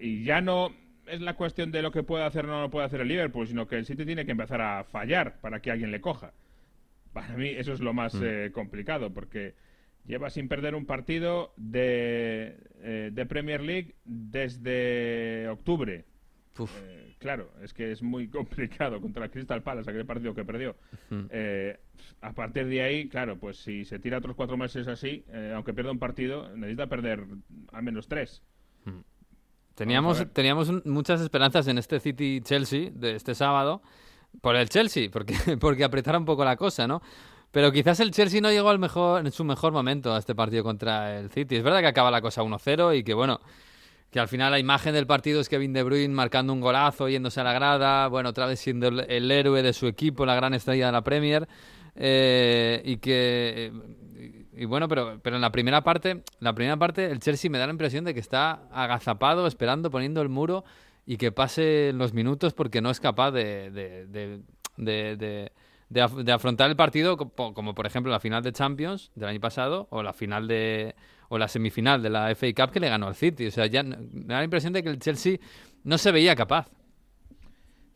[0.00, 0.70] y ya no
[1.10, 3.46] es la cuestión de lo que puede hacer o no lo puede hacer el Liverpool,
[3.46, 6.32] sino que el sitio tiene que empezar a fallar para que alguien le coja.
[7.12, 8.22] Para mí eso es lo más Mm.
[8.24, 9.54] eh, complicado, porque
[10.06, 16.04] lleva sin perder un partido de, eh, de Premier League desde octubre.
[16.58, 16.72] Uf.
[16.82, 20.76] Eh, claro, es que es muy complicado contra el Crystal Palace, aquel partido que perdió.
[21.10, 21.24] Mm.
[21.30, 21.78] Eh,
[22.20, 25.92] a partir de ahí, claro, pues si se tira otros cuatro meses así, aunque pierda
[25.92, 27.24] un partido, necesita perder
[27.72, 28.42] al menos tres.
[28.84, 29.04] Vamos
[30.32, 33.80] teníamos un- muchas esperanzas en este City-Chelsea de este sábado
[34.40, 37.00] por el Chelsea, porque, porque apretara un poco la cosa, ¿no?
[37.50, 40.62] Pero quizás el Chelsea no llegó al mejor, en su mejor momento a este partido
[40.62, 41.56] contra el City.
[41.56, 43.40] Es verdad que acaba la cosa 1-0 y que, bueno,
[44.10, 47.40] que al final la imagen del partido es Kevin De Bruyne marcando un golazo, yéndose
[47.40, 50.52] a la grada, bueno, otra vez siendo el, el héroe de su equipo, la gran
[50.54, 51.48] estrella de la Premier.
[52.00, 53.72] eh, y que
[54.62, 57.66] y, bueno, pero, pero en la primera parte, la primera parte, el Chelsea me da
[57.66, 60.64] la impresión de que está agazapado, esperando, poniendo el muro
[61.06, 64.06] y que pase los minutos porque no es capaz de, de,
[64.76, 69.28] de, de- af- afrontar el partido como, como, por ejemplo la final de Champions del
[69.30, 70.94] año pasado o la final de
[71.30, 73.46] o la semifinal de la FA Cup que le ganó al City.
[73.46, 73.96] O sea, ya me
[74.26, 75.38] da la impresión de que el Chelsea
[75.84, 76.68] no se veía capaz.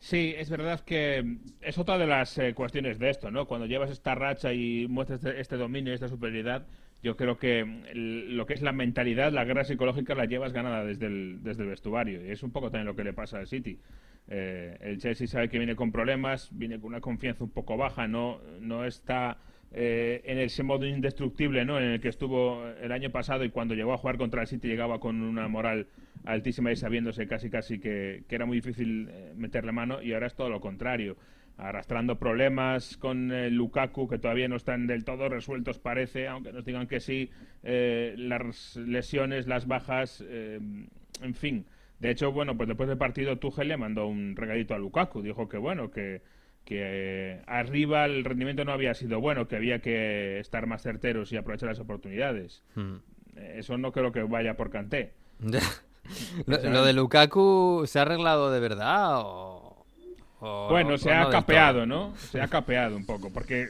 [0.05, 3.47] Sí, es verdad que es otra de las eh, cuestiones de esto, ¿no?
[3.47, 6.67] Cuando llevas esta racha y muestras este, este dominio, esta superioridad,
[7.01, 10.83] yo creo que el- lo que es la mentalidad, la guerra psicológica, la llevas ganada
[10.83, 12.25] desde el, desde el vestuario.
[12.25, 13.79] Y es un poco también lo que le pasa al City.
[14.27, 18.05] Eh, el Chelsea sabe que viene con problemas, viene con una confianza un poco baja,
[18.07, 19.37] no, no está
[19.73, 21.77] eh, en ese modo indestructible ¿no?
[21.79, 24.67] en el que estuvo el año pasado y cuando llegó a jugar contra el City
[24.67, 25.87] llegaba con una moral
[26.25, 30.27] altísima y sabiéndose casi casi que, que era muy difícil eh, meterle mano y ahora
[30.27, 31.17] es todo lo contrario
[31.57, 36.65] arrastrando problemas con eh, Lukaku que todavía no están del todo resueltos parece aunque nos
[36.65, 37.29] digan que sí
[37.63, 40.59] eh, las lesiones las bajas eh,
[41.21, 41.65] en fin
[41.99, 45.47] de hecho bueno pues después del partido Tuchel le mandó un regalito a Lukaku dijo
[45.47, 46.21] que bueno que
[46.65, 51.31] que eh, arriba el rendimiento no había sido bueno, que había que estar más certeros
[51.31, 52.63] y aprovechar las oportunidades.
[53.35, 55.13] Eh, Eso no creo que vaya por Kanté.
[56.45, 59.85] lo, lo de Lukaku se ha arreglado de verdad o,
[60.39, 61.85] o- Bueno, o se ha capeado?
[61.85, 62.15] ¿no?
[62.17, 63.67] Se ha capeado un poco, porque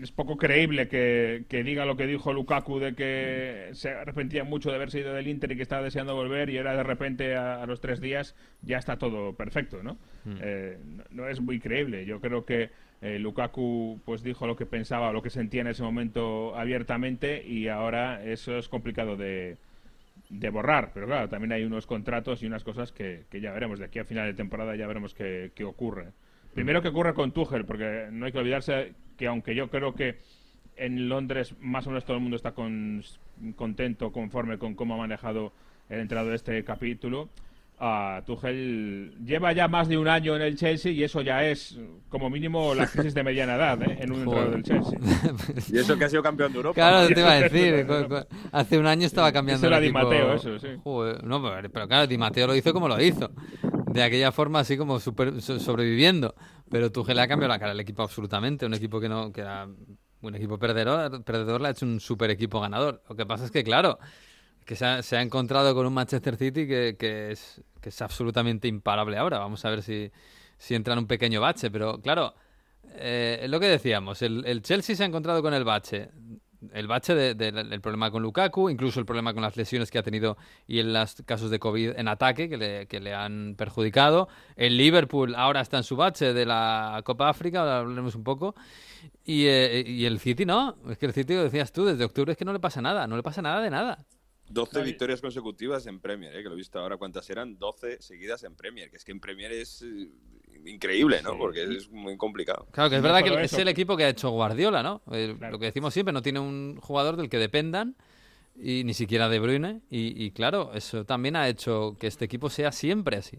[0.00, 4.70] es poco creíble que, que diga lo que dijo Lukaku de que se arrepentía mucho
[4.70, 7.62] de haberse ido del Inter y que estaba deseando volver y ahora de repente a,
[7.62, 9.98] a los tres días ya está todo perfecto, ¿no?
[10.40, 12.04] Eh, no, no es muy creíble.
[12.06, 12.70] Yo creo que
[13.02, 17.68] eh, Lukaku pues dijo lo que pensaba, lo que sentía en ese momento abiertamente y
[17.68, 19.56] ahora eso es complicado de,
[20.28, 20.90] de borrar.
[20.92, 23.78] Pero claro, también hay unos contratos y unas cosas que, que ya veremos.
[23.78, 26.08] De aquí a final de temporada ya veremos qué, qué ocurre.
[26.54, 30.16] Primero, qué ocurre con Tuchel, porque no hay que olvidarse que aunque yo creo que
[30.76, 33.04] en Londres más o menos todo el mundo está con-
[33.54, 35.52] contento, conforme con cómo ha manejado
[35.90, 37.28] el entrenador de este capítulo,
[37.78, 41.78] ah, Tuchel lleva ya más de un año en el Chelsea y eso ya es
[42.08, 43.98] como mínimo la crisis de mediana edad ¿eh?
[44.00, 44.98] en un entrenador del Chelsea.
[45.70, 46.74] Y eso que ha sido campeón de Europa.
[46.74, 47.86] Claro, te iba a decir.
[48.52, 50.04] hace un año estaba cambiando Eso era el Di equipo.
[50.04, 50.68] Matteo, eso, sí.
[50.82, 53.30] Joder, no, pero, pero claro, Di Matteo lo hizo como lo hizo.
[53.92, 56.34] De aquella forma, así como super- so- sobreviviendo.
[56.70, 58.64] Pero Tuchel ha cambiado la cara al equipo absolutamente.
[58.66, 59.68] Un equipo que no que era
[60.22, 63.02] un equipo perdedor, perdedor le ha hecho un super equipo ganador.
[63.08, 63.98] Lo que pasa es que, claro,
[64.64, 68.02] que se ha, se ha encontrado con un Manchester City que, que es, que es
[68.02, 69.38] absolutamente imparable ahora.
[69.40, 70.12] Vamos a ver si,
[70.58, 71.70] si entra en un pequeño bache.
[71.70, 72.34] Pero, claro,
[72.96, 76.10] eh, lo que decíamos, el, el Chelsea se ha encontrado con el bache.
[76.72, 79.98] El bache de- de- del problema con Lukaku, incluso el problema con las lesiones que
[79.98, 80.36] ha tenido
[80.66, 84.28] y en los casos de COVID en ataque que le, que le han perjudicado.
[84.56, 88.54] El Liverpool ahora está en su bache de la Copa África, ahora hablaremos un poco.
[89.24, 92.32] Y, eh, y el City no, es que el City, lo decías tú, desde octubre
[92.32, 94.04] es que no le pasa nada, no le pasa nada de nada.
[94.50, 96.42] 12 victorias consecutivas en Premier, ¿eh?
[96.42, 99.20] que lo he visto ahora cuántas eran, 12 seguidas en Premier, que es que en
[99.20, 100.08] Premier es eh,
[100.64, 101.36] increíble, ¿no?
[101.36, 102.66] Porque es muy complicado.
[102.70, 105.00] Claro, que es No verdad que es el equipo que ha hecho Guardiola, ¿no?
[105.00, 105.52] Claro.
[105.52, 107.96] Lo que decimos siempre, no tiene un jugador del que dependan
[108.56, 109.80] y ni siquiera de Bruyne.
[109.90, 113.38] Y, y claro, eso también ha hecho que este equipo sea siempre así.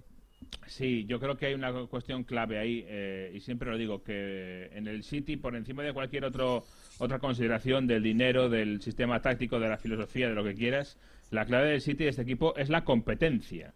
[0.68, 4.70] Sí, yo creo que hay una cuestión clave ahí, eh, y siempre lo digo, que
[4.74, 6.66] en el City, por encima de cualquier otro,
[6.97, 10.97] otra consideración del dinero, del sistema táctico, de la filosofía, de lo que quieras,
[11.30, 13.74] la clave del City de este equipo es la competencia.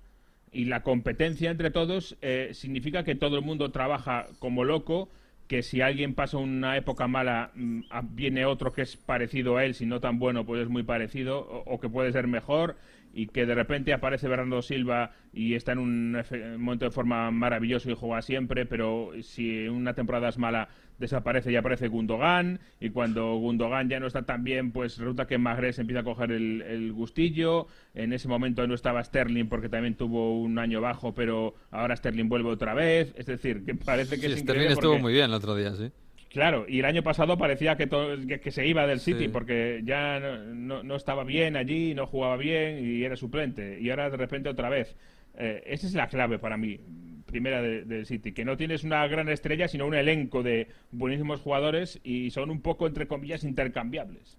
[0.55, 5.09] Y la competencia entre todos eh, significa que todo el mundo trabaja como loco,
[5.49, 7.81] que si alguien pasa una época mala, mm,
[8.11, 11.39] viene otro que es parecido a él, si no tan bueno, pues es muy parecido,
[11.39, 12.77] o, o que puede ser mejor,
[13.17, 16.11] y que de repente aparece Bernardo Silva y está en un
[16.59, 20.67] momento de forma maravilloso y juega siempre, pero si una temporada es mala,
[20.99, 25.37] desaparece y aparece Gundogan, y cuando Gundogan ya no está tan bien, pues resulta que
[25.37, 29.95] Magrés empieza a coger el, el gustillo, en ese momento no estaba Sterling porque también
[29.95, 34.27] tuvo un año bajo, pero ahora Sterling vuelve otra vez, es decir, que parece que
[34.27, 35.89] Sí, es Sterling increíble estuvo porque- muy bien el otro día, sí.
[36.35, 39.27] Claro, y el año pasado parecía que, to- que, que se iba del City Sí.
[39.29, 43.79] porque ya no, no- no estaba bien allí, no jugaba bien y era suplente.
[43.79, 44.97] Y ahora de repente otra vez.
[45.37, 46.77] Eh, esa es la clave para mí,
[47.25, 51.39] primera de- del City, que no tienes una gran estrella, sino un elenco de buenísimos
[51.39, 54.37] jugadores y son un poco, entre comillas, intercambiables.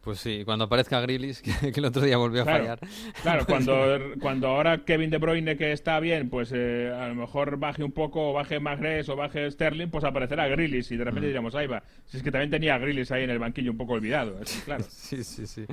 [0.00, 2.78] Pues sí, cuando aparezca Grilis, que, que el otro día volvió a Claro, fallar.
[3.22, 7.58] claro cuando, cuando ahora Kevin De Bruyne que está bien, pues eh, a lo mejor
[7.58, 11.26] baje un poco, o baje Magrés o baje Sterling, pues aparecerá Grilis y de repente
[11.26, 11.30] Mm.
[11.30, 11.82] diremos, ahí va.
[12.06, 14.44] Si es que también tenía a Grilis ahí en el banquillo un poco olvidado, que
[14.64, 14.84] claro.
[14.88, 15.66] Sí, sí, sí.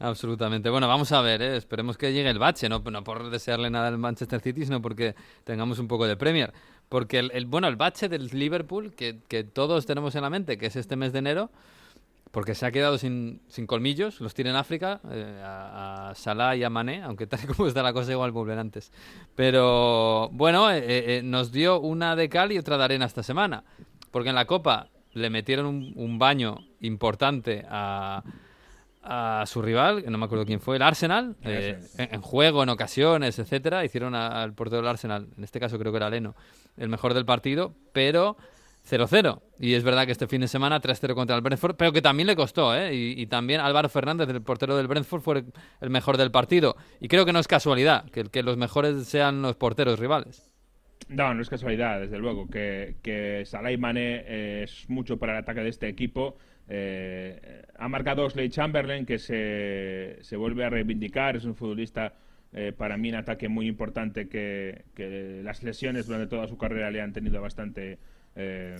[0.00, 0.70] Absolutamente.
[0.70, 1.56] Bueno, vamos a ver, ¿eh?
[1.56, 5.14] esperemos que llegue el bache, no, no por desearle nada al Manchester City, sino porque
[5.44, 6.52] tengamos un poco de Premier.
[6.88, 10.56] Porque el, el- bueno, el bache del Liverpool, que, que todos tenemos en la mente,
[10.56, 11.50] que es este mes de enero,
[12.36, 16.54] porque se ha quedado sin, sin colmillos, los tiene en África, eh, a, a Salah
[16.54, 18.92] y a Mané, aunque tal y como está la cosa igual vuelven antes.
[19.34, 23.64] Pero bueno, eh, eh, nos dio una de cal y otra de arena esta semana,
[24.10, 28.22] porque en la Copa le metieron un, un baño importante a,
[29.02, 32.62] a su rival, que no me acuerdo quién fue, el Arsenal, eh, en, en juego,
[32.62, 33.82] en ocasiones, etcétera.
[33.82, 36.34] Hicieron al portero del Arsenal, en este caso creo que era Leno,
[36.76, 38.36] el mejor del partido, pero
[38.88, 39.42] 0-0.
[39.58, 42.26] Y es verdad que este fin de semana 3-0 contra el Brentford, pero que también
[42.26, 42.94] le costó, ¿eh?
[42.94, 45.44] Y, y también Álvaro Fernández, el portero del Brentford, fue
[45.80, 46.76] el mejor del partido.
[47.00, 50.50] Y creo que no es casualidad que, que los mejores sean los porteros rivales.
[51.08, 55.60] No, no es casualidad, desde luego, que, que Salah eh, es mucho para el ataque
[55.60, 56.36] de este equipo.
[56.68, 62.14] Eh, ha marcado Oxley Chamberlain, que se, se vuelve a reivindicar, es un futbolista
[62.52, 66.90] eh, para mí en ataque muy importante, que, que las lesiones durante toda su carrera
[66.90, 67.98] le han tenido bastante
[68.36, 68.76] eh,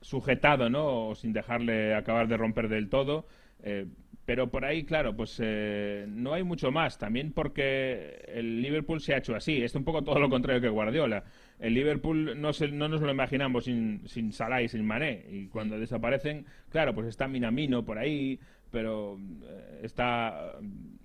[0.00, 1.08] sujetado, ¿no?
[1.08, 3.26] O sin dejarle acabar de romper del todo.
[3.62, 3.86] Eh,
[4.24, 6.98] pero por ahí, claro, pues eh, no hay mucho más.
[6.98, 9.62] También porque el Liverpool se ha hecho así.
[9.62, 11.24] Es un poco todo lo contrario que Guardiola.
[11.60, 15.24] El Liverpool no, se- no nos lo imaginamos sin, sin Salah y sin Mané.
[15.30, 18.40] Y cuando desaparecen, claro, pues está Minamino por ahí,
[18.72, 20.54] pero eh, está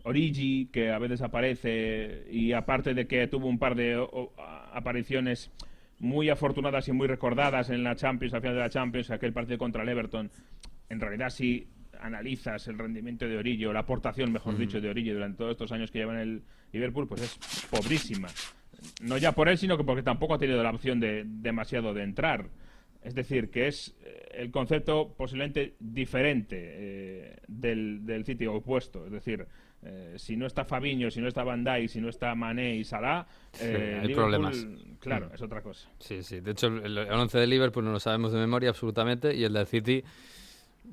[0.04, 2.26] Origi, que a veces aparece.
[2.32, 4.34] Y aparte de que tuvo un par de o-
[4.74, 5.52] apariciones
[6.02, 9.60] muy afortunadas y muy recordadas en la Champions, al final de la Champions, aquel partido
[9.60, 10.32] contra el Everton,
[10.90, 11.68] en realidad si
[12.00, 15.92] analizas el rendimiento de Orillo, la aportación, mejor dicho, de Orillo durante todos estos años
[15.92, 16.44] que lleva en el
[16.74, 18.30] Liverpool, pues es pobrísima.
[19.04, 22.02] No ya por él, sino que porque tampoco ha tenido la opción de demasiado de
[22.02, 22.48] entrar.
[23.04, 29.06] Es decir, que es eh, el concepto posiblemente diferente eh, del, del City opuesto.
[29.06, 29.46] Es decir,
[29.84, 32.84] eh, si no está Fabiño, si no está Van Dijk, si no está Mané y
[32.84, 34.68] Salah, Sí, eh, hay Liverpool, problemas.
[35.00, 35.36] Claro, Mm.
[35.36, 35.90] es otra cosa.
[36.00, 36.40] Sí, sí.
[36.40, 39.54] De hecho, el, el 11 de Liverpool no lo sabemos de memoria absolutamente y el
[39.54, 40.04] del City,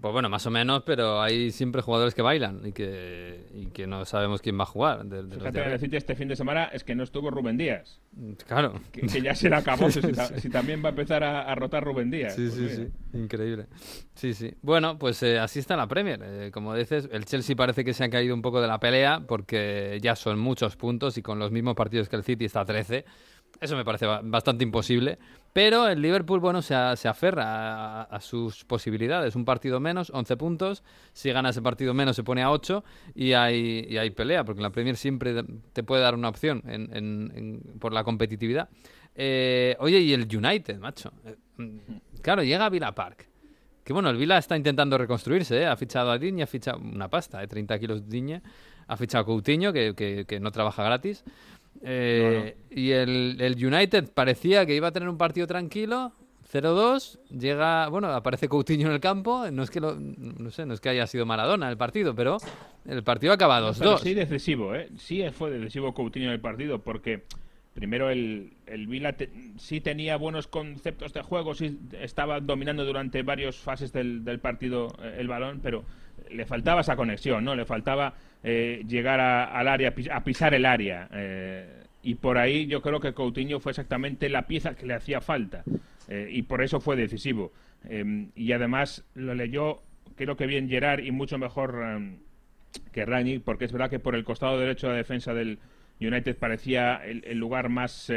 [0.01, 3.87] pues bueno, más o menos, pero hay siempre jugadores que bailan y que, y que
[3.89, 5.05] no sabemos quién va a jugar.
[5.05, 7.57] de- de los Fíjate, el City este fin de semana es que no estuvo Rubén
[7.57, 8.01] Díaz.
[8.47, 8.81] Claro.
[8.93, 9.89] Que, que ya se le acabó.
[9.91, 12.37] si, también va a empezar a, a rotar Rubén Díaz.
[12.37, 12.75] Sí, Pues sí, mira.
[12.77, 13.19] sí.
[13.19, 13.67] Increíble.
[14.15, 14.55] Sí, sí.
[14.63, 16.21] Bueno, pues eh, así está la Premier.
[16.23, 19.23] Eh, como dices, el Chelsea parece que se ha caído un poco de la pelea
[19.27, 22.65] porque ya son muchos puntos y con los mismos partidos que el City está a
[22.65, 23.05] 13.
[23.61, 25.19] Eso me parece ba- bastante imposible.
[25.53, 29.35] Pero el Liverpool, bueno, se, se aferra a, sus posibilidades.
[29.35, 30.85] Un partido menos, 11 puntos.
[31.13, 32.85] Si gana ese partido menos, se pone a 8
[33.15, 35.43] y hay, y hay pelea, porque en la Premier siempre
[35.73, 36.63] te puede dar una opción
[37.81, 38.69] por la competitividad.
[39.15, 41.13] Eh, oye, y el United, macho.
[41.25, 41.77] Eh, mm,
[42.23, 43.27] claro, llega a Villa Park.
[43.83, 45.67] Que bueno, el Villa está intentando reconstruirse, ¿eh?
[45.67, 48.43] Ha fichado a Digne, ha fichado una pasta, de 30 kilos Digne.
[48.87, 51.25] Ha fichado a Coutinho, que- que no trabaja gratis.
[51.83, 56.13] Eh, Y el, el United parecía que iba a tener un partido tranquilo.
[56.51, 60.73] 0-2, llega, bueno, aparece Coutinho en el campo, no es que lo, no sé, no
[60.73, 62.39] es que haya sido Maradona el partido, pero
[62.87, 64.01] el partido acaba No, pero 2-2.
[64.01, 64.89] sí decisivo, ¿eh?
[64.97, 67.25] Sí fue decisivo Coutinho en el partido porque
[67.75, 73.23] primero el, el Vila te- sí tenía buenos conceptos de juego, sí estaba dominando durante
[73.23, 75.85] varias fases del, del partido eh, el balón, pero
[76.31, 77.55] le faltaba esa conexión, ¿no?
[77.55, 78.15] Le faltaba
[78.45, 81.09] eh, llegar a- al área, a pisar el área.
[81.13, 81.67] eh,
[82.03, 85.65] y por ahí yo creo que Coutinho fue exactamente la pieza que le hacía falta
[86.09, 87.53] eh, y por eso fue decisivo.
[87.89, 89.83] Eh, y además lo leyó,
[90.17, 92.17] creo que bien Gerard y mucho mejor eh,
[92.93, 95.59] que Rangnick, porque es verdad que por el costado derecho de la defensa del
[96.01, 98.11] United parecía el, el lugar más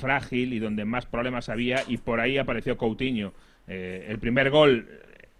[0.00, 3.32] frágil y donde más problemas había y por ahí apareció Coutinho.
[3.66, 4.86] El primer gol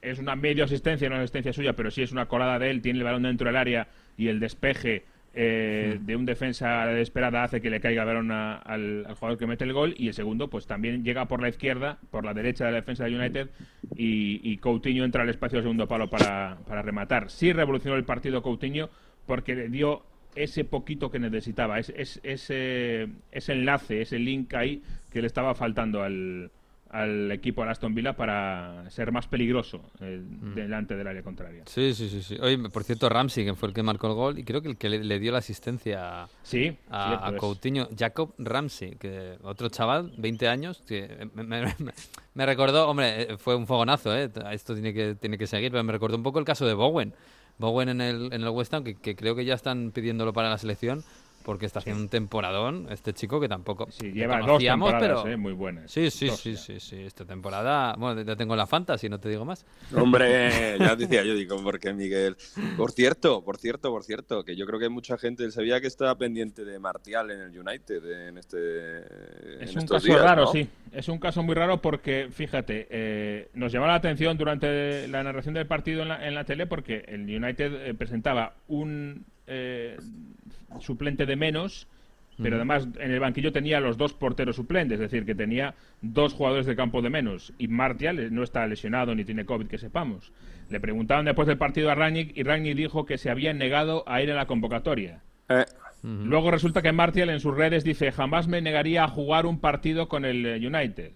[0.04, 2.82] es una medio asistencia, no es asistencia suya, pero sí es una colada de él,
[2.82, 5.04] tiene el balón dentro del área y el despeje
[5.36, 9.36] eh, de un defensa desesperada hace que le caiga el balón a- al, al jugador
[9.38, 12.32] que mete el gol y el segundo pues también llega por la izquierda, por la
[12.34, 13.48] derecha de la defensa de United
[13.96, 17.30] y, y Coutinho entra al espacio del segundo palo para, para rematar.
[17.30, 18.90] Sí revolucionó el partido Coutinho
[19.26, 20.02] porque le dio
[20.36, 25.54] ese poquito que necesitaba, es, es- ese, ese enlace, ese link ahí que le estaba
[25.56, 26.50] faltando al,
[26.94, 30.22] al equipo de Aston Villa para ser más peligroso eh,
[30.54, 31.62] delante del área contraria.
[31.66, 32.36] Sí, sí, sí, sí.
[32.40, 34.76] Oye, por cierto, Ramsey, que fue el que marcó el gol, y creo que el
[34.76, 37.40] que le, le dio la asistencia a, Sí, a, cierto a es.
[37.40, 41.92] Coutinho, Jacob Ramsey, que otro chaval, 20 años, que me, me- me-
[42.34, 44.30] me recordó, hombre, eh, fue un fogonazo, ¿eh?
[44.52, 47.12] esto tiene que, tiene que seguir, pero me recordó un poco el caso de Bowen.
[47.58, 50.50] Bowen en el, en el West Ham, que, que creo que ya están pidiéndolo para
[50.50, 51.04] la selección,
[51.44, 55.26] porque está haciendo un temporadón, este chico que tampoco Sí, lleva dos temporadas pero...
[55.28, 55.90] eh, muy buenas.
[55.90, 56.58] Sí, sí, Dos sí, ya.
[56.58, 59.64] sí, sí, esta temporada, bueno, ya tengo la fantasy, no te digo más.
[59.94, 62.36] Hombre, ya decía yo, digo, porque Miguel.
[62.76, 65.80] Por cierto, por cierto, por cierto, que yo creo que hay mucha gente del Sevilla
[65.80, 68.98] que está pendiente de Martial en el United en este.
[69.62, 70.52] Es en un estos caso días, raro, ¿no?
[70.52, 70.68] sí.
[70.92, 75.54] Es un caso muy raro porque, fíjate, eh, nos llamó la atención durante la narración
[75.54, 79.96] del partido en la, en la tele porque el United eh, presentaba un eh,
[80.80, 81.88] suplente de menos,
[82.42, 86.32] pero además en el banquillo tenía los dos porteros suplentes, es decir, que tenía dos
[86.32, 87.52] jugadores de campo de menos.
[87.58, 90.32] Y Martial eh, no está lesionado ni tiene COVID, que sepamos.
[90.68, 94.20] Le preguntaban después del partido a Rangnick y Rangnick dijo que se había negado a
[94.20, 95.22] ir a la convocatoria.
[95.48, 95.64] Eh,
[96.04, 100.06] Luego resulta que Martial en sus redes dice jamás me negaría a jugar un partido
[100.06, 101.12] con el eh, United.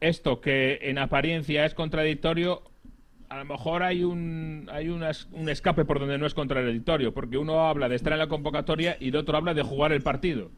[0.00, 2.62] Esto que en apariencia es contradictorio,
[3.30, 7.68] a lo mejor hay un hay un escape por donde no es contradictorio, porque uno
[7.68, 10.50] habla de estar en la convocatoria y el otro habla de jugar el partido.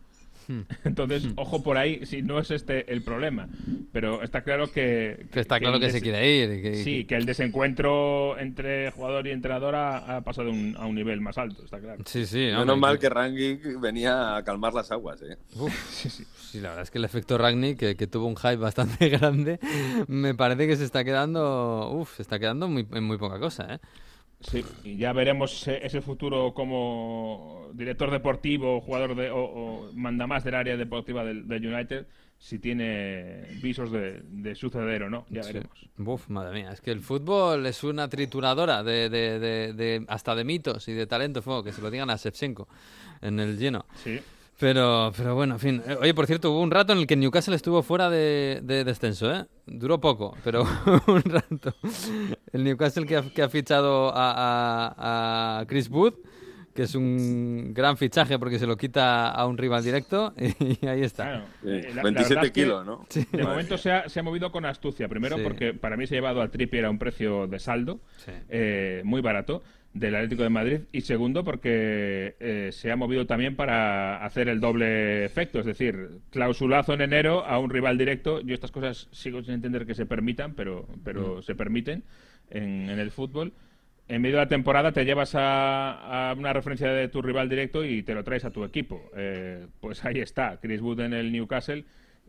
[0.85, 3.49] Entonces, ojo por ahí, si no es este el problema.
[3.93, 5.27] Pero está claro que...
[5.33, 6.63] Que está claro que se quiere ir.
[6.63, 10.95] que- Sí, que el desencuentro entre jugador y entrenador ha, ha pasado un- a un
[10.95, 12.03] nivel más alto, está claro.
[12.07, 12.39] Sí, sí.
[12.57, 15.37] menos mal que Rangnick venía a calmar las aguas, ¿eh?
[15.57, 15.73] Uf,
[16.51, 19.59] sí, la verdad es que el efecto Ragni, que, que tuvo un hype bastante grande,
[20.09, 23.75] me parece que se está quedando, uf, se está quedando muy, en muy poca cosa,
[23.75, 23.79] ¿eh?
[24.43, 30.45] Sí, y ya veremos ese futuro como director deportivo, jugador de, o, o manda más
[30.45, 32.07] del área deportiva del, del United,
[32.39, 35.53] si tiene visos de, de suceder o no, ya Sí.
[35.53, 35.79] veremos.
[35.97, 40.35] Uf, madre mía, es que el fútbol es una trituradora de, de, de- de- hasta
[40.35, 42.67] de mitos y de talento, fuego, que se lo digan a Shevchenko
[43.21, 43.87] en el lleno.
[44.03, 44.19] Sí,
[44.63, 45.83] Pero, pero bueno, en fin.
[45.89, 48.85] Eh, Oye, por cierto, hubo un rato en el que Newcastle estuvo fuera de, de
[48.85, 49.45] descenso, ¿eh?
[49.67, 50.63] Duró poco, pero
[51.09, 51.75] un rato.
[52.53, 54.31] El Newcastle que ha, que ha fichado a,
[54.97, 56.15] a- a Chris Wood,
[56.75, 60.33] que es un gran fichaje porque se lo quita a un rival directo,
[60.81, 61.25] y ahí está.
[61.25, 61.45] claro.
[61.63, 63.07] Sí, Eh, la- la 27 verdad es que kilos, ¿no?
[63.13, 65.09] De Madre momento se ha, se ha movido con astucia.
[65.09, 65.43] Primero Sí.
[65.43, 68.31] porque para mí se ha llevado a Trippier a un precio de saldo, Sí.
[68.49, 69.63] eh, muy barato,
[69.95, 70.81] del Atlético de Madrid.
[70.93, 75.61] Y segundo porque eh, se ha movido también para hacer el doble efecto.
[75.61, 78.41] Es decir, clausulazo en enero a un rival directo.
[78.41, 82.05] Yo estas cosas sigo sin entender que se permitan, pero, pero se permiten
[82.51, 83.53] en, en el fútbol.
[84.09, 87.85] En medio de la temporada te llevas a, a una referencia de tu rival directo
[87.85, 89.11] y te lo traes a tu equipo.
[89.17, 91.85] Eh, pues ahí está, Chris Wood en el Newcastle.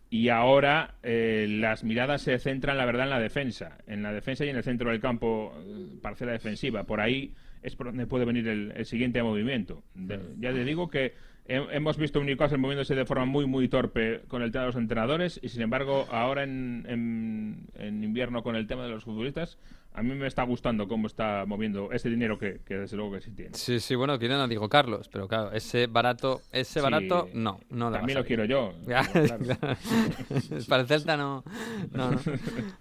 [0.10, 3.80] Y ahora eh, las miradas se centran, la verdad, en la defensa.
[3.88, 6.84] En la defensa y en el centro del campo, eh, parcela defensiva.
[6.84, 7.34] Por ahí
[7.64, 9.84] es por donde puede venir el, el siguiente movimiento.
[9.96, 11.14] De- ya te digo que
[11.48, 14.68] he- hemos visto un Newcastle moviéndose de forma muy, muy torpe con el tema de
[14.68, 15.40] los entrenadores.
[15.42, 19.58] Y sin embargo, ahora en, en- en invierno con el tema de los futbolistas,
[19.96, 23.22] a mí me está gustando cómo está moviendo ese dinero que, que desde luego que
[23.22, 23.52] sí tiene.
[23.54, 27.60] Sí, sí, bueno, quieren a Diego Carlos, pero claro, ese barato, ese Sí, barato, no,
[27.70, 28.74] no También lo quiero yo.
[30.68, 31.44] Para el Celta no,
[31.92, 32.20] no, no.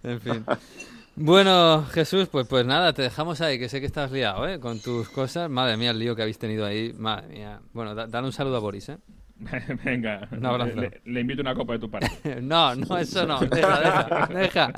[0.04, 0.44] En fin.
[1.14, 4.58] Bueno, Jesús, pues, pues nada, te dejamos ahí, que sé que estás liado, ¿eh?
[4.58, 5.50] Con tus cosas.
[5.50, 6.92] Madre mía, el lío que habéis tenido ahí.
[6.96, 7.60] Madre mía.
[7.72, 8.98] Bueno, da- dale un saludo a Boris, ¿eh?
[9.84, 10.80] Venga, Un abrazo.
[10.80, 12.10] Le, le invito una copa de tu parte.
[12.42, 13.40] No, no, eso no.
[13.50, 14.72] Deja, deja, deja.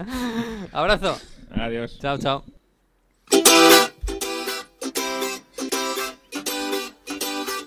[0.72, 1.16] Abrazo.
[1.55, 1.99] Adiós.
[2.01, 2.45] Chao, chao.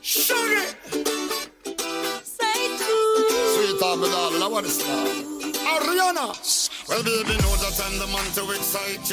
[0.02, 0.78] Sweet.
[5.68, 6.34] Ariana.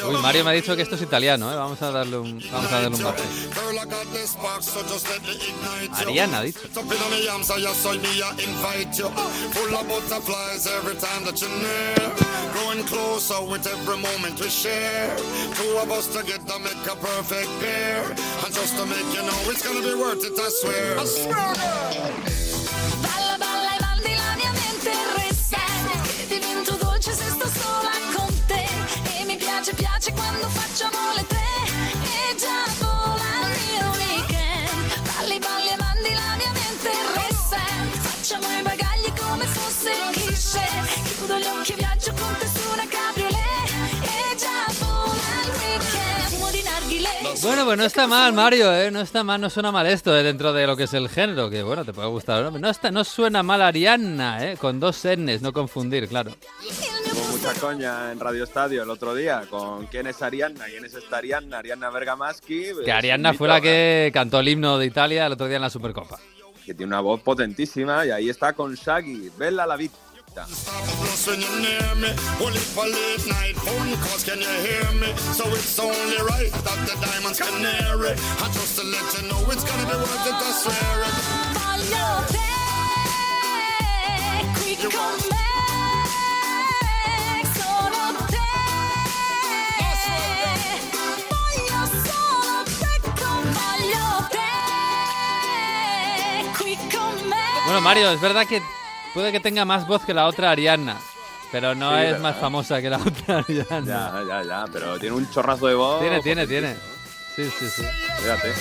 [0.07, 1.55] Uy, Mario me ha dicho que esto es italiano, ¿eh?
[1.55, 3.23] Vamos a darle un, vamos a darle un baje.
[6.07, 6.59] Ariana ha dicho.
[29.65, 31.49] Piace, piace quando facciamo le tre
[32.03, 34.69] E già vola il mio weekend
[35.01, 40.69] Balli, balli e mandi la mia mente reset Facciamo i bagagli come fosse cliché
[41.17, 46.29] Chiudo gli occhi e viaggio con te su una cabriolet E già vola il weekend
[46.29, 48.91] Fumo di narghilè Bueno, pues no está mal, Mario, ¿eh?
[48.91, 50.23] No está mal, no suena mal esto, ¿eh?
[50.23, 52.41] Dentro de lo que es el género, que bueno, te puede gustar.
[52.43, 52.51] ¿no?
[52.57, 54.57] No, está, no suena mal Ariana, ¿eh?
[54.57, 56.31] Con dos N's, no confundir, claro.
[57.45, 61.17] Mucha coña en Radio Estadio el otro día con quién es Arianna, quién es esta
[61.17, 62.71] Arianna, Arianna Bergamaschi.
[62.83, 65.69] Que Ariana fue la que cantó el himno de Italia el otro día en la
[65.69, 66.17] Supercopa.
[66.65, 70.47] Que tiene una voz potentísima y ahí está con Shaggy, Bella la Vita.
[97.65, 98.61] Bueno, Mario, es verdad que
[99.13, 100.97] puede que tenga más voz que la otra Ariana,
[101.51, 102.19] pero no Sí, es ¿verdad?
[102.21, 103.81] más famosa que la otra Ariana.
[103.85, 106.01] Ya, ya, ya, pero tiene un chorrazo de voz.
[106.01, 106.75] Tiene, tiene, tiene.
[107.35, 107.83] Sí, sí, sí.
[108.21, 108.53] Fíjate.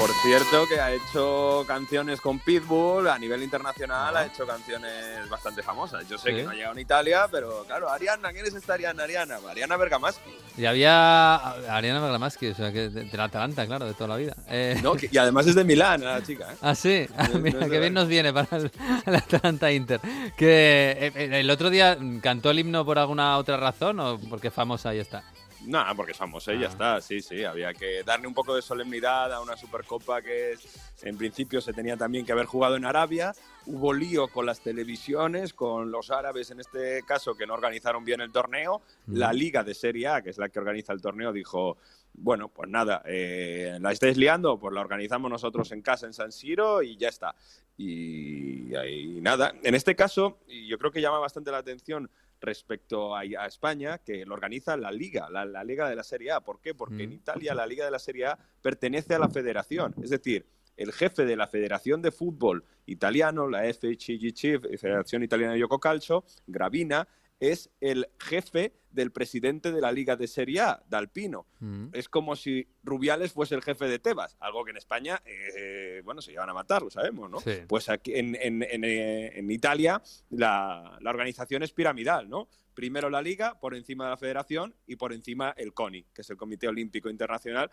[0.00, 5.62] Por cierto, que ha hecho canciones con Pitbull a nivel internacional, ha hecho canciones bastante
[5.62, 6.08] famosas.
[6.08, 6.36] Yo sé Sí.
[6.36, 9.02] que no ha llegado en Italia, pero claro, Ariana, ¿quién es esta Ariana?
[9.02, 10.20] Ariana, Ariana Bergamaschi.
[10.56, 14.16] Y había Ariana Bergamaschi, o sea, que de, de la Atalanta, claro, de toda la
[14.16, 14.34] vida.
[14.48, 16.50] Eh, No, que- y además es de Milán, la chica.
[16.50, 16.56] ¿eh?
[16.62, 17.06] Ah, sí.
[17.18, 18.70] Ah, mira, no bien nos viene para el,
[19.04, 20.00] el Atalanta Inter.
[20.34, 24.48] Que eh, eh, el otro día cantó el himno por alguna otra razón o porque
[24.48, 25.22] es famosa y está.
[25.66, 26.52] Nada, porque somos Ah.
[26.52, 27.44] ella, está, sí, sí.
[27.44, 30.54] Había que darle un poco de solemnidad a una Supercopa que
[31.02, 33.32] en principio se tenía también que haber jugado en Arabia.
[33.66, 38.20] Hubo lío con las televisiones, con los árabes en este caso, que no organizaron bien
[38.20, 38.80] el torneo.
[39.06, 41.76] La Liga de Serie A, que es la que organiza el torneo, dijo,
[42.14, 46.32] bueno, pues nada, eh, la estáis liando, pues la organizamos nosotros en casa en San
[46.32, 47.34] Siro y ya está.
[47.76, 52.10] Y, y nada, en este caso, y yo creo que llama bastante la atención
[52.40, 56.32] respecto a, a España, que lo organiza la Liga, la, la Liga de la Serie
[56.32, 56.40] A.
[56.40, 56.74] ¿Por qué?
[56.74, 59.94] Porque en Italia la Liga de la Serie A pertenece a la federación.
[60.02, 65.58] Es decir, el jefe de la Federación de Fútbol Italiano, la FIGC, Federación Italiana de
[65.58, 67.06] Gioco Calcio, Gravina,
[67.40, 71.46] es el jefe del presidente de la Liga de Serie A, Dalpino.
[71.92, 76.20] Es como si Rubiales fuese el jefe de Tebas, algo que en España, eh, bueno,
[76.22, 77.40] se llevan a matar, lo sabemos, ¿no?
[77.40, 77.52] Sí.
[77.68, 82.48] Pues aquí en, en- en, eh, en Italia la, la organización es piramidal, ¿no?
[82.80, 86.30] Primero la Liga, por encima de la Federación y por encima el CONI, que es
[86.30, 87.70] el Comité Olímpico Internacional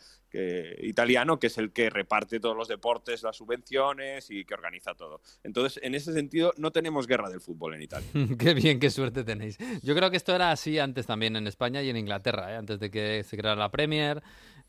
[0.82, 5.22] italiano, que es el que reparte todos los deportes, las subvenciones y que organiza todo.
[5.46, 8.10] Entonces, en ese sentido, no tenemos guerra del fútbol en Italia.
[8.38, 9.58] qué bien, qué suerte tenéis.
[9.82, 12.58] Yo creo que esto era así antes también en España y en Inglaterra, ¿eh?
[12.58, 14.22] antes de que se creara la Premier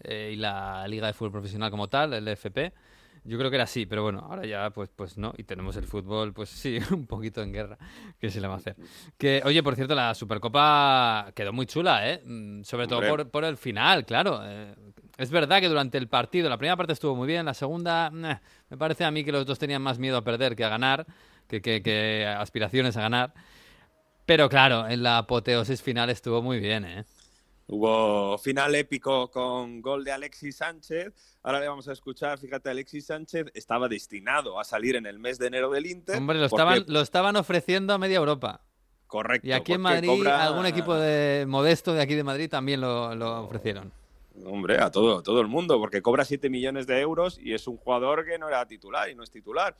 [0.04, 2.72] eh, y la Liga de Fútbol Profesional como tal, el FP.
[3.28, 5.34] Yo creo que era así, pero bueno, ahora ya pues, pues no.
[5.36, 7.76] Y tenemos el fútbol, pues sí, un poquito en guerra.
[8.18, 8.76] ¿Qué se le va a hacer?
[9.18, 12.22] Que, oye, por cierto, la Supercopa quedó muy chula, ¿eh?
[12.24, 14.40] Mm, Sobre todo por, por el final, claro.
[14.44, 14.74] Eh,
[15.18, 18.38] es verdad que durante el partido, la primera parte estuvo muy bien, la segunda, meh,
[18.70, 21.06] me parece a mí que los dos tenían más miedo a perder que a ganar,
[21.48, 23.34] que, que- que aspiraciones a ganar.
[24.26, 27.04] Pero claro, en la apoteosis final estuvo muy bien, ¿eh?
[27.70, 31.12] Hubo final épico con gol de Alexis Sánchez.
[31.42, 35.38] Ahora le vamos a escuchar, fíjate, Alexis Sánchez estaba destinado a salir en el mes
[35.38, 36.16] de enero del Inter.
[36.16, 38.62] Hombre, lo porque- estaban, lo estaban ofreciendo a media Europa.
[39.06, 39.46] Correcto.
[39.46, 43.14] Y aquí en Madrid, cobra- algún equipo de modesto de aquí de Madrid también lo,
[43.14, 43.92] lo ofrecieron.
[44.46, 47.76] Hombre, a todo, todo el mundo, porque cobra 7 millones de euros y es un
[47.76, 49.74] jugador que no era titular y no es titular.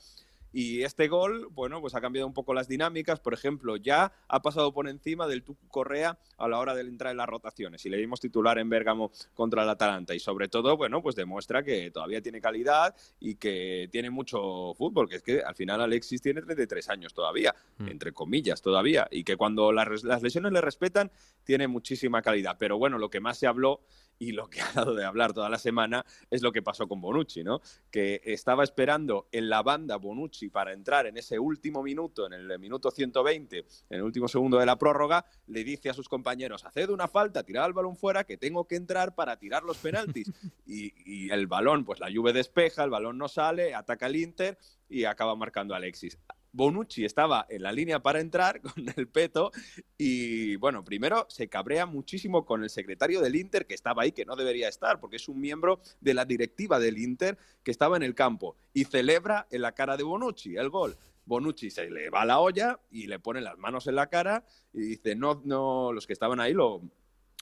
[0.51, 3.19] Y este gol, bueno, pues ha cambiado un poco las dinámicas.
[3.19, 7.11] Por ejemplo, ya ha pasado por encima del Tucu Correa a la hora de entrar
[7.11, 7.85] en las rotaciones.
[7.85, 10.15] Y le vimos titular en Bérgamo contra el Atalanta.
[10.15, 15.07] Y sobre todo, bueno, pues demuestra que todavía tiene calidad y que tiene mucho fútbol.
[15.07, 19.07] Que es que al final Alexis tiene 33 años todavía, entre comillas todavía.
[19.11, 21.11] Y que cuando las, las lesiones le respetan,
[21.43, 22.57] tiene muchísima calidad.
[22.57, 23.81] Pero bueno, lo que más se habló
[24.19, 26.99] Y lo que ha dado de hablar toda la semana es lo que pasó con
[26.99, 27.61] Bonucci, ¿no?
[27.89, 32.59] Que estaba esperando en la banda Bonucci para entrar en ese último minuto, en el
[32.59, 36.89] minuto 120, en el último segundo de la prórroga, le dice a sus compañeros, haced
[36.89, 40.31] una falta, tirad el balón fuera, que tengo que entrar para tirar los penaltis.
[40.71, 44.55] Y, y el balón, pues la Juve despeja, el balón no sale, ataca el Inter
[44.87, 46.19] y acaba marcando Alexis.
[46.51, 49.51] Bonucci estaba en la línea para entrar con el peto
[49.97, 54.25] y bueno, primero se cabrea muchísimo con el secretario del Inter que estaba ahí, que
[54.25, 58.03] no debería estar, porque es un miembro de la directiva del Inter que estaba en
[58.03, 60.97] el campo y celebra en la cara de Bonucci el gol.
[61.25, 64.43] Bonucci se le va la olla y le pone las manos en la cara
[64.73, 66.81] y dice, no, no, los que estaban ahí lo,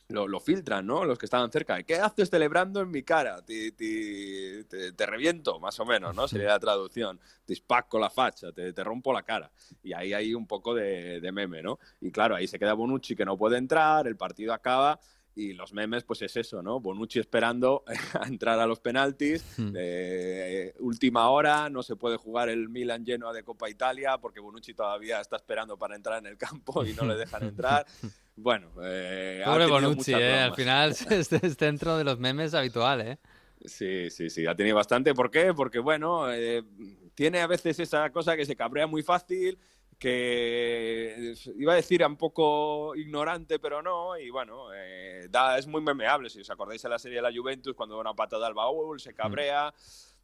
[0.09, 1.03] lo, lo filtran, ¿no?
[1.03, 1.83] Los que estaban cerca.
[1.83, 3.41] ¿Qué haces celebrando en mi cara?
[3.43, 6.27] Te, te- reviento, más o menos, ¿no?
[6.27, 7.19] Sería la traducción.
[7.45, 9.51] Te spacco la facha, te, te rompo la cara.
[9.83, 11.79] Y ahí hay un poco de, de meme, ¿no?
[12.01, 14.99] Y claro, ahí se queda Bonucci que no puede entrar, el partido acaba.
[15.37, 16.79] Y los memes, pues es eso, ¿no?
[16.79, 17.83] Bonucci esperando
[18.19, 19.45] a entrar a los penaltis.
[19.75, 24.73] eh, última hora, no se puede jugar el Milan lleno de Copa Italia porque Bonucci
[24.73, 27.85] todavía está esperando para entrar en el campo y no le dejan entrar.
[28.35, 30.39] Bueno, eh, Pobre Bonucci, ¿eh?
[30.39, 33.19] Al final es, es dentro de los memes habitual, ¿eh?
[33.63, 35.13] Sí, sí, sí, ha tenido bastante.
[35.13, 35.53] ¿Por qué?
[35.53, 36.63] Porque, bueno, eh,
[37.15, 39.59] tiene a veces esa cosa que se cabrea muy fácil,
[39.97, 45.81] que iba a decir un poco ignorante, pero no, y bueno, eh, da, es muy
[45.81, 46.29] memeable.
[46.29, 48.99] Si os acordáis de la serie de la Juventus, cuando da una patada al baúl,
[48.99, 49.73] se cabrea.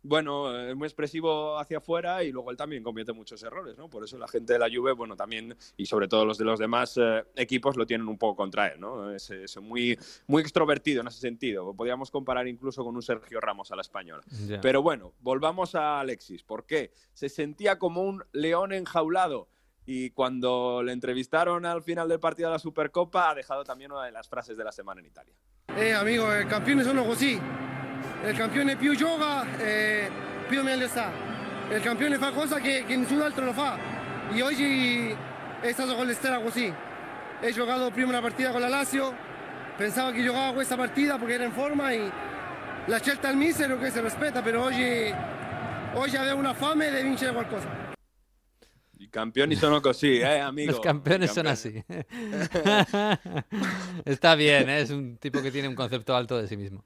[0.05, 3.89] Bueno, es muy expresivo hacia afuera y luego él también comete muchos errores, ¿no?
[3.89, 6.59] Por eso la gente de la Juve, bueno, también, y sobre todo los de los
[6.59, 9.09] demás eh, equipos, lo tienen un poco contra él, ¿no?
[9.11, 9.97] Es, es muy,
[10.27, 11.73] muy extrovertido en ese sentido.
[11.73, 14.23] Podríamos comparar incluso con un Sergio Ramos a la española.
[14.45, 14.59] Ya.
[14.59, 16.43] Pero bueno, volvamos a Alexis.
[16.43, 16.91] ¿Por qué?
[17.13, 19.47] Se sentía como un león enjaulado.
[19.85, 24.05] Y cuando le entrevistaron al final del partido de la Supercopa, ha dejado también una
[24.05, 25.33] de las frases de la semana en Italia.
[25.75, 27.39] Eh amico, i campioni sono così.
[28.25, 30.09] Il campione più gioca, eh,
[30.47, 31.11] più meglio sta.
[31.69, 33.77] Il campione fa cosa che, che nessun altro lo fa.
[34.31, 35.15] E oggi
[35.59, 36.73] è stato con l'Estera così.
[37.41, 39.13] He giocato prima una partita con la Lazio,
[39.75, 42.09] pensavo che giocava questa partita perché era in forma e
[42.85, 45.13] la scelta al è che si rispetta, però oggi,
[45.93, 47.92] oggi avevo una fame di vincere qualcosa.
[49.13, 50.71] Y campeones son così, ¿eh, amigo?
[50.71, 51.83] Los campeones son así.
[54.05, 54.81] Está bien, ¿eh?
[54.81, 56.83] es un tipo que tiene un concepto alto de sí mismo.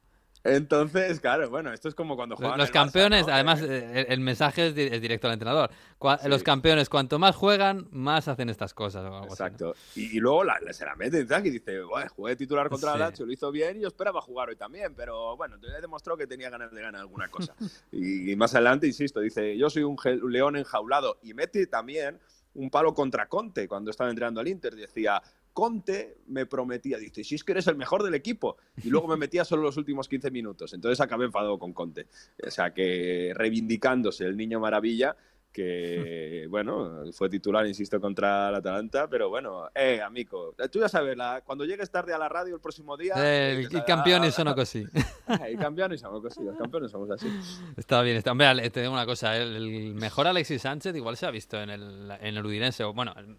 [0.47, 3.33] Entonces, claro, bueno, esto es como cuando juegan Los Barça, campeones, ¿no?
[3.33, 5.69] además, Eh, el, el mensaje es, di- es directo al entrenador.
[5.99, 6.29] Cua- Sí.
[6.29, 9.03] Los campeones, cuanto más juegan, más hacen estas cosas.
[9.03, 9.33] o algo así, ¿no?
[9.33, 9.75] Exacto.
[9.95, 12.99] Y, y luego la, la- se la mete y dice, "Buah, jugué titular contra Sí.
[12.99, 16.27] la Lazio, lo hizo bien y yo esperaba jugar hoy también, pero bueno, demostrado que
[16.27, 17.53] tenía ganas de ganar alguna cosa.
[17.91, 21.19] y, y más adelante, insisto, dice, yo soy un, un león enjaulado.
[21.23, 22.19] Y mete también
[22.53, 24.75] un palo contra Conte cuando estaba entrenando al Inter.
[24.75, 25.21] Decía,
[25.57, 28.57] Conte me prometía, dice, si es que eres el mejor del equipo.
[28.83, 30.71] Y luego me metía solo los últimos 15 minutos.
[30.73, 32.05] Entonces acabé enfadado con Conte.
[32.45, 35.15] O sea que reivindicándose el niño maravilla,
[35.51, 41.17] que bueno, fue titular, insisto, contra el Atalanta, pero bueno, eh, amigo, tú ya sabes,
[41.17, 43.15] la- cuando llegues tarde a la radio el próximo día...
[43.15, 44.85] El, dices, i campioni sono "Ah, così.
[45.25, 47.27] ah, I campioni siamo così, los campeones somos así.
[47.75, 48.31] Está bien, está.
[48.31, 51.71] Hombre, te digo una cosa, el, el mejor Alexis Sánchez igual se ha visto en
[51.71, 53.37] el, en el Udinese, o bueno, el,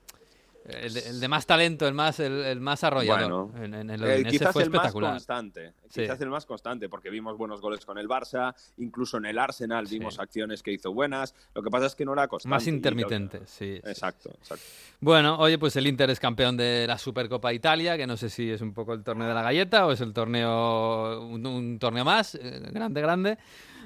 [0.68, 3.50] el de, el de más talento, el más, el, el más arrollador.
[3.50, 6.02] Bueno, en, en el Eh, quizás fue el más constante, Sí.
[6.02, 9.86] quizás el más constante, porque vimos buenos goles con el Barça, incluso en el Arsenal
[9.86, 11.34] vimos acciones que hizo buenas.
[11.54, 12.50] Lo que pasa es que no era constante.
[12.54, 13.80] Más intermitente, sí.
[13.84, 14.64] Exacto, exacto.
[15.00, 18.50] Bueno, oye, pues el Inter es campeón de la Supercopa Italia, que no sé si
[18.50, 22.04] es un poco el torneo de la galleta o es el torneo, un, un torneo
[22.04, 23.38] más, eh, grande, grande.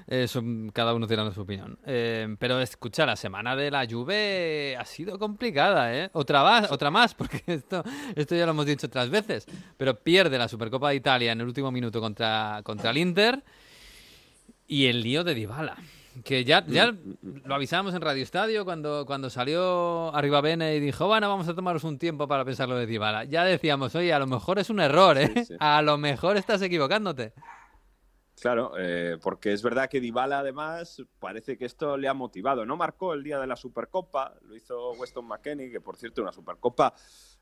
[0.07, 1.79] Eh, son- cada uno tirando su opinión.
[1.87, 6.11] Eh, pero escucha, la semana de la Juve ha sido complicada, ¿eh?
[6.13, 7.83] Otra más, otra más, porque esto,
[8.17, 9.47] esto ya lo hemos dicho otras veces.
[9.77, 13.43] Pero pierde la Supercopa de Italia en el último minuto contra, contra el Inter
[14.67, 15.77] y el lío de Dybala.
[16.25, 16.93] Que ya, ya
[17.45, 21.55] lo avisábamos en Radio Estadio cuando, cuando salió Arriba Bene y dijo, bueno, vamos a
[21.55, 23.25] tomaros un tiempo para pensar lo de Dybala.
[23.25, 25.31] Ya decíamos, oye, a lo mejor es un error, ¿eh?
[25.35, 25.55] Sí, sí.
[25.59, 27.33] A lo mejor estás equivocándote.
[28.43, 32.67] Claro, eh, porque es verdad que Dybala además parece que esto le ha motivado.
[32.67, 36.33] No marcó el día de la Supercopa, lo hizo Weston McKennie, que por cierto una
[36.33, 36.93] Supercopa,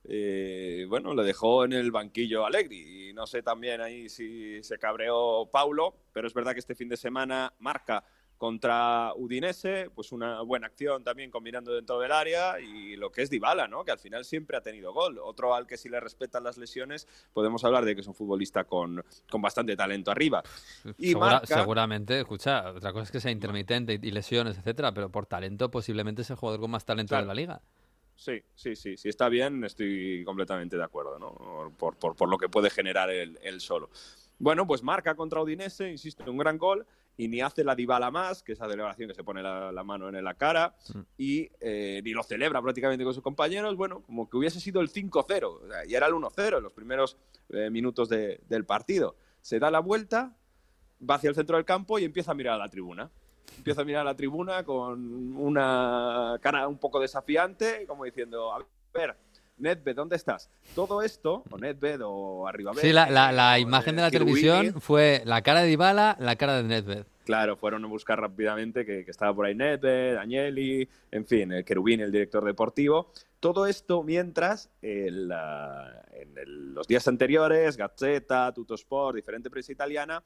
[0.05, 3.09] eh, bueno, le dejó en el banquillo Allegri.
[3.09, 6.91] Y no sé también ahí si se cabreó Paulo, pero es verdad que este fin
[6.91, 8.05] de semana marca
[8.45, 13.29] contra Udinese, pues una buena acción también combinando dentro del área y lo que es
[13.29, 13.85] Dybala, ¿no?
[13.85, 15.19] Que al final siempre ha tenido gol.
[15.19, 18.65] Otro al que si le respetan las lesiones, podemos hablar de que es un futbolista
[18.65, 20.43] con, con bastante talento arriba.
[20.97, 24.93] Y Segura- marca- Seguramente, escucha, otra cosa es que sea intermitente y, y lesiones, etcétera,
[24.95, 27.25] pero por talento posiblemente es el jugador con más talento Claro.
[27.25, 27.61] de la liga.
[28.17, 28.97] Sí, sí, sí.
[28.97, 31.75] Si está bien, estoy completamente de acuerdo, ¿no?
[31.79, 33.91] Por, por- por lo que puede generar él, él solo.
[34.39, 36.87] Bueno, pues marca contra Udinese, insisto, un gran gol,
[37.23, 40.09] y ni hace la Dybala más, que esa celebración que se pone la, la mano
[40.09, 41.01] en la cara, Mm.
[41.19, 44.89] y eh, ni lo celebra prácticamente con sus compañeros, bueno, como que hubiese sido el
[44.89, 47.17] 5-0, o sea, y era el 1-0 en los primeros
[47.51, 49.17] eh, minutos de- del partido.
[49.43, 50.35] Se da la vuelta,
[51.09, 53.11] va hacia el centro del campo y empieza a mirar a la tribuna.
[53.59, 58.65] Empieza a mirar a la tribuna con una cara un poco desafiante, como diciendo, a
[58.95, 59.17] ver,
[59.61, 60.49] Nedved, ¿dónde estás?
[60.75, 65.23] Todo esto, o Nedved o arriba Sí, la, la- la imagen de la televisión fue
[65.25, 67.05] la cara de Dybala, la cara de Nedved.
[67.25, 72.03] Claro, fueron a buscar rápidamente que, estaba por ahí Nedved, Agnelli, en fin, el Cherubini,
[72.03, 73.13] el director deportivo.
[73.41, 80.23] Todo esto mientras el, ah, en los días anteriores, Gazzetta, Tuttosport, diferente prensa italiana,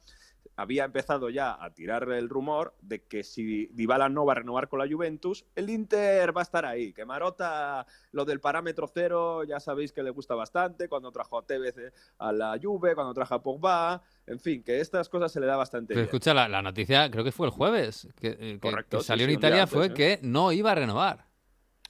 [0.57, 4.69] había empezado ya a tirar el rumor de que si Dybala no va a renovar
[4.69, 6.93] con la Juventus, el Inter va a estar ahí.
[6.93, 11.47] Que Marota, lo del parámetro cero, ya sabéis que le gusta bastante, cuando trajo a
[11.47, 15.41] Tevez eh, a la Juve, cuando trajo a Pogba, en fin, que estas cosas se
[15.41, 16.05] le da bastante Pero bien.
[16.07, 19.27] escucha, la, la noticia, creo que fue el jueves, que, eh, que- Correcto, que salió
[19.27, 19.93] sí, en Italia, antes, fue ¿eh?
[19.95, 21.27] que no iba a renovar.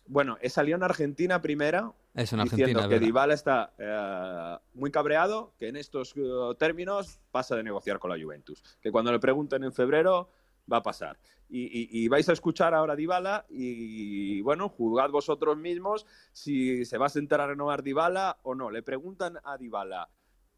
[0.06, 2.98] Bueno, eh, salió en Argentina primera, Es en diciendo Argentina, que.
[2.98, 6.14] Dybala está eh, muy cabreado, que en estos
[6.58, 8.62] términos pasa de negociar con la Juventus.
[8.82, 10.28] Que cuando le pregunten en febrero
[10.70, 11.18] va a pasar.
[11.48, 16.84] Y, y- y vais a escuchar ahora a Dybala y, bueno, juzgad vosotros mismos si
[16.84, 18.70] se va a sentar a renovar Dybala o no.
[18.70, 20.08] Le preguntan a Dybala,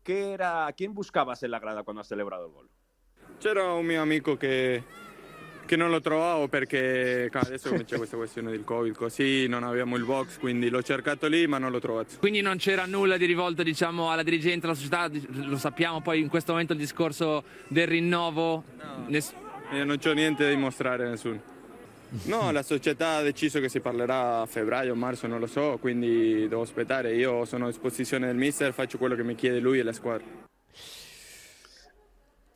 [0.06, 2.68] ¿qué era, ¿a quién buscabas en la grada cuando has celebrado el gol?
[3.40, 4.82] C'era un mio amico che,
[5.66, 9.96] che non lo trovavo perché adesso come c'è questa questione del Covid, così non avevamo
[9.96, 12.18] il box, quindi l'ho cercato lì ma non l'ho trovato.
[12.20, 15.10] Quindi non c'era nulla di rivolto diciamo, alla dirigenza, alla società,
[15.44, 18.62] lo sappiamo poi in questo momento il discorso del rinnovo.
[19.08, 19.34] Ness-
[19.72, 21.42] E non c'ho niente da dimostrare a nessuno.
[22.24, 26.46] No, la società ha deciso che si parlerà a febbraio, marzo, non lo so, quindi
[26.48, 27.14] devo aspettare.
[27.14, 30.24] Io sono a disposizione del mister, faccio quello che mi chiede lui e la squadra.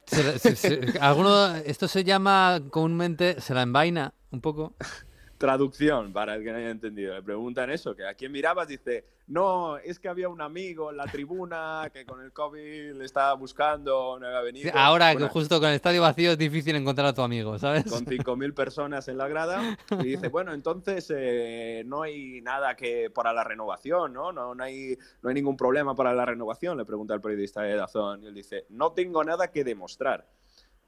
[0.04, 4.74] Se- se- se- alguno, esto se llama comúnmente, se la envaina un poco.
[5.40, 7.14] Traducción, para el que no haya entendido.
[7.14, 10.98] Le preguntan eso, que a quién mirabas, dice, no, es que había un amigo en
[10.98, 14.70] la tribuna que con el COVID le estaba buscando, no había venido.
[14.74, 17.84] Ahora que Bueno, justo con el estadio vacío es difícil encontrar a tu amigo, ¿sabes?
[17.84, 23.08] con 5.000 personas en la grada y dice, bueno, entonces eh, no hay nada que
[23.08, 24.32] para la renovación, ¿no?
[24.32, 27.76] No, no, hay, no hay ningún problema para la renovación, le pregunta el periodista de
[27.76, 30.28] Dazón y él dice, no tengo nada que demostrar,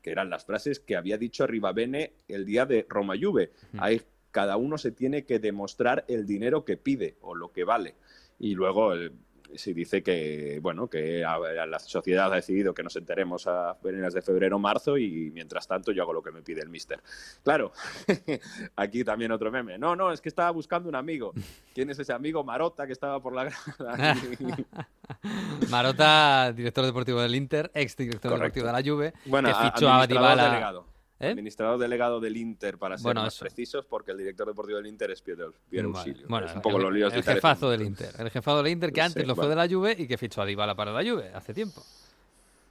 [0.03, 3.53] que eran las frases que había dicho Rivabene el día de Roma Juve.
[3.78, 4.03] Ahí
[4.33, 7.95] cada uno se tiene que demostrar el dinero que pide o lo que vale.
[8.41, 8.93] Y luego
[9.55, 13.74] se dice que, bueno, que a- a la sociedad ha decidido que nos enteremos a
[13.74, 16.70] finales de febrero o marzo y mientras tanto yo hago lo que me pide el
[16.70, 17.03] mister.
[17.45, 17.70] Claro,
[18.76, 19.76] aquí también otro meme.
[19.76, 21.35] No, no, es que estaba buscando un amigo.
[21.74, 22.43] ¿Quién es ese amigo?
[22.43, 24.16] Marota que estaba por la grada.
[25.70, 28.61] Marota, director deportivo del Inter, ex director Correcto.
[28.61, 30.83] deportivo de la Juve, Bueno, que a- fichó a Dybala.
[31.22, 31.30] ¿Eh?
[31.30, 33.44] Administrador delegado del Inter, para ser Bueno, más eso.
[33.44, 36.16] precisos, porque el director deportivo del Inter es Piero, Piero Vale.
[36.28, 38.10] Bueno, es un poco el, los líos el jefazo del Inter.
[38.18, 40.42] El jefazo del Inter que Sí, antes lo fue de la Juve y que fichó
[40.42, 41.82] a Dybala para la Juve hace tiempo.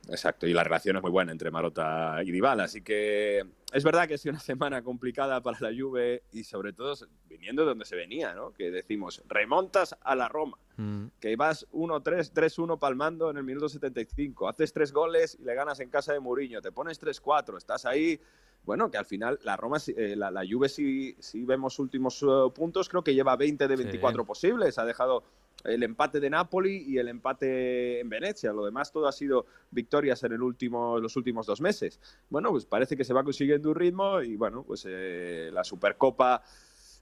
[0.09, 4.07] Exacto, y la relación es muy buena entre Marota y Dybala, así que es verdad
[4.07, 6.95] que ha sido una semana complicada para la Juve y sobre todo
[7.27, 8.51] viniendo de donde se venía, ¿no?
[8.51, 11.07] Que decimos, remontas a la Roma, Mm.
[11.19, 15.79] que vas 1-3, 3-1 palmando en el minuto 75, haces tres goles y le ganas
[15.79, 18.19] en casa de Mourinho, te pones 3-4, estás ahí,
[18.63, 22.25] bueno, que al final la Roma, eh, la, la Juve si, si vemos últimos eh,
[22.55, 25.23] puntos, creo que lleva 20 de 24 posibles, ha dejado
[25.65, 28.51] el empate de Napoli y el empate en Venecia.
[28.53, 31.99] Lo demás todo ha sido victorias en el último, los últimos dos meses.
[32.29, 36.41] Bueno, pues parece que se va consiguiendo un ritmo y bueno, pues eh, la Supercopa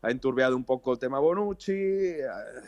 [0.02, 2.22] ha enturbiado un poco el tema Bonucci eh,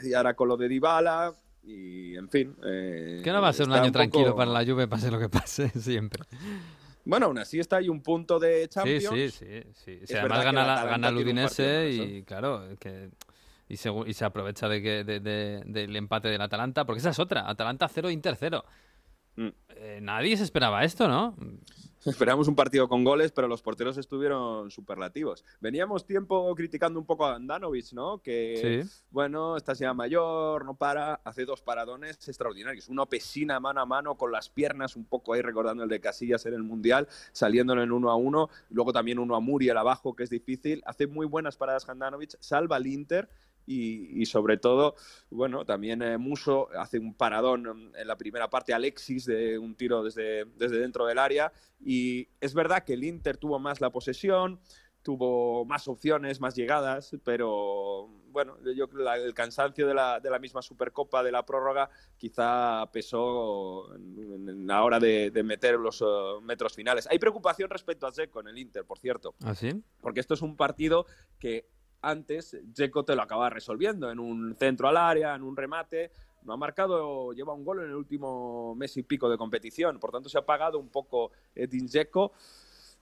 [0.03, 1.33] y ahora con lo de Dybala
[1.63, 2.55] y en fin.
[2.65, 5.19] eh, Que no va a ser un año poco- tranquilo para la Juve, pase lo
[5.19, 6.23] que pase, siempre.
[7.03, 9.09] Bueno, aún así está ahí un punto de Sí, Champions.
[9.09, 9.63] sí, sí.
[9.73, 9.99] sí.
[10.05, 13.09] Si además gana, gana el un Udinese y claro, que
[13.73, 17.49] y, se aprovecha de que, de- de- del empate del Atalanta, porque esa es otra,
[17.49, 18.63] Atalanta 0, Inter 0.
[19.37, 19.47] Mm.
[19.69, 21.35] Eh, nadie se esperaba esto, ¿no?
[22.05, 25.45] Esperamos un partido con goles, pero los porteros estuvieron superlativos.
[25.61, 28.17] Veníamos tiempo criticando un poco a Andanovic, ¿no?
[28.23, 29.03] Que, Sí.
[29.11, 32.89] bueno, está ya mayor, no para, hace dos paradones extraordinarios.
[32.89, 36.45] Uno pesina mano a mano con las piernas, un poco ahí recordando el de Casillas
[36.47, 38.49] en el Mundial, saliéndolo en uno a uno.
[38.69, 40.81] Luego también uno a Muriel abajo, que es difícil.
[40.87, 43.29] Hace muy buenas paradas Andanovic, salva al Inter.
[43.65, 44.95] Y, y sobre todo,
[45.29, 50.03] bueno, también eh, Muso hace un paradón en la primera parte, Alexis de un tiro
[50.03, 51.51] desde, desde dentro del área.
[51.79, 54.59] Y es verdad que el Inter tuvo más la posesión,
[55.01, 60.29] tuvo más opciones, más llegadas, pero bueno, yo creo que el cansancio de la, de
[60.29, 65.75] la misma Supercopa, de la prórroga, quizá pesó en, en la hora de, de meter
[65.75, 66.05] los eh,
[66.43, 67.07] metros finales.
[67.09, 69.81] Hay preocupación respecto a Dzeko en el Inter, por cierto, ¿Ah, sí?
[70.01, 71.05] porque esto es un partido
[71.39, 71.67] que
[72.01, 76.11] antes Dzeko te lo acaba resolviendo en un centro al área, en un remate.
[76.43, 80.11] No ha marcado, lleva un gol en el último mes y pico de competición, por
[80.11, 82.33] tanto se ha pagado un poco Edin Dzeko.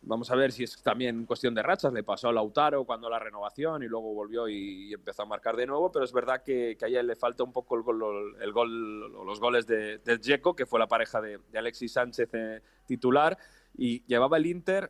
[0.02, 1.92] Vamos a ver si es también cuestión de rachas.
[1.92, 5.68] Le pasó a Lautaro cuando la renovación y luego volvió y, empezó a marcar de
[5.68, 8.52] nuevo, pero es verdad que, que a ella le falta un poco el gol, el
[8.54, 13.38] gol los goles de, de que fue la pareja de, de Alexis Sánchez eh, titular,
[13.78, 14.90] y llevaba el Inter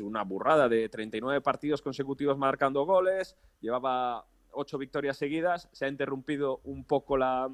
[0.00, 6.60] una burrada de 39 partidos consecutivos marcando goles, llevaba ocho victorias seguidas, se ha interrumpido
[6.64, 7.50] un poco la,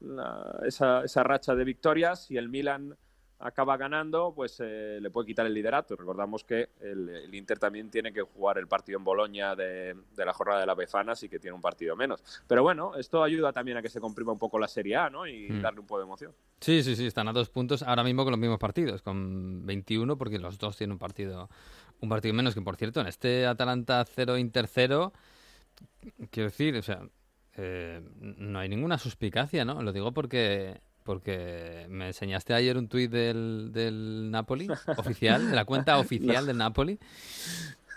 [0.00, 2.96] la- esa, esa racha de victorias y el Milan
[3.42, 5.96] acaba ganando, pues eh, le puede quitar el liderato.
[5.96, 10.24] Recordamos que el, el Inter también tiene que jugar el partido en Boloña de, de
[10.24, 12.22] la jornada de la Befana, así que tiene un partido menos.
[12.46, 15.26] Pero bueno, esto ayuda también a que se comprima un poco la Serie A, ¿no?
[15.26, 15.60] Y Mm.
[15.60, 16.32] darle un poco de emoción.
[16.60, 20.16] Sí, sí, sí, están a dos puntos ahora mismo con los mismos partidos, con 21,
[20.16, 21.50] porque los dos tienen un partido,
[22.00, 25.12] un partido menos, que por cierto, en este Atalanta 0 Inter 0,
[26.30, 27.00] quiero decir, o sea,
[27.56, 29.82] eh, no hay ninguna suspicacia, ¿no?
[29.82, 35.64] Lo digo porque porque me enseñaste ayer un tuit del, del Napoli, oficial, de la
[35.64, 36.98] cuenta oficial del Napoli,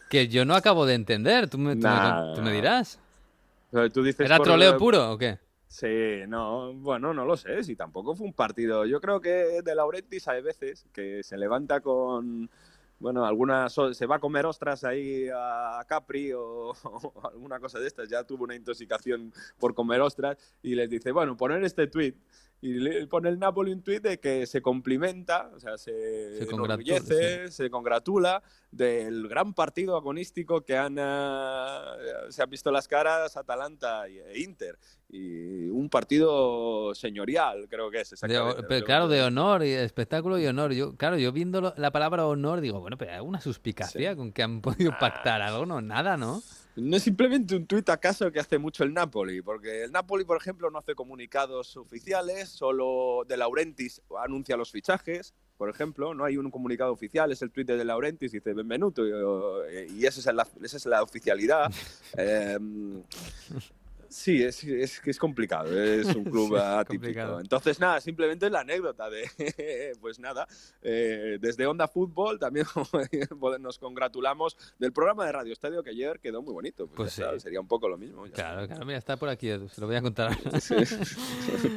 [0.09, 2.33] que yo no acabo de entender, tú me, tú me- Nah.
[2.35, 2.99] tú me dirás.
[3.93, 5.37] Tú dices ¿Era por- troleo puro o qué?
[5.67, 8.85] Sí, no, bueno, no lo sé, si tampoco fue un partido.
[8.85, 12.49] Yo creo que de Laurentiis hay veces que se levanta con,
[12.99, 17.79] bueno, alguna, so- se va a comer ostras ahí a Capri o, o alguna cosa
[17.79, 21.87] de estas, ya tuvo una intoxicación por comer ostras y les dice, bueno, poner este
[21.87, 22.13] tweet
[22.61, 26.95] y pone el Napoli un tweet de que se complimenta, o sea, se, Se congratula,
[26.97, 28.41] enorgullece, se congratula
[28.71, 31.95] del gran partido agonístico que han, ah,
[32.29, 34.77] se han visto las caras Atalanta e Inter.
[35.09, 38.61] Y un partido señorial, creo que es De exactamente.
[38.61, 40.73] o- pero claro, de honor, y espectáculo y honor.
[40.73, 44.41] Yo, claro, yo viendo la palabra honor digo, bueno, pero hay alguna suspicacia con que
[44.43, 44.97] han podido Ah.
[44.99, 46.41] pactar algo, no, nada, ¿no?
[46.75, 50.35] No es simplemente un tuit acaso que hace mucho el Napoli, porque el Napoli, por
[50.35, 56.35] ejemplo, no hace comunicados oficiales, solo De Laurentiis anuncia los fichajes, por ejemplo, no hay
[56.35, 60.35] un comunicado oficial, es el tuit de De Laurentiis, dice benvenuto, y, y esa, es
[60.35, 61.71] la, esa es la oficialidad.
[62.17, 62.57] Eh,
[64.09, 67.39] sí, es, es es complicado, es un club Sí, atípico.
[67.39, 70.47] Entonces, nada, simplemente la anécdota de, pues nada,
[70.81, 72.65] eh, desde Onda Fútbol también
[73.59, 76.87] nos congratulamos del programa de Radio Estadio que ayer quedó muy bonito.
[76.87, 77.39] Pues, Pues ya está, sí.
[77.41, 78.23] sería un poco lo mismo.
[78.33, 80.31] Claro, claro, mira, está por aquí, se lo voy a contar.
[80.61, 80.75] Sí,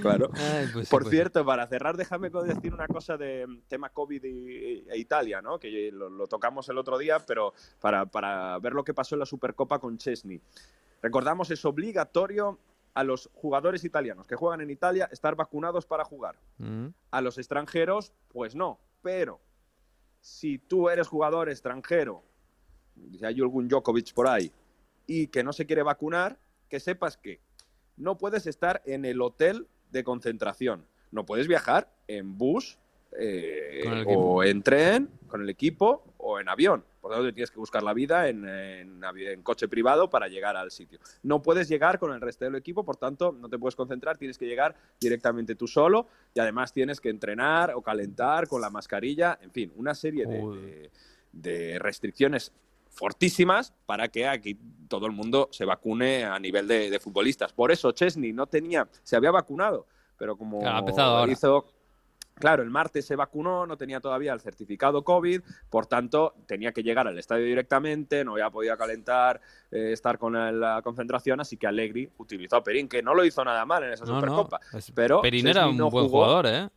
[0.00, 0.30] claro.
[0.34, 1.16] Ay, pues sí, Por pues sí.
[1.16, 5.59] cierto, para cerrar, déjame decir una cosa de mm, tema COVID y- e Italia, ¿no?
[5.59, 9.20] que lo, lo tocamos el otro día, pero para, para ver lo que pasó en
[9.20, 10.40] la Supercopa con Chesney.
[11.02, 12.58] Recordamos, es obligatorio
[12.94, 16.36] a los jugadores italianos que juegan en Italia estar vacunados para jugar.
[16.58, 16.88] Mm.
[17.10, 18.80] A los extranjeros, pues no.
[19.02, 19.40] Pero
[20.20, 22.22] si tú eres jugador extranjero,
[23.16, 24.52] si hay algún Djokovic por ahí,
[25.06, 26.38] y que no se quiere vacunar,
[26.68, 27.40] que sepas que
[27.96, 30.84] no puedes estar en el hotel de concentración.
[31.10, 32.78] No puedes viajar en bus
[33.18, 36.85] eh, o en tren con el equipo o en avión.
[37.01, 40.28] Por lo tanto, tienes que buscar la vida en, en avi- en coche privado para
[40.28, 40.99] llegar al sitio.
[41.23, 44.36] No puedes llegar con el resto del equipo, por tanto, no te puedes concentrar, tienes
[44.36, 49.39] que llegar directamente tú solo y además tienes que entrenar o calentar con la mascarilla,
[49.40, 50.90] en fin, una serie de, de-
[51.31, 52.53] de restricciones
[52.90, 54.59] fortísimas para que aquí
[54.89, 57.53] todo el mundo se vacune a nivel de, de futbolistas.
[57.53, 59.86] Por eso Chesney no tenía, se había vacunado,
[60.16, 61.31] pero como Claro, ha empezado ahora.
[62.39, 65.40] Claro, el martes se vacunó, no tenía todavía el certificado COVID,
[65.70, 69.40] por tanto tenía que llegar al estadio directamente, no había podido calentar,
[69.70, 73.44] eh, estar con la concentración, así que Allegri utilizó a Perín, que no lo hizo
[73.44, 74.60] nada mal en esa No, no, Supercopa.
[74.74, 76.24] es- pero Perín era un no buen jugó.
[76.24, 76.69] jugador, ¿eh?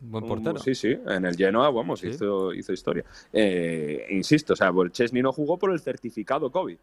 [0.00, 0.58] Buen Un- portero.
[0.60, 3.04] Sí, sí, en el Genoa, vamos, hizo, hizo historia.
[3.32, 6.78] Eh, insisto, o sea, el Chesney no jugó por el certificado COVID.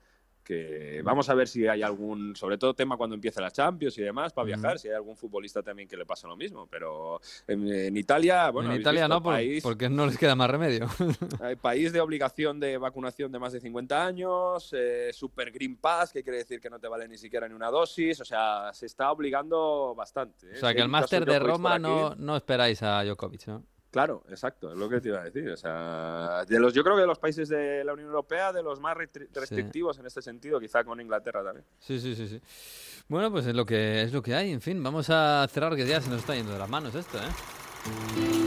[0.45, 4.03] Que vamos a ver si hay algún, sobre todo tema cuando empiece la Champions y
[4.03, 6.67] demás, para viajar, si hay algún futbolista también que le pasa lo mismo.
[6.67, 10.49] Pero en, en Italia, bueno, en Italia no, por- país, porque no les queda más
[10.49, 10.87] remedio.
[11.41, 16.13] hay país de obligación de vacunación de más de 50 años, eh, Super Green Pass,
[16.13, 18.85] que quiere decir que no te vale ni siquiera ni una dosis, o sea, se
[18.85, 20.45] está obligando bastante.
[20.47, 20.53] ¿eh?
[20.57, 23.63] o sea, que el máster de Roma no, no esperáis a Djokovic, ¿no?
[23.95, 25.49] Claro, exacto, es lo que te iba a decir.
[25.49, 28.61] O sea, de los, yo creo que de los países de la Unión Europea, de
[28.61, 31.63] los más restri- restrictivos en este sentido, quizá con Inglaterra también.
[31.79, 32.41] Sí, sí, sí, sí.
[33.07, 34.51] Bueno, pues es lo que es lo que hay.
[34.51, 37.17] En fin, vamos a cerrar que ya se nos está yendo de las manos esto,
[37.19, 38.44] ¿eh?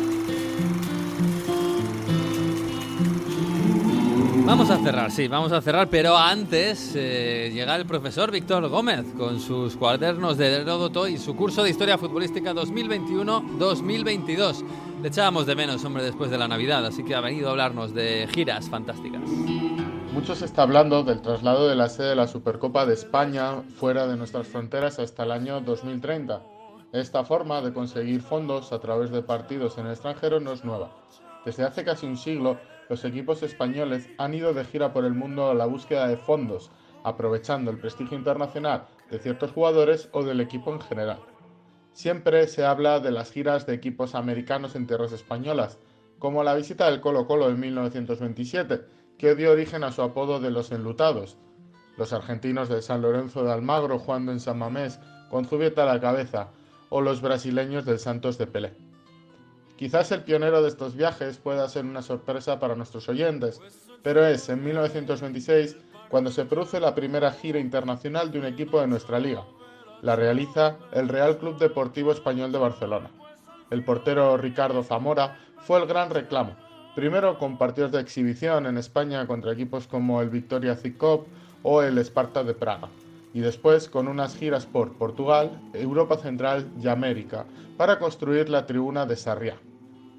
[4.48, 9.04] Vamos a cerrar, sí, vamos a cerrar, pero antes eh, llega el profesor Víctor Gómez
[9.14, 14.64] con sus cuadernos de Heródoto y su curso de Historia Futbolística 2021-2022.
[15.02, 17.92] Le echábamos de menos, hombre, después de la Navidad, así que ha venido a hablarnos
[17.92, 19.20] de giras fantásticas.
[20.14, 24.06] Mucho se está hablando del traslado de la sede de la Supercopa de España fuera
[24.06, 26.40] de nuestras fronteras hasta el año 2030.
[26.94, 30.88] Esta forma de conseguir fondos a través de partidos en el extranjero no es nueva.
[31.44, 32.56] Desde hace casi un siglo,
[32.88, 36.70] los equipos españoles han ido de gira por el mundo a la búsqueda de fondos,
[37.04, 41.20] aprovechando el prestigio internacional de ciertos jugadores o del equipo en general.
[41.92, 45.78] Siempre se habla de las giras de equipos americanos en tierras españolas,
[46.18, 48.82] como la visita del Colo Colo en 1927,
[49.18, 51.38] que dio origen a su apodo de los enlutados.
[51.96, 55.00] Los argentinos de San Lorenzo de Almagro jugando en San Mamés
[55.30, 56.50] con Zubieta a la cabeza,
[56.88, 58.87] o los brasileños del Santos de Pelé.
[59.78, 63.60] Quizás el pionero de estos viajes pueda ser una sorpresa para nuestros oyentes,
[64.02, 65.76] pero es en 1926
[66.08, 69.44] cuando se produce la primera gira internacional de un equipo de nuestra liga.
[70.02, 73.12] La realiza el Real Club Deportivo Español de Barcelona.
[73.70, 76.56] El portero Ricardo Zamora fue el gran reclamo,
[76.96, 81.28] primero con partidos de exhibición en España contra equipos como el Victoria Zikop
[81.62, 82.88] o el Sparta de Praga,
[83.32, 87.46] y después con unas giras por Portugal, Europa Central y América
[87.76, 89.56] para construir la tribuna de Sarriá.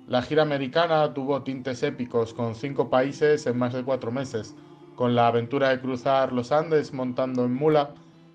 [0.09, 4.55] La gira americana tuvo tintes épicos con cinco países en más de cuatro meses,
[4.95, 7.91] con la aventura de cruzar los Andes montando en mula,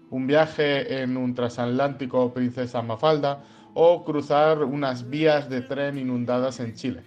[0.08, 3.42] un viaje en un transatlántico Princesa Mafalda
[3.74, 7.02] o cruzar unas vías de tren inundadas en Chile.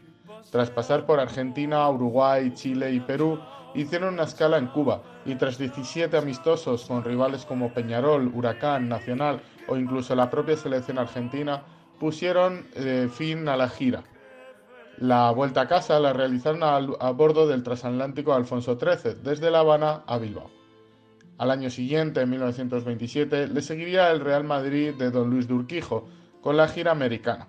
[0.51, 3.39] Tras pasar por Argentina, Uruguay, Chile y Perú,
[3.73, 9.39] hicieron una escala en Cuba y tras 17 amistosos con rivales como Peñarol, Huracán, Nacional
[9.69, 11.63] o incluso la propia selección argentina,
[12.01, 14.03] pusieron eh, fin a la gira.
[14.97, 20.01] La vuelta a casa la realizaron a, bordo del transatlántico Alfonso XIII, desde La Habana
[20.07, 20.49] a Bilbao.
[21.37, 26.07] Al año siguiente, en 1927, le seguiría el Real Madrid de Don Luis de Urquijo,
[26.41, 27.47] con la gira americana.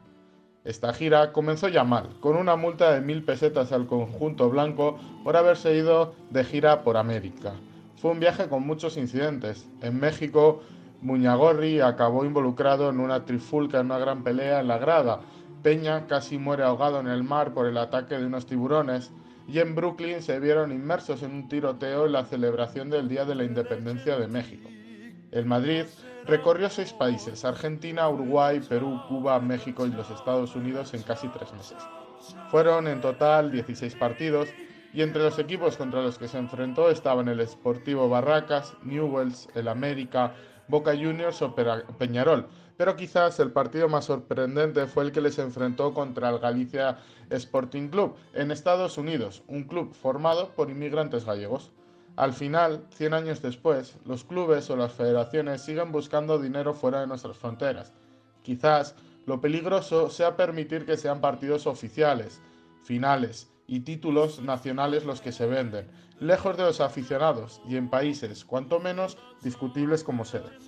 [0.64, 5.34] Esta gira comenzó ya mal, con una multa de mil pesetas al conjunto blanco por
[5.34, 7.54] haberse ido de gira por América.
[7.96, 9.66] Fue un viaje con muchos incidentes.
[9.80, 10.60] En México,
[11.00, 15.20] Muñagorri acabó involucrado en una trifulca en una gran pelea en la grada.
[15.62, 19.10] Peña casi muere ahogado en el mar por el ataque de unos tiburones.
[19.46, 23.34] Y en Brooklyn se vieron inmersos en un tiroteo en la celebración del Día de
[23.34, 24.68] la Independencia de México.
[25.30, 25.84] El Madrid
[26.26, 31.52] recorrió seis países, Argentina, Uruguay, Perú, Cuba, México y los Estados Unidos en casi tres
[31.52, 31.78] meses.
[32.50, 34.48] Fueron en total 16 partidos
[34.92, 39.68] y entre los equipos contra los que se enfrentó estaban el Sportivo Barracas, Newells, el
[39.68, 40.34] América,
[40.68, 42.46] Boca Juniors o Peñarol,
[42.78, 46.96] pero quizás el partido más sorprendente fue el que les enfrentó contra el Galicia
[47.28, 51.72] Sporting Club en Estados Unidos, un club formado por inmigrantes gallegos.
[52.14, 57.08] Al final, 100 años después, los clubes o las federaciones siguen buscando dinero fuera de
[57.08, 57.92] nuestras fronteras.
[58.42, 58.94] Quizás
[59.26, 62.40] lo peligroso sea permitir que sean partidos oficiales,
[62.84, 65.90] finales y títulos nacionales los que se venden,
[66.20, 70.67] lejos de los aficionados y en países, cuanto menos, discutibles como sede.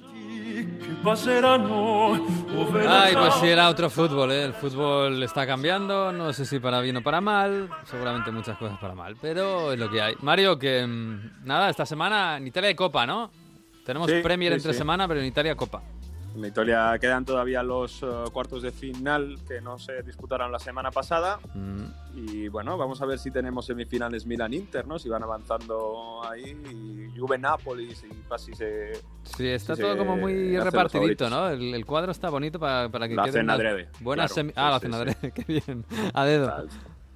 [2.89, 4.45] Ay, pues sí, era otro fútbol, ¿eh?
[4.45, 8.79] El fútbol está cambiando, no sé si para bien o para mal, seguramente muchas cosas
[8.79, 10.15] para mal, pero es lo que hay.
[10.21, 13.31] Mario, que mm, nada, esta semana en Italia hay Copa, ¿no?
[13.85, 14.79] Tenemos Sí, Premier sí, entre sí.
[14.79, 15.83] semana, pero en Italia Copa.
[16.35, 20.91] En Italia quedan todavía los eh, cuartos de final que no se disputaron la semana
[20.91, 21.41] pasada.
[21.55, 21.85] Mm.
[22.15, 24.99] Y bueno, vamos a ver si tenemos semifinales Milan-Inter, ¿no?
[24.99, 26.57] Si van avanzando ahí.
[27.15, 28.93] Y Juve-Napoli, si casi se.
[29.37, 31.29] Sí, está si todo como muy repartidito.
[31.29, 31.49] ¿no?
[31.49, 34.49] El, el cuadro está bonito para, para que queden hacen unas adrede, buenas claro.
[34.49, 34.97] semi- Sí, Ah, lo sí, hacen sí.
[34.99, 35.85] adrede, qué bien.
[36.15, 36.67] A dedo.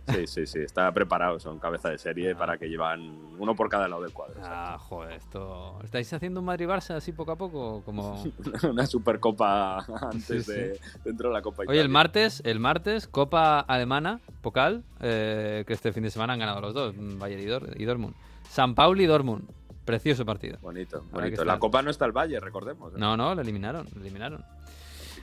[0.06, 3.88] Sí, sí, sí, está preparado, son cabeza de serie para que llevan uno por cada
[3.88, 4.34] lado del cuadro.
[4.42, 5.78] Ah, joder, esto...
[5.82, 7.82] ¿Estáis haciendo un Madrid-Barça así poco a poco?
[7.84, 8.22] Como...
[8.70, 9.78] Una supercopa
[10.10, 11.82] antes Sí, de dentro de la Copa Oye, Italia.
[11.82, 16.60] el martes, el martes, Copa Alemana, Pokal, eh, que este fin de semana han ganado
[16.60, 18.14] los dos, mm, Bayern y, Dor- y Dortmund.
[18.50, 19.48] San Pauli y Dortmund.
[19.86, 20.58] Precioso partido.
[20.62, 21.44] Bonito, bonito.
[21.44, 22.92] La Copa no está el Valle, recordemos.
[22.92, 22.96] ¿eh?
[22.98, 24.44] No, no, lo eliminaron, lo eliminaron.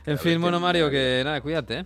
[0.07, 1.85] En fin, bueno, Mario, que nada, cuídate, ¿eh?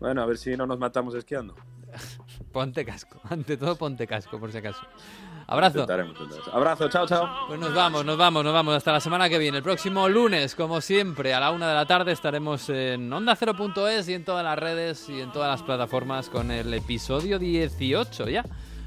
[0.00, 1.54] Bueno, a ver si no nos matamos esquiando.
[2.52, 3.20] Ponte casco.
[3.28, 4.80] Ante todo, ponte casco, por si acaso.
[5.46, 5.78] Abrazo.
[5.78, 6.54] Intentaremos, intentaremos.
[6.54, 7.28] Abrazo, chao, chao.
[7.48, 9.58] Pues nos vamos, nos vamos, nos vamos hasta la semana que viene.
[9.58, 14.08] El próximo lunes, como siempre, a la una de la tarde estaremos en Onda 0.es
[14.08, 18.44] y en todas las redes y en todas las plataformas con el episodio 18 ya.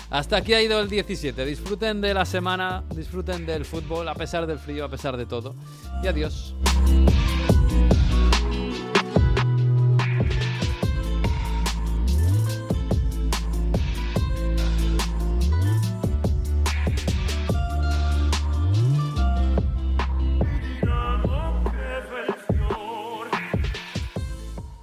[0.10, 1.45] Hasta aquí ha ido el 17.
[1.45, 5.56] Disfruten de la semana, disfruten del fútbol a pesar del frío, a pesar de todo.
[6.03, 6.56] Y adiós.